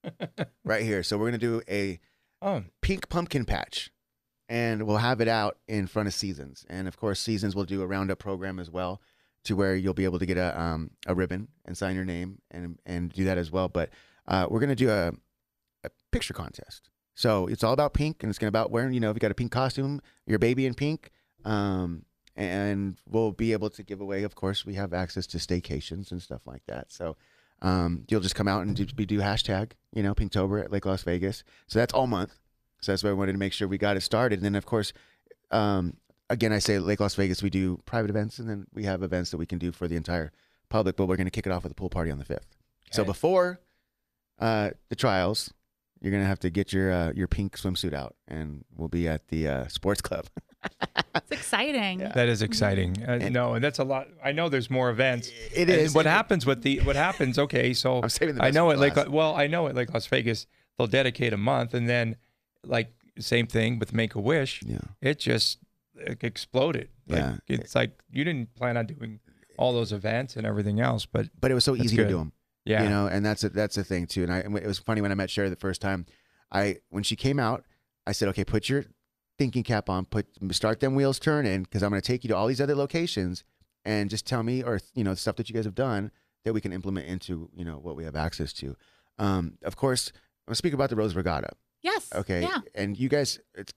Right 0.65 0.83
here. 0.85 1.03
So 1.03 1.17
we're 1.17 1.31
going 1.31 1.41
to 1.41 1.47
do 1.47 1.63
a 1.69 2.01
oh, 2.41 2.63
pink 2.81 3.09
pumpkin 3.09 3.45
patch 3.45 3.91
and 4.49 4.85
we'll 4.85 4.99
have 4.99 5.21
it 5.21 5.29
out 5.29 5.59
in 5.67 5.87
front 5.87 6.09
of 6.09 6.15
seasons. 6.15 6.65
And 6.69 6.87
of 6.87 6.97
course 6.97 7.21
seasons 7.21 7.55
will 7.55 7.65
do 7.65 7.83
a 7.83 7.87
roundup 7.87 8.19
program 8.19 8.59
as 8.59 8.71
well 8.71 9.01
to 9.45 9.57
where 9.57 9.75
you'll 9.75 9.95
be 9.95 10.05
able 10.05 10.19
to 10.19 10.27
get 10.27 10.37
a 10.37 10.61
um, 10.61 10.91
a 11.07 11.15
ribbon 11.15 11.49
and 11.65 11.77
sign 11.77 11.97
your 11.97 12.05
name 12.05 12.41
and 12.51 12.79
and 12.87 13.13
do 13.13 13.25
that 13.25 13.39
as 13.39 13.51
well. 13.51 13.69
But 13.69 13.91
uh, 14.29 14.47
we're 14.49 14.61
going 14.61 14.71
to 14.71 14.77
do 14.77 14.91
a, 14.91 15.13
a 15.85 15.91
picture 16.11 16.35
contest. 16.35 16.91
So 17.15 17.47
it's 17.47 17.65
all 17.65 17.73
about 17.73 17.95
pink 17.95 18.23
and 18.23 18.31
it's 18.31 18.39
going 18.39 18.53
to 18.53 18.57
about 18.57 18.71
wearing 18.71 18.93
you 18.93 19.01
know 19.01 19.11
if 19.11 19.17
you 19.17 19.21
got 19.21 19.31
a 19.31 19.35
pink 19.35 19.53
costume 19.53 20.01
your 20.27 20.39
baby 20.39 20.67
in 20.67 20.75
pink 20.75 21.11
um, 21.45 22.05
and 22.37 22.97
we'll 23.09 23.33
be 23.33 23.53
able 23.53 23.71
to 23.71 23.83
give 23.83 24.01
away 24.01 24.23
of 24.23 24.35
course 24.35 24.65
we 24.65 24.75
have 24.75 24.93
access 24.93 25.27
to 25.27 25.39
staycations 25.39 26.11
and 26.11 26.23
stuff 26.23 26.47
like 26.47 26.63
that 26.67 26.91
so 26.93 27.17
um, 27.61 28.05
you'll 28.09 28.21
just 28.21 28.35
come 28.35 28.49
out 28.49 28.67
and 28.67 28.75
do, 28.75 28.85
do 28.85 29.19
hashtag 29.19 29.73
you 29.95 30.03
know 30.03 30.15
pinktober 30.15 30.63
at 30.63 30.73
lake 30.73 30.87
las 30.87 31.03
vegas 31.03 31.45
so 31.67 31.79
that's 31.79 31.95
all 31.95 32.07
month 32.07 32.33
so 32.83 32.91
that's 32.91 33.05
why 33.05 33.11
I 33.11 33.15
wanted 33.15 33.33
to 33.33 33.39
make 33.39 33.53
sure 33.53 33.69
we 33.69 33.79
got 33.79 33.97
it 33.97 34.03
started. 34.03 34.41
And 34.41 34.45
then, 34.45 34.57
of 34.57 34.67
course, 34.67 34.93
um, 35.53 35.97
again, 36.29 36.53
I 36.53 36.59
say 36.59 36.79
Lake 36.81 37.01
Las 37.01 37.15
Vegas, 37.15 37.43
we 37.43 37.49
do 37.49 37.81
private 37.87 38.11
events, 38.11 38.39
and 38.39 38.49
then 38.49 38.67
we 38.75 38.85
have 38.85 39.03
events 39.03 39.31
that 39.31 39.37
we 39.37 39.47
can 39.47 39.59
do 39.59 39.71
for 39.71 39.87
the 39.87 39.97
entire 39.97 40.33
public. 40.69 40.97
But 40.97 41.07
we're 41.07 41.17
going 41.17 41.27
to 41.27 41.31
kick 41.31 41.47
it 41.47 41.53
off 41.53 41.63
with 41.63 41.73
a 41.73 41.77
pool 41.77 41.89
party 41.89 42.11
on 42.11 42.19
the 42.19 42.25
fifth. 42.25 42.57
So 42.91 43.05
before 43.05 43.61
uh, 44.39 44.71
the 44.91 44.97
trials, 44.97 45.55
you're 46.01 46.11
going 46.11 46.23
to 46.23 46.29
have 46.29 46.41
to 46.41 46.51
get 46.51 46.73
your 46.73 46.93
uh, 46.93 47.13
your 47.15 47.29
pink 47.29 47.57
swimsuit 47.57 47.95
out, 47.95 48.17
and 48.27 48.65
we'll 48.77 48.89
be 48.89 49.09
at 49.09 49.29
the 49.29 49.49
uh, 49.49 49.69
sports 49.69 50.03
club. 50.03 50.27
it's 51.15 51.31
exciting. 51.31 51.99
that 51.99 52.29
is 52.29 52.43
exciting. 52.43 53.03
Uh, 53.05 53.29
no, 53.31 53.55
and 53.55 53.65
that's 53.65 53.79
a 53.79 53.85
lot. 53.85 54.09
I 54.25 54.33
know 54.33 54.49
there's 54.49 54.71
more 54.71 54.91
events. 54.91 55.31
It 55.55 55.69
And. 55.69 55.95
What 55.95 56.07
It- 56.07 56.11
happens 56.11 56.47
with 56.47 56.63
the 56.63 56.81
what 56.81 56.97
happens? 56.97 57.39
Okay, 57.39 57.73
so 57.75 58.01
I'm 58.03 58.09
saving 58.09 58.37
the 58.37 58.45
I 58.45 58.51
know 58.51 58.69
for 58.69 58.75
at 58.75 58.79
Lake. 58.79 58.97
last. 58.97 59.09
Well, 59.09 59.35
I 59.35 59.47
know 59.47 59.67
at 59.69 59.75
Lake 59.75 59.93
Las 59.93 60.07
Vegas 60.07 60.47
they'll 60.79 60.87
dedicate 60.87 61.33
a 61.33 61.37
month, 61.37 61.75
and 61.75 61.89
then 61.89 62.17
like 62.65 62.93
same 63.19 63.47
thing 63.47 63.79
with 63.79 63.93
Make 63.93 64.15
a 64.15 64.21
Wish. 64.21 64.63
Yeah. 64.65 64.79
It 65.01 65.19
just 65.19 65.59
like, 66.07 66.25
exploded. 66.25 66.89
Like, 67.07 67.19
Yeah. 67.21 67.37
it's 67.49 67.75
like 67.75 68.03
you 68.11 68.25
didn't 68.25 68.55
plan 68.55 68.77
on 68.77 68.87
doing 68.87 69.21
all 69.59 69.73
those 69.75 69.93
events 69.93 70.37
and 70.37 70.47
everything 70.47 70.81
else, 70.81 71.05
but 71.07 71.29
But 71.41 71.51
it 71.51 71.55
was 71.55 71.65
so 71.65 71.75
That's 71.75 71.87
easy 71.93 71.97
to 71.99 72.09
do 72.09 72.17
them. 72.17 72.33
yeah, 72.65 72.85
you 72.85 72.89
know 72.89 73.07
and 73.07 73.25
that's 73.27 73.45
a, 73.45 73.51
that's 73.51 73.75
the 73.77 73.85
thing 73.85 74.07
too 74.07 74.23
and 74.23 74.33
i 74.33 74.39
it 74.39 74.67
was 74.67 74.79
funny 74.79 75.01
when 75.03 75.11
i 75.13 75.15
met 75.17 75.29
sherry 75.29 75.49
the 75.51 75.57
first 75.57 75.81
time 75.83 76.07
i 76.53 76.77
when 76.91 77.03
she 77.03 77.17
came 77.17 77.39
out 77.41 77.65
i 78.07 78.13
said 78.13 78.29
okay 78.29 78.45
put 78.45 78.69
your 78.69 78.85
thinking 79.39 79.63
cap 79.63 79.89
on 79.89 80.05
put 80.05 80.27
start 80.53 80.81
them 80.81 80.95
wheels 80.95 81.19
turning 81.19 81.63
because 81.63 81.83
i'm 81.83 81.91
going 81.91 82.01
to 82.01 82.07
take 82.07 82.23
you 82.23 82.29
to 82.29 82.37
all 82.37 82.47
these 82.47 82.61
other 82.61 82.75
locations 82.75 83.45
and 83.85 84.11
just 84.11 84.27
tell 84.27 84.43
me 84.43 84.63
or 84.63 84.81
you 84.95 85.05
know 85.05 85.15
stuff 85.15 85.37
that 85.37 85.49
you 85.49 85.55
guys 85.55 85.65
have 85.65 85.75
done 85.75 86.11
that 86.45 86.53
we 86.53 86.61
can 86.61 86.73
implement 86.73 87.07
into 87.07 87.49
you 87.55 87.65
know 87.65 87.77
what 87.77 87.97
we 87.97 88.05
have 88.05 88.17
access 88.17 88.53
to. 88.55 88.77
Um, 89.19 89.59
of 89.63 89.77
course, 89.77 90.11
I'm 90.15 90.51
gonna 90.51 90.57
speak 90.57 90.75
about 90.75 90.91
the 90.91 90.97
Rose 90.97 91.15
Regatta. 91.15 91.51
Yes. 91.83 92.09
Okay, 92.15 92.43
Yeah. 92.43 92.61
and 92.75 92.97
you 92.99 93.09
guys 93.09 93.41
it's 93.55 93.73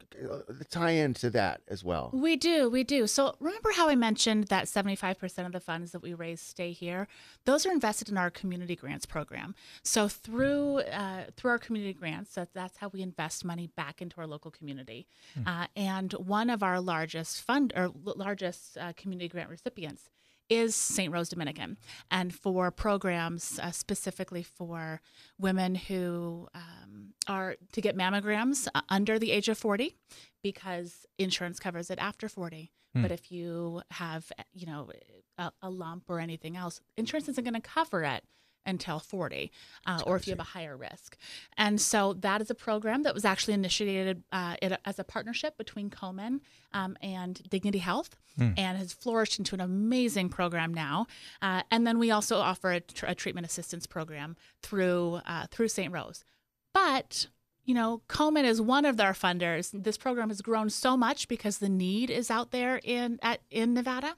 the 0.47 0.65
tie 0.69 0.91
into 0.91 1.29
that 1.31 1.61
as 1.67 1.83
well. 1.83 2.11
We 2.13 2.35
do, 2.35 2.69
we 2.69 2.83
do. 2.83 3.07
So 3.07 3.35
remember 3.39 3.71
how 3.71 3.89
I 3.89 3.95
mentioned 3.95 4.45
that 4.49 4.65
75% 4.65 5.45
of 5.45 5.51
the 5.51 5.59
funds 5.59 5.91
that 5.91 6.01
we 6.03 6.13
raise 6.13 6.39
stay 6.39 6.71
here? 6.71 7.07
Those 7.45 7.65
are 7.65 7.71
invested 7.71 8.07
in 8.09 8.17
our 8.17 8.29
community 8.29 8.75
grants 8.75 9.05
program. 9.07 9.55
So 9.83 10.07
through 10.07 10.79
uh, 10.81 11.25
through 11.35 11.51
our 11.51 11.59
community 11.59 11.93
grants, 11.93 12.35
that, 12.35 12.53
that's 12.53 12.77
how 12.77 12.89
we 12.89 13.01
invest 13.01 13.43
money 13.43 13.67
back 13.75 14.01
into 14.01 14.21
our 14.21 14.27
local 14.27 14.51
community. 14.51 15.07
Uh, 15.45 15.65
and 15.75 16.13
one 16.13 16.49
of 16.51 16.61
our 16.61 16.79
largest 16.79 17.41
fund 17.41 17.73
or 17.75 17.91
largest 18.03 18.77
uh, 18.77 18.93
community 18.95 19.27
grant 19.27 19.49
recipients 19.49 20.09
is 20.49 20.75
St. 20.75 21.11
Rose 21.11 21.29
Dominican, 21.29 21.77
and 22.11 22.33
for 22.33 22.71
programs 22.71 23.59
uh, 23.59 23.71
specifically 23.71 24.43
for 24.43 25.01
women 25.39 25.75
who 25.75 26.47
um, 26.53 27.13
are 27.27 27.55
to 27.71 27.81
get 27.81 27.97
mammograms 27.97 28.67
uh, 28.75 28.81
under 28.89 29.17
the 29.19 29.31
age 29.31 29.49
of 29.49 29.57
40 29.57 29.95
because 30.43 31.05
insurance 31.17 31.59
covers 31.59 31.89
it 31.89 31.99
after 31.99 32.29
40. 32.29 32.71
But 33.01 33.11
if 33.11 33.29
you 33.29 33.81
have, 33.91 34.31
you 34.53 34.67
know, 34.67 34.89
a, 35.37 35.51
a 35.61 35.69
lump 35.69 36.03
or 36.07 36.19
anything 36.21 36.55
else, 36.55 36.79
insurance 36.95 37.27
isn't 37.27 37.43
going 37.43 37.53
to 37.53 37.59
cover 37.59 38.05
it 38.05 38.23
until 38.65 38.99
40, 38.99 39.51
uh, 39.85 40.01
or 40.05 40.15
if 40.15 40.27
you 40.27 40.31
have 40.31 40.39
a 40.39 40.43
higher 40.43 40.75
risk. 40.75 41.17
And 41.57 41.79
so 41.79 42.13
that 42.13 42.41
is 42.41 42.49
a 42.49 42.55
program 42.55 43.03
that 43.03 43.13
was 43.13 43.25
actually 43.25 43.53
initiated 43.53 44.23
uh, 44.31 44.55
it, 44.61 44.79
as 44.85 44.99
a 44.99 45.03
partnership 45.03 45.57
between 45.57 45.89
Komen 45.89 46.39
um, 46.73 46.97
and 47.01 47.41
Dignity 47.49 47.79
Health 47.79 48.17
and 48.57 48.77
has 48.77 48.91
flourished 48.91 49.39
into 49.39 49.55
an 49.55 49.61
amazing 49.61 50.27
program 50.27 50.73
now. 50.73 51.07
Uh, 51.41 51.61
and 51.71 51.87
then 51.87 51.97
we 51.99 52.11
also 52.11 52.37
offer 52.37 52.71
a, 52.71 52.79
tr- 52.81 53.05
a 53.05 53.15
treatment 53.15 53.47
assistance 53.47 53.87
program 53.87 54.35
through 54.61 55.21
uh, 55.25 55.47
through 55.51 55.69
St. 55.69 55.91
Rose. 55.93 56.25
But 56.73 57.27
you 57.63 57.73
know, 57.73 58.01
Komen 58.09 58.43
is 58.43 58.61
one 58.61 58.85
of 58.85 58.97
their 58.97 59.13
funders. 59.13 59.71
This 59.73 59.97
program 59.97 60.29
has 60.29 60.41
grown 60.41 60.69
so 60.69 60.95
much 60.95 61.27
because 61.27 61.57
the 61.57 61.69
need 61.69 62.09
is 62.09 62.29
out 62.29 62.51
there 62.51 62.79
in 62.83 63.19
at 63.21 63.41
in 63.49 63.73
Nevada 63.73 64.15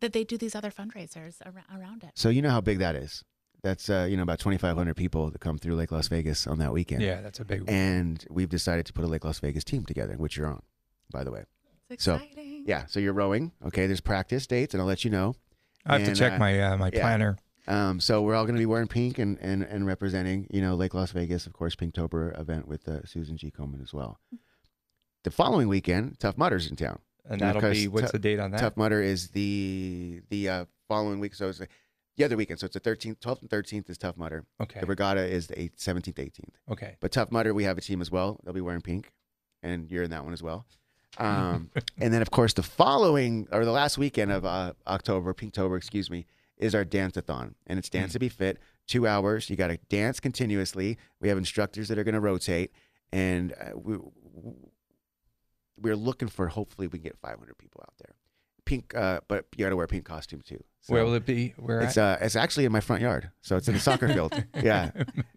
that 0.00 0.12
they 0.12 0.24
do 0.24 0.36
these 0.38 0.54
other 0.54 0.70
fundraisers 0.70 1.40
around, 1.44 1.66
around 1.74 2.04
it. 2.04 2.10
So 2.14 2.28
you 2.28 2.42
know 2.42 2.50
how 2.50 2.60
big 2.60 2.78
that 2.78 2.94
is. 2.96 3.24
That's 3.66 3.90
uh, 3.90 4.06
you 4.08 4.16
know 4.16 4.22
about 4.22 4.38
2,500 4.38 4.94
people 4.94 5.28
that 5.30 5.40
come 5.40 5.58
through 5.58 5.74
Lake 5.74 5.90
Las 5.90 6.06
Vegas 6.06 6.46
on 6.46 6.58
that 6.58 6.72
weekend. 6.72 7.02
Yeah, 7.02 7.20
that's 7.20 7.40
a 7.40 7.44
big 7.44 7.62
one. 7.62 7.68
And 7.68 8.24
we've 8.30 8.48
decided 8.48 8.86
to 8.86 8.92
put 8.92 9.04
a 9.04 9.08
Lake 9.08 9.24
Las 9.24 9.40
Vegas 9.40 9.64
team 9.64 9.84
together, 9.84 10.14
which 10.16 10.36
you're 10.36 10.46
on, 10.46 10.62
by 11.10 11.24
the 11.24 11.32
way. 11.32 11.42
It's 11.90 12.04
So, 12.04 12.14
exciting. 12.14 12.62
Yeah. 12.64 12.86
So 12.86 13.00
you're 13.00 13.12
rowing. 13.12 13.50
Okay. 13.66 13.88
There's 13.88 14.00
practice 14.00 14.46
dates, 14.46 14.72
and 14.72 14.80
I'll 14.80 14.86
let 14.86 15.04
you 15.04 15.10
know. 15.10 15.34
I 15.84 15.98
have 15.98 16.08
to 16.08 16.14
check 16.14 16.34
uh, 16.34 16.38
my 16.38 16.62
uh, 16.62 16.76
my 16.76 16.90
yeah. 16.92 17.00
planner. 17.00 17.38
Um, 17.66 17.98
so 17.98 18.22
we're 18.22 18.36
all 18.36 18.44
going 18.44 18.54
to 18.54 18.60
be 18.60 18.66
wearing 18.66 18.86
pink 18.86 19.18
and, 19.18 19.36
and, 19.40 19.64
and 19.64 19.84
representing, 19.84 20.46
you 20.52 20.60
know, 20.60 20.76
Lake 20.76 20.94
Las 20.94 21.10
Vegas, 21.10 21.48
of 21.48 21.52
course, 21.52 21.74
Pinktober 21.74 22.38
event 22.40 22.68
with 22.68 22.86
uh, 22.88 23.04
Susan 23.04 23.36
G. 23.36 23.50
Komen 23.50 23.82
as 23.82 23.92
well. 23.92 24.20
The 25.24 25.32
following 25.32 25.66
weekend, 25.66 26.20
Tough 26.20 26.38
Mudder's 26.38 26.70
in 26.70 26.76
town. 26.76 27.00
And 27.28 27.40
that'll 27.40 27.60
be 27.72 27.88
what's 27.88 28.12
Tou- 28.12 28.18
the 28.18 28.18
date 28.20 28.38
on 28.38 28.52
that? 28.52 28.60
Tough 28.60 28.76
Mudder 28.76 29.02
is 29.02 29.30
the 29.30 30.20
the 30.30 30.48
uh, 30.48 30.64
following 30.86 31.18
week, 31.18 31.34
so 31.34 31.48
it's 31.48 31.60
the, 32.16 32.22
the 32.22 32.24
other 32.24 32.36
weekend. 32.36 32.60
So 32.60 32.66
it's 32.66 32.74
the 32.74 32.80
13th, 32.80 33.18
12th, 33.18 33.42
and 33.42 33.50
13th 33.50 33.90
is 33.90 33.98
Tough 33.98 34.16
Mudder. 34.16 34.44
Okay. 34.60 34.80
The 34.80 34.86
regatta 34.86 35.24
is 35.24 35.46
the 35.46 35.54
8th, 35.54 35.76
17th, 35.76 36.14
18th. 36.14 36.72
Okay. 36.72 36.96
But 37.00 37.12
Tough 37.12 37.30
Mudder, 37.30 37.54
we 37.54 37.64
have 37.64 37.78
a 37.78 37.80
team 37.80 38.00
as 38.00 38.10
well. 38.10 38.40
They'll 38.44 38.54
be 38.54 38.60
wearing 38.60 38.82
pink, 38.82 39.12
and 39.62 39.90
you're 39.90 40.02
in 40.02 40.10
that 40.10 40.24
one 40.24 40.32
as 40.32 40.42
well. 40.42 40.66
Um, 41.18 41.70
and 41.98 42.12
then, 42.12 42.22
of 42.22 42.30
course, 42.30 42.52
the 42.52 42.62
following 42.62 43.48
or 43.52 43.64
the 43.64 43.70
last 43.72 43.98
weekend 43.98 44.32
of 44.32 44.44
uh, 44.44 44.72
October, 44.86 45.34
Pinktober, 45.34 45.76
excuse 45.76 46.10
me, 46.10 46.26
is 46.56 46.74
our 46.74 46.84
dance-a-thon, 46.84 47.54
and 47.66 47.78
it's 47.78 47.90
Dance 47.90 48.12
to 48.12 48.18
Be 48.18 48.28
Fit. 48.28 48.58
Two 48.86 49.06
hours. 49.06 49.50
You 49.50 49.56
got 49.56 49.68
to 49.68 49.78
dance 49.88 50.20
continuously. 50.20 50.96
We 51.20 51.28
have 51.28 51.38
instructors 51.38 51.88
that 51.88 51.98
are 51.98 52.04
going 52.04 52.14
to 52.14 52.20
rotate, 52.20 52.70
and 53.12 53.52
uh, 53.52 53.76
we 53.76 53.98
we're 55.78 55.96
looking 55.96 56.28
for. 56.28 56.46
Hopefully, 56.46 56.86
we 56.86 56.98
can 56.98 57.04
get 57.04 57.18
500 57.18 57.58
people 57.58 57.82
out 57.82 57.94
there. 57.98 58.14
Pink, 58.66 58.94
uh, 58.94 59.20
but 59.28 59.46
you 59.56 59.64
got 59.64 59.70
to 59.70 59.76
wear 59.76 59.84
a 59.86 59.88
pink 59.88 60.04
costume 60.04 60.42
too. 60.42 60.62
So 60.82 60.92
Where 60.92 61.04
will 61.04 61.14
it 61.14 61.24
be? 61.24 61.54
Where 61.56 61.80
it's 61.80 61.96
uh, 61.96 62.18
it's 62.20 62.36
actually 62.36 62.64
in 62.66 62.72
my 62.72 62.80
front 62.80 63.00
yard, 63.02 63.30
so 63.40 63.56
it's 63.56 63.66
in 63.66 63.74
the 63.74 63.80
soccer 63.80 64.06
field. 64.08 64.34
Yeah, 64.62 64.90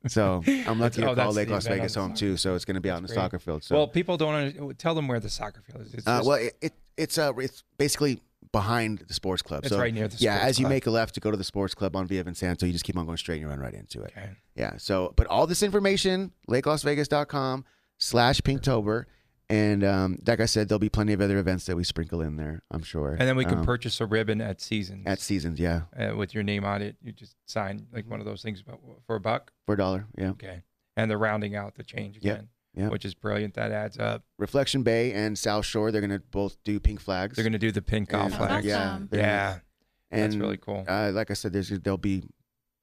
so 0.08 0.44
I'm 0.46 0.80
lucky 0.80 1.04
Oh, 1.04 1.10
to 1.10 1.16
that's 1.16 1.26
call 1.26 1.34
Lake 1.34 1.50
Las 1.50 1.66
Vegas 1.68 1.96
home 1.96 2.10
soccer 2.12 2.20
too. 2.20 2.38
So 2.38 2.56
it's 2.56 2.66
going 2.66 2.76
to 2.76 2.82
be 2.82 2.90
out 2.90 2.98
in 2.98 3.04
the 3.04 3.08
great. 3.08 3.16
soccer 3.16 3.40
field. 3.40 3.64
So 3.64 3.76
well, 3.76 3.88
people 3.88 4.18
don't 4.18 4.34
under, 4.36 4.74
tell 4.74 4.94
them 4.94 5.08
where 5.08 5.20
the 5.20 5.30
soccer 5.30 5.62
field 5.62 5.86
is. 5.88 5.94
It's 5.96 6.08
uh, 6.08 6.22
well, 6.26 6.38
it, 6.38 6.56
it 6.62 6.74
it's 6.98 7.18
uh 7.18 7.34
it's 7.38 7.64
basically 7.78 8.22
behind 8.52 9.00
the 9.08 9.14
sports 9.14 9.42
club. 9.42 9.64
It's 9.64 9.74
so 9.74 9.80
right 9.80 9.94
near 9.94 10.08
the 10.08 10.18
yeah. 10.18 10.40
As 10.40 10.60
you 10.60 10.68
make 10.68 10.86
a 10.88 10.92
left 10.92 11.14
to 11.16 11.20
go 11.20 11.32
to 11.32 11.38
the 11.38 11.44
sports 11.44 11.74
club 11.74 11.96
on 11.96 12.08
Via 12.08 12.24
Vincenzo, 12.24 12.66
you 12.66 12.72
just 12.72 12.84
keep 12.86 12.98
on 12.98 13.06
going 13.06 13.18
straight 13.18 13.36
and 13.36 13.44
you 13.44 13.48
run 13.50 13.60
right 13.60 13.74
into 13.74 14.02
it. 14.02 14.14
okay. 14.18 14.30
Yeah. 14.56 14.78
So, 14.78 15.14
but 15.16 15.28
all 15.28 15.48
this 15.48 15.64
information, 15.64 16.32
LakeLasVegas.com 16.50 17.66
slash 17.98 18.42
Pinktober. 18.42 19.06
And 19.52 19.84
um, 19.84 20.20
like 20.28 20.40
I 20.40 20.46
said, 20.46 20.70
there'll 20.70 20.78
be 20.80 20.90
plenty 20.90 21.12
of 21.14 21.22
other 21.22 21.40
events 21.40 21.66
that 21.66 21.76
we 21.76 21.84
sprinkle 21.84 22.22
in 22.22 22.36
there, 22.36 22.62
I'm 22.70 22.84
sure. 22.84 23.12
And 23.18 23.22
then 23.28 23.36
we 23.36 23.46
can 23.46 23.60
Um, 23.60 23.66
purchase 23.66 24.00
a 24.00 24.06
ribbon 24.06 24.42
at 24.42 24.62
Seasons 24.62 25.08
at 25.08 25.20
seasons, 25.20 25.60
yeah, 25.60 25.84
uh, 25.98 26.16
with 26.16 26.36
your 26.36 26.44
name 26.44 26.64
on 26.66 26.82
it. 26.84 26.98
You 27.02 27.12
just 27.12 27.36
sign 27.48 27.88
like 27.92 28.08
one 28.08 28.20
of 28.20 28.28
those 28.28 28.44
things 28.44 28.64
for 29.08 29.16
a 29.16 29.20
buck. 29.20 29.52
for 29.66 29.74
a 29.74 29.78
dollar, 29.78 30.06
yeah. 30.18 30.30
Okay. 30.32 30.62
And 30.96 31.10
they're 31.10 31.18
rounding 31.18 31.56
out 31.56 31.76
the 31.76 31.84
change 31.84 32.20
Yep, 32.22 32.36
again, 32.36 32.50
yep. 32.76 32.92
which 32.92 33.06
is 33.06 33.16
brilliant. 33.16 33.56
That 33.56 33.72
adds 33.72 33.98
up. 33.98 34.24
Reflection 34.38 34.84
Bay 34.84 35.14
and 35.14 35.36
South 35.38 35.66
Shore, 35.66 35.92
they're 35.92 36.02
going 36.02 36.12
to 36.12 36.20
both 36.30 36.58
do 36.64 36.80
pink 36.80 37.00
flags. 37.00 37.36
They're 37.36 37.44
going 37.44 37.54
to 37.54 37.58
do 37.60 37.72
the 37.72 37.82
pink 37.82 38.10
golf 38.10 38.34
flags. 38.34 38.52
Flag. 38.52 38.66
Yeah, 38.66 39.00
gonna- 39.00 39.08
Yeah. 39.12 39.60
and 40.12 40.24
That's 40.34 40.36
really 40.36 40.58
cool. 40.58 40.86
Uh, 40.88 41.12
like 41.12 41.32
I 41.32 41.34
said, 41.34 41.54
there's 41.54 41.70
there'll 41.70 41.98
be 41.98 42.24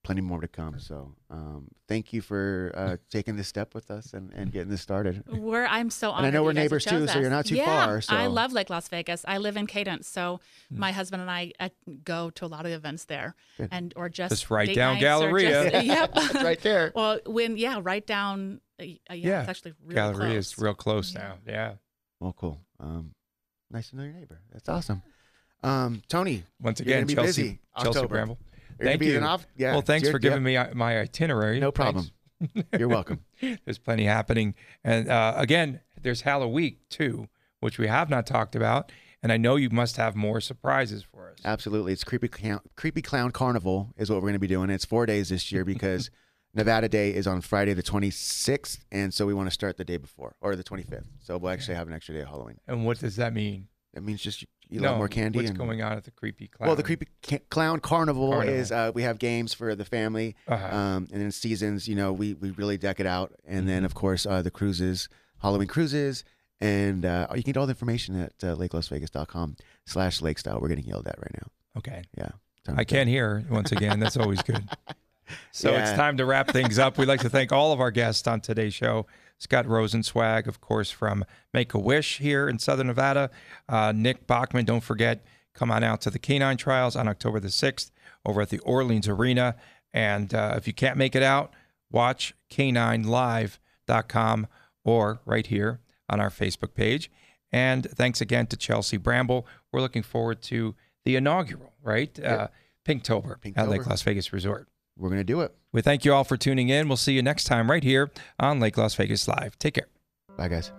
plenty 0.06 0.20
more 0.20 0.40
to 0.40 0.46
come. 0.46 0.78
So, 0.78 1.12
um, 1.30 1.66
thank 1.88 2.12
you 2.12 2.20
for 2.22 2.72
uh, 2.76 2.96
taking 3.10 3.36
this 3.36 3.48
step 3.48 3.74
with 3.74 3.90
us 3.90 4.12
and, 4.12 4.32
and 4.32 4.52
getting 4.52 4.68
this 4.70 4.80
started. 4.80 5.24
We're 5.28 5.66
I'm 5.66 5.90
so 5.90 6.12
honored. 6.12 6.28
I 6.28 6.30
know 6.30 6.44
we're 6.44 6.50
you 6.50 6.54
guys 6.54 6.62
have 6.62 6.70
neighbors 6.70 6.84
too, 6.84 6.90
chose 6.90 7.12
so 7.12 7.18
you're 7.18 7.28
not 7.30 7.46
too 7.46 7.56
yeah, 7.56 7.84
far, 7.86 8.00
I 8.08 8.26
love 8.26 8.52
Lake 8.52 8.70
Las 8.70 8.86
Vegas. 8.88 9.24
I 9.26 9.38
live 9.38 9.56
in 9.56 9.66
Cadence, 9.66 10.06
so 10.08 10.40
my 10.70 10.92
husband 10.92 11.22
and 11.22 11.30
I 11.30 11.52
uh, 11.58 11.70
go 12.04 12.30
to 12.30 12.44
a 12.44 12.46
lot 12.46 12.64
of 12.66 12.72
events 12.72 13.06
there, 13.06 13.34
Good. 13.58 13.68
and 13.72 13.92
or 13.96 14.08
just 14.08 14.30
Just 14.30 14.50
right 14.50 14.72
down 14.72 14.94
nights 14.94 15.02
Galleria. 15.02 15.70
just- 15.70 15.86
yep, 15.94 16.10
It's 16.14 16.34
right 16.34 16.60
there. 16.60 16.92
Well, 16.94 17.18
when 17.26 17.56
yeah, 17.56 17.80
right 17.82 18.06
down. 18.06 18.60
Uh, 18.80 18.84
yeah, 18.84 18.94
Yeah. 19.14 19.40
it's 19.40 19.48
actually 19.48 19.72
really 19.82 19.94
Gallery 19.96 20.16
close. 20.30 20.52
is 20.52 20.58
real 20.58 20.74
close 20.74 21.14
Yeah. 21.14 21.20
now. 21.20 21.34
Yeah. 21.46 21.72
Well, 22.20 22.34
cool. 22.38 22.60
Um, 22.78 23.10
nice 23.70 23.90
to 23.90 23.96
know 23.96 24.04
your 24.04 24.12
neighbor. 24.12 24.40
That's 24.52 24.68
awesome. 24.68 25.02
Um, 25.62 26.02
Tony, 26.08 26.44
Once 26.60 26.78
You're 26.80 26.84
again, 26.84 26.98
gonna 27.00 27.06
be 27.06 27.14
Chelsea, 27.14 27.42
busy, 27.42 27.58
Chelsea 27.76 27.88
October. 27.88 28.08
Bramble. 28.08 28.38
Thank 28.80 29.02
you. 29.02 29.20
off- 29.20 29.46
yeah. 29.56 29.72
well, 29.72 29.80
thanks 29.80 30.08
for 30.08 30.18
giving 30.18 30.38
yep, 30.38 30.44
me 30.44 30.56
uh, 30.56 30.74
my 30.74 31.00
itinerary. 31.00 31.60
No 31.60 31.72
problem. 31.72 32.10
Thanks. 32.54 32.68
You're 32.78 32.88
welcome. 32.88 33.24
there's 33.64 33.78
plenty 33.78 34.04
happening. 34.04 34.54
And 34.84 35.08
uh, 35.08 35.34
again, 35.36 35.80
there's 36.02 36.22
Halloween 36.22 36.76
too, 36.90 37.28
which 37.60 37.78
we 37.78 37.86
have 37.86 38.10
not 38.10 38.26
talked 38.26 38.54
about. 38.54 38.92
And 39.22 39.32
I 39.32 39.38
know 39.38 39.56
you 39.56 39.70
must 39.70 39.96
have 39.96 40.14
more 40.14 40.40
surprises 40.40 41.02
for 41.02 41.30
us. 41.30 41.38
Absolutely. 41.44 41.92
It's 41.92 42.04
creepy 42.04 42.28
clown, 42.28 42.60
creepy 42.76 43.02
clown 43.02 43.30
carnival 43.30 43.92
is 43.96 44.10
what 44.10 44.16
we're 44.16 44.28
going 44.28 44.34
to 44.34 44.38
be 44.38 44.46
doing. 44.46 44.70
It's 44.70 44.84
four 44.84 45.06
days 45.06 45.30
this 45.30 45.50
year 45.50 45.64
because 45.64 46.10
Nevada 46.54 46.88
Day 46.88 47.14
is 47.14 47.26
on 47.26 47.40
Friday 47.40 47.74
the 47.74 47.82
26th, 47.82 48.80
and 48.92 49.12
so 49.12 49.26
we 49.26 49.34
want 49.34 49.46
to 49.48 49.52
start 49.52 49.76
the 49.76 49.84
day 49.84 49.96
before 49.96 50.36
or 50.40 50.56
the 50.56 50.64
25th. 50.64 51.06
So 51.20 51.36
we'll 51.38 51.50
actually 51.50 51.74
have 51.74 51.88
an 51.88 51.94
extra 51.94 52.14
day 52.14 52.20
of 52.20 52.28
Halloween. 52.28 52.58
And 52.68 52.84
what 52.84 52.98
does 52.98 53.16
that 53.16 53.32
mean? 53.32 53.68
That 53.94 54.02
means 54.02 54.22
just 54.22 54.44
you 54.68 54.80
no, 54.80 54.90
lot 54.90 54.98
more 54.98 55.08
candy. 55.08 55.38
What's 55.38 55.50
and, 55.50 55.58
going 55.58 55.82
on 55.82 55.92
at 55.92 56.04
the 56.04 56.10
creepy 56.10 56.48
clown? 56.48 56.66
Well, 56.68 56.76
the 56.76 56.82
creepy 56.82 57.06
ca- 57.22 57.40
clown 57.50 57.80
carnival, 57.80 58.30
Carnival. 58.32 58.54
is 58.54 58.72
uh, 58.72 58.90
we 58.94 59.02
have 59.02 59.18
games 59.18 59.54
for 59.54 59.74
the 59.74 59.84
family, 59.84 60.34
Uh-huh. 60.48 60.76
um, 60.76 61.08
and 61.12 61.20
then 61.22 61.30
seasons. 61.30 61.86
You 61.88 61.94
know, 61.94 62.12
we 62.12 62.34
we 62.34 62.50
really 62.50 62.76
deck 62.78 63.00
it 63.00 63.06
out, 63.06 63.32
and 63.46 63.68
then 63.68 63.82
Mhm. 63.82 63.86
of 63.86 63.94
course 63.94 64.26
uh, 64.26 64.42
the 64.42 64.50
cruises, 64.50 65.08
Halloween 65.40 65.68
cruises, 65.68 66.24
and 66.60 67.04
uh, 67.04 67.26
you 67.34 67.42
can 67.42 67.52
get 67.52 67.56
all 67.58 67.66
the 67.66 67.72
information 67.72 68.18
at 68.20 68.32
uh, 68.42 68.56
lakelasvegas.com 68.56 69.56
slash 69.86 70.20
lake 70.22 70.38
style. 70.38 70.58
We're 70.60 70.68
getting 70.68 70.86
yelled 70.86 71.06
at 71.06 71.18
right 71.18 71.34
now. 71.34 71.48
Okay. 71.78 72.02
Yeah, 72.16 72.30
I 72.76 72.84
can't 72.84 73.08
hear 73.08 73.44
once 73.50 73.70
again. 73.72 74.00
That's 74.00 74.16
always 74.16 74.42
good. 74.42 74.64
So 75.50 75.74
it's 75.74 75.90
time 75.94 76.18
to 76.18 76.24
wrap 76.24 76.52
things 76.52 76.78
up. 76.78 76.98
We'd 76.98 77.08
like 77.08 77.22
to 77.22 77.28
thank 77.28 77.50
all 77.50 77.72
of 77.72 77.80
our 77.80 77.90
guests 77.90 78.28
on 78.28 78.40
today's 78.40 78.74
show. 78.74 79.06
Scott 79.38 79.66
Rosenswag, 79.66 80.46
of 80.46 80.60
course, 80.60 80.90
from 80.90 81.24
Make 81.52 81.74
a 81.74 81.78
Wish 81.78 82.18
here 82.18 82.48
in 82.48 82.58
Southern 82.58 82.86
Nevada. 82.86 83.30
Uh, 83.68 83.92
Nick 83.94 84.26
Bachman, 84.26 84.64
don't 84.64 84.82
forget, 84.82 85.24
come 85.54 85.70
on 85.70 85.84
out 85.84 86.00
to 86.02 86.10
the 86.10 86.18
Canine 86.18 86.56
Trials 86.56 86.96
on 86.96 87.08
October 87.08 87.40
the 87.40 87.48
6th 87.48 87.90
over 88.24 88.40
at 88.40 88.50
the 88.50 88.58
Orleans 88.60 89.08
Arena. 89.08 89.56
And 89.92 90.34
uh, 90.34 90.54
if 90.56 90.66
you 90.66 90.72
can't 90.72 90.96
make 90.96 91.14
it 91.14 91.22
out, 91.22 91.52
watch 91.90 92.34
caninelive.com 92.50 94.46
or 94.84 95.20
right 95.24 95.46
here 95.46 95.80
on 96.08 96.20
our 96.20 96.30
Facebook 96.30 96.74
page. 96.74 97.10
And 97.52 97.88
thanks 97.90 98.20
again 98.20 98.46
to 98.48 98.56
Chelsea 98.56 98.96
Bramble. 98.96 99.46
We're 99.72 99.80
looking 99.80 100.02
forward 100.02 100.42
to 100.42 100.74
the 101.04 101.16
inaugural, 101.16 101.72
right? 101.82 102.18
Uh, 102.22 102.48
Pinktober, 102.84 103.32
at 103.32 103.40
Pinktober. 103.40 103.68
Lake 103.68 103.86
Las 103.86 104.02
Vegas 104.02 104.32
Resort. 104.32 104.68
We're 104.98 105.10
gonna 105.10 105.24
do 105.24 105.40
it. 105.40 105.54
We 105.72 105.82
thank 105.82 106.04
you 106.04 106.14
all 106.14 106.24
for 106.24 106.36
tuning 106.36 106.68
in. 106.68 106.88
We'll 106.88 106.96
see 106.96 107.12
you 107.12 107.22
next 107.22 107.44
time 107.44 107.70
right 107.70 107.84
here 107.84 108.10
on 108.40 108.60
Lake 108.60 108.78
Las 108.78 108.94
Vegas 108.94 109.28
Live. 109.28 109.58
Take 109.58 109.74
care. 109.74 109.88
Bye, 110.36 110.48
guys. 110.48 110.72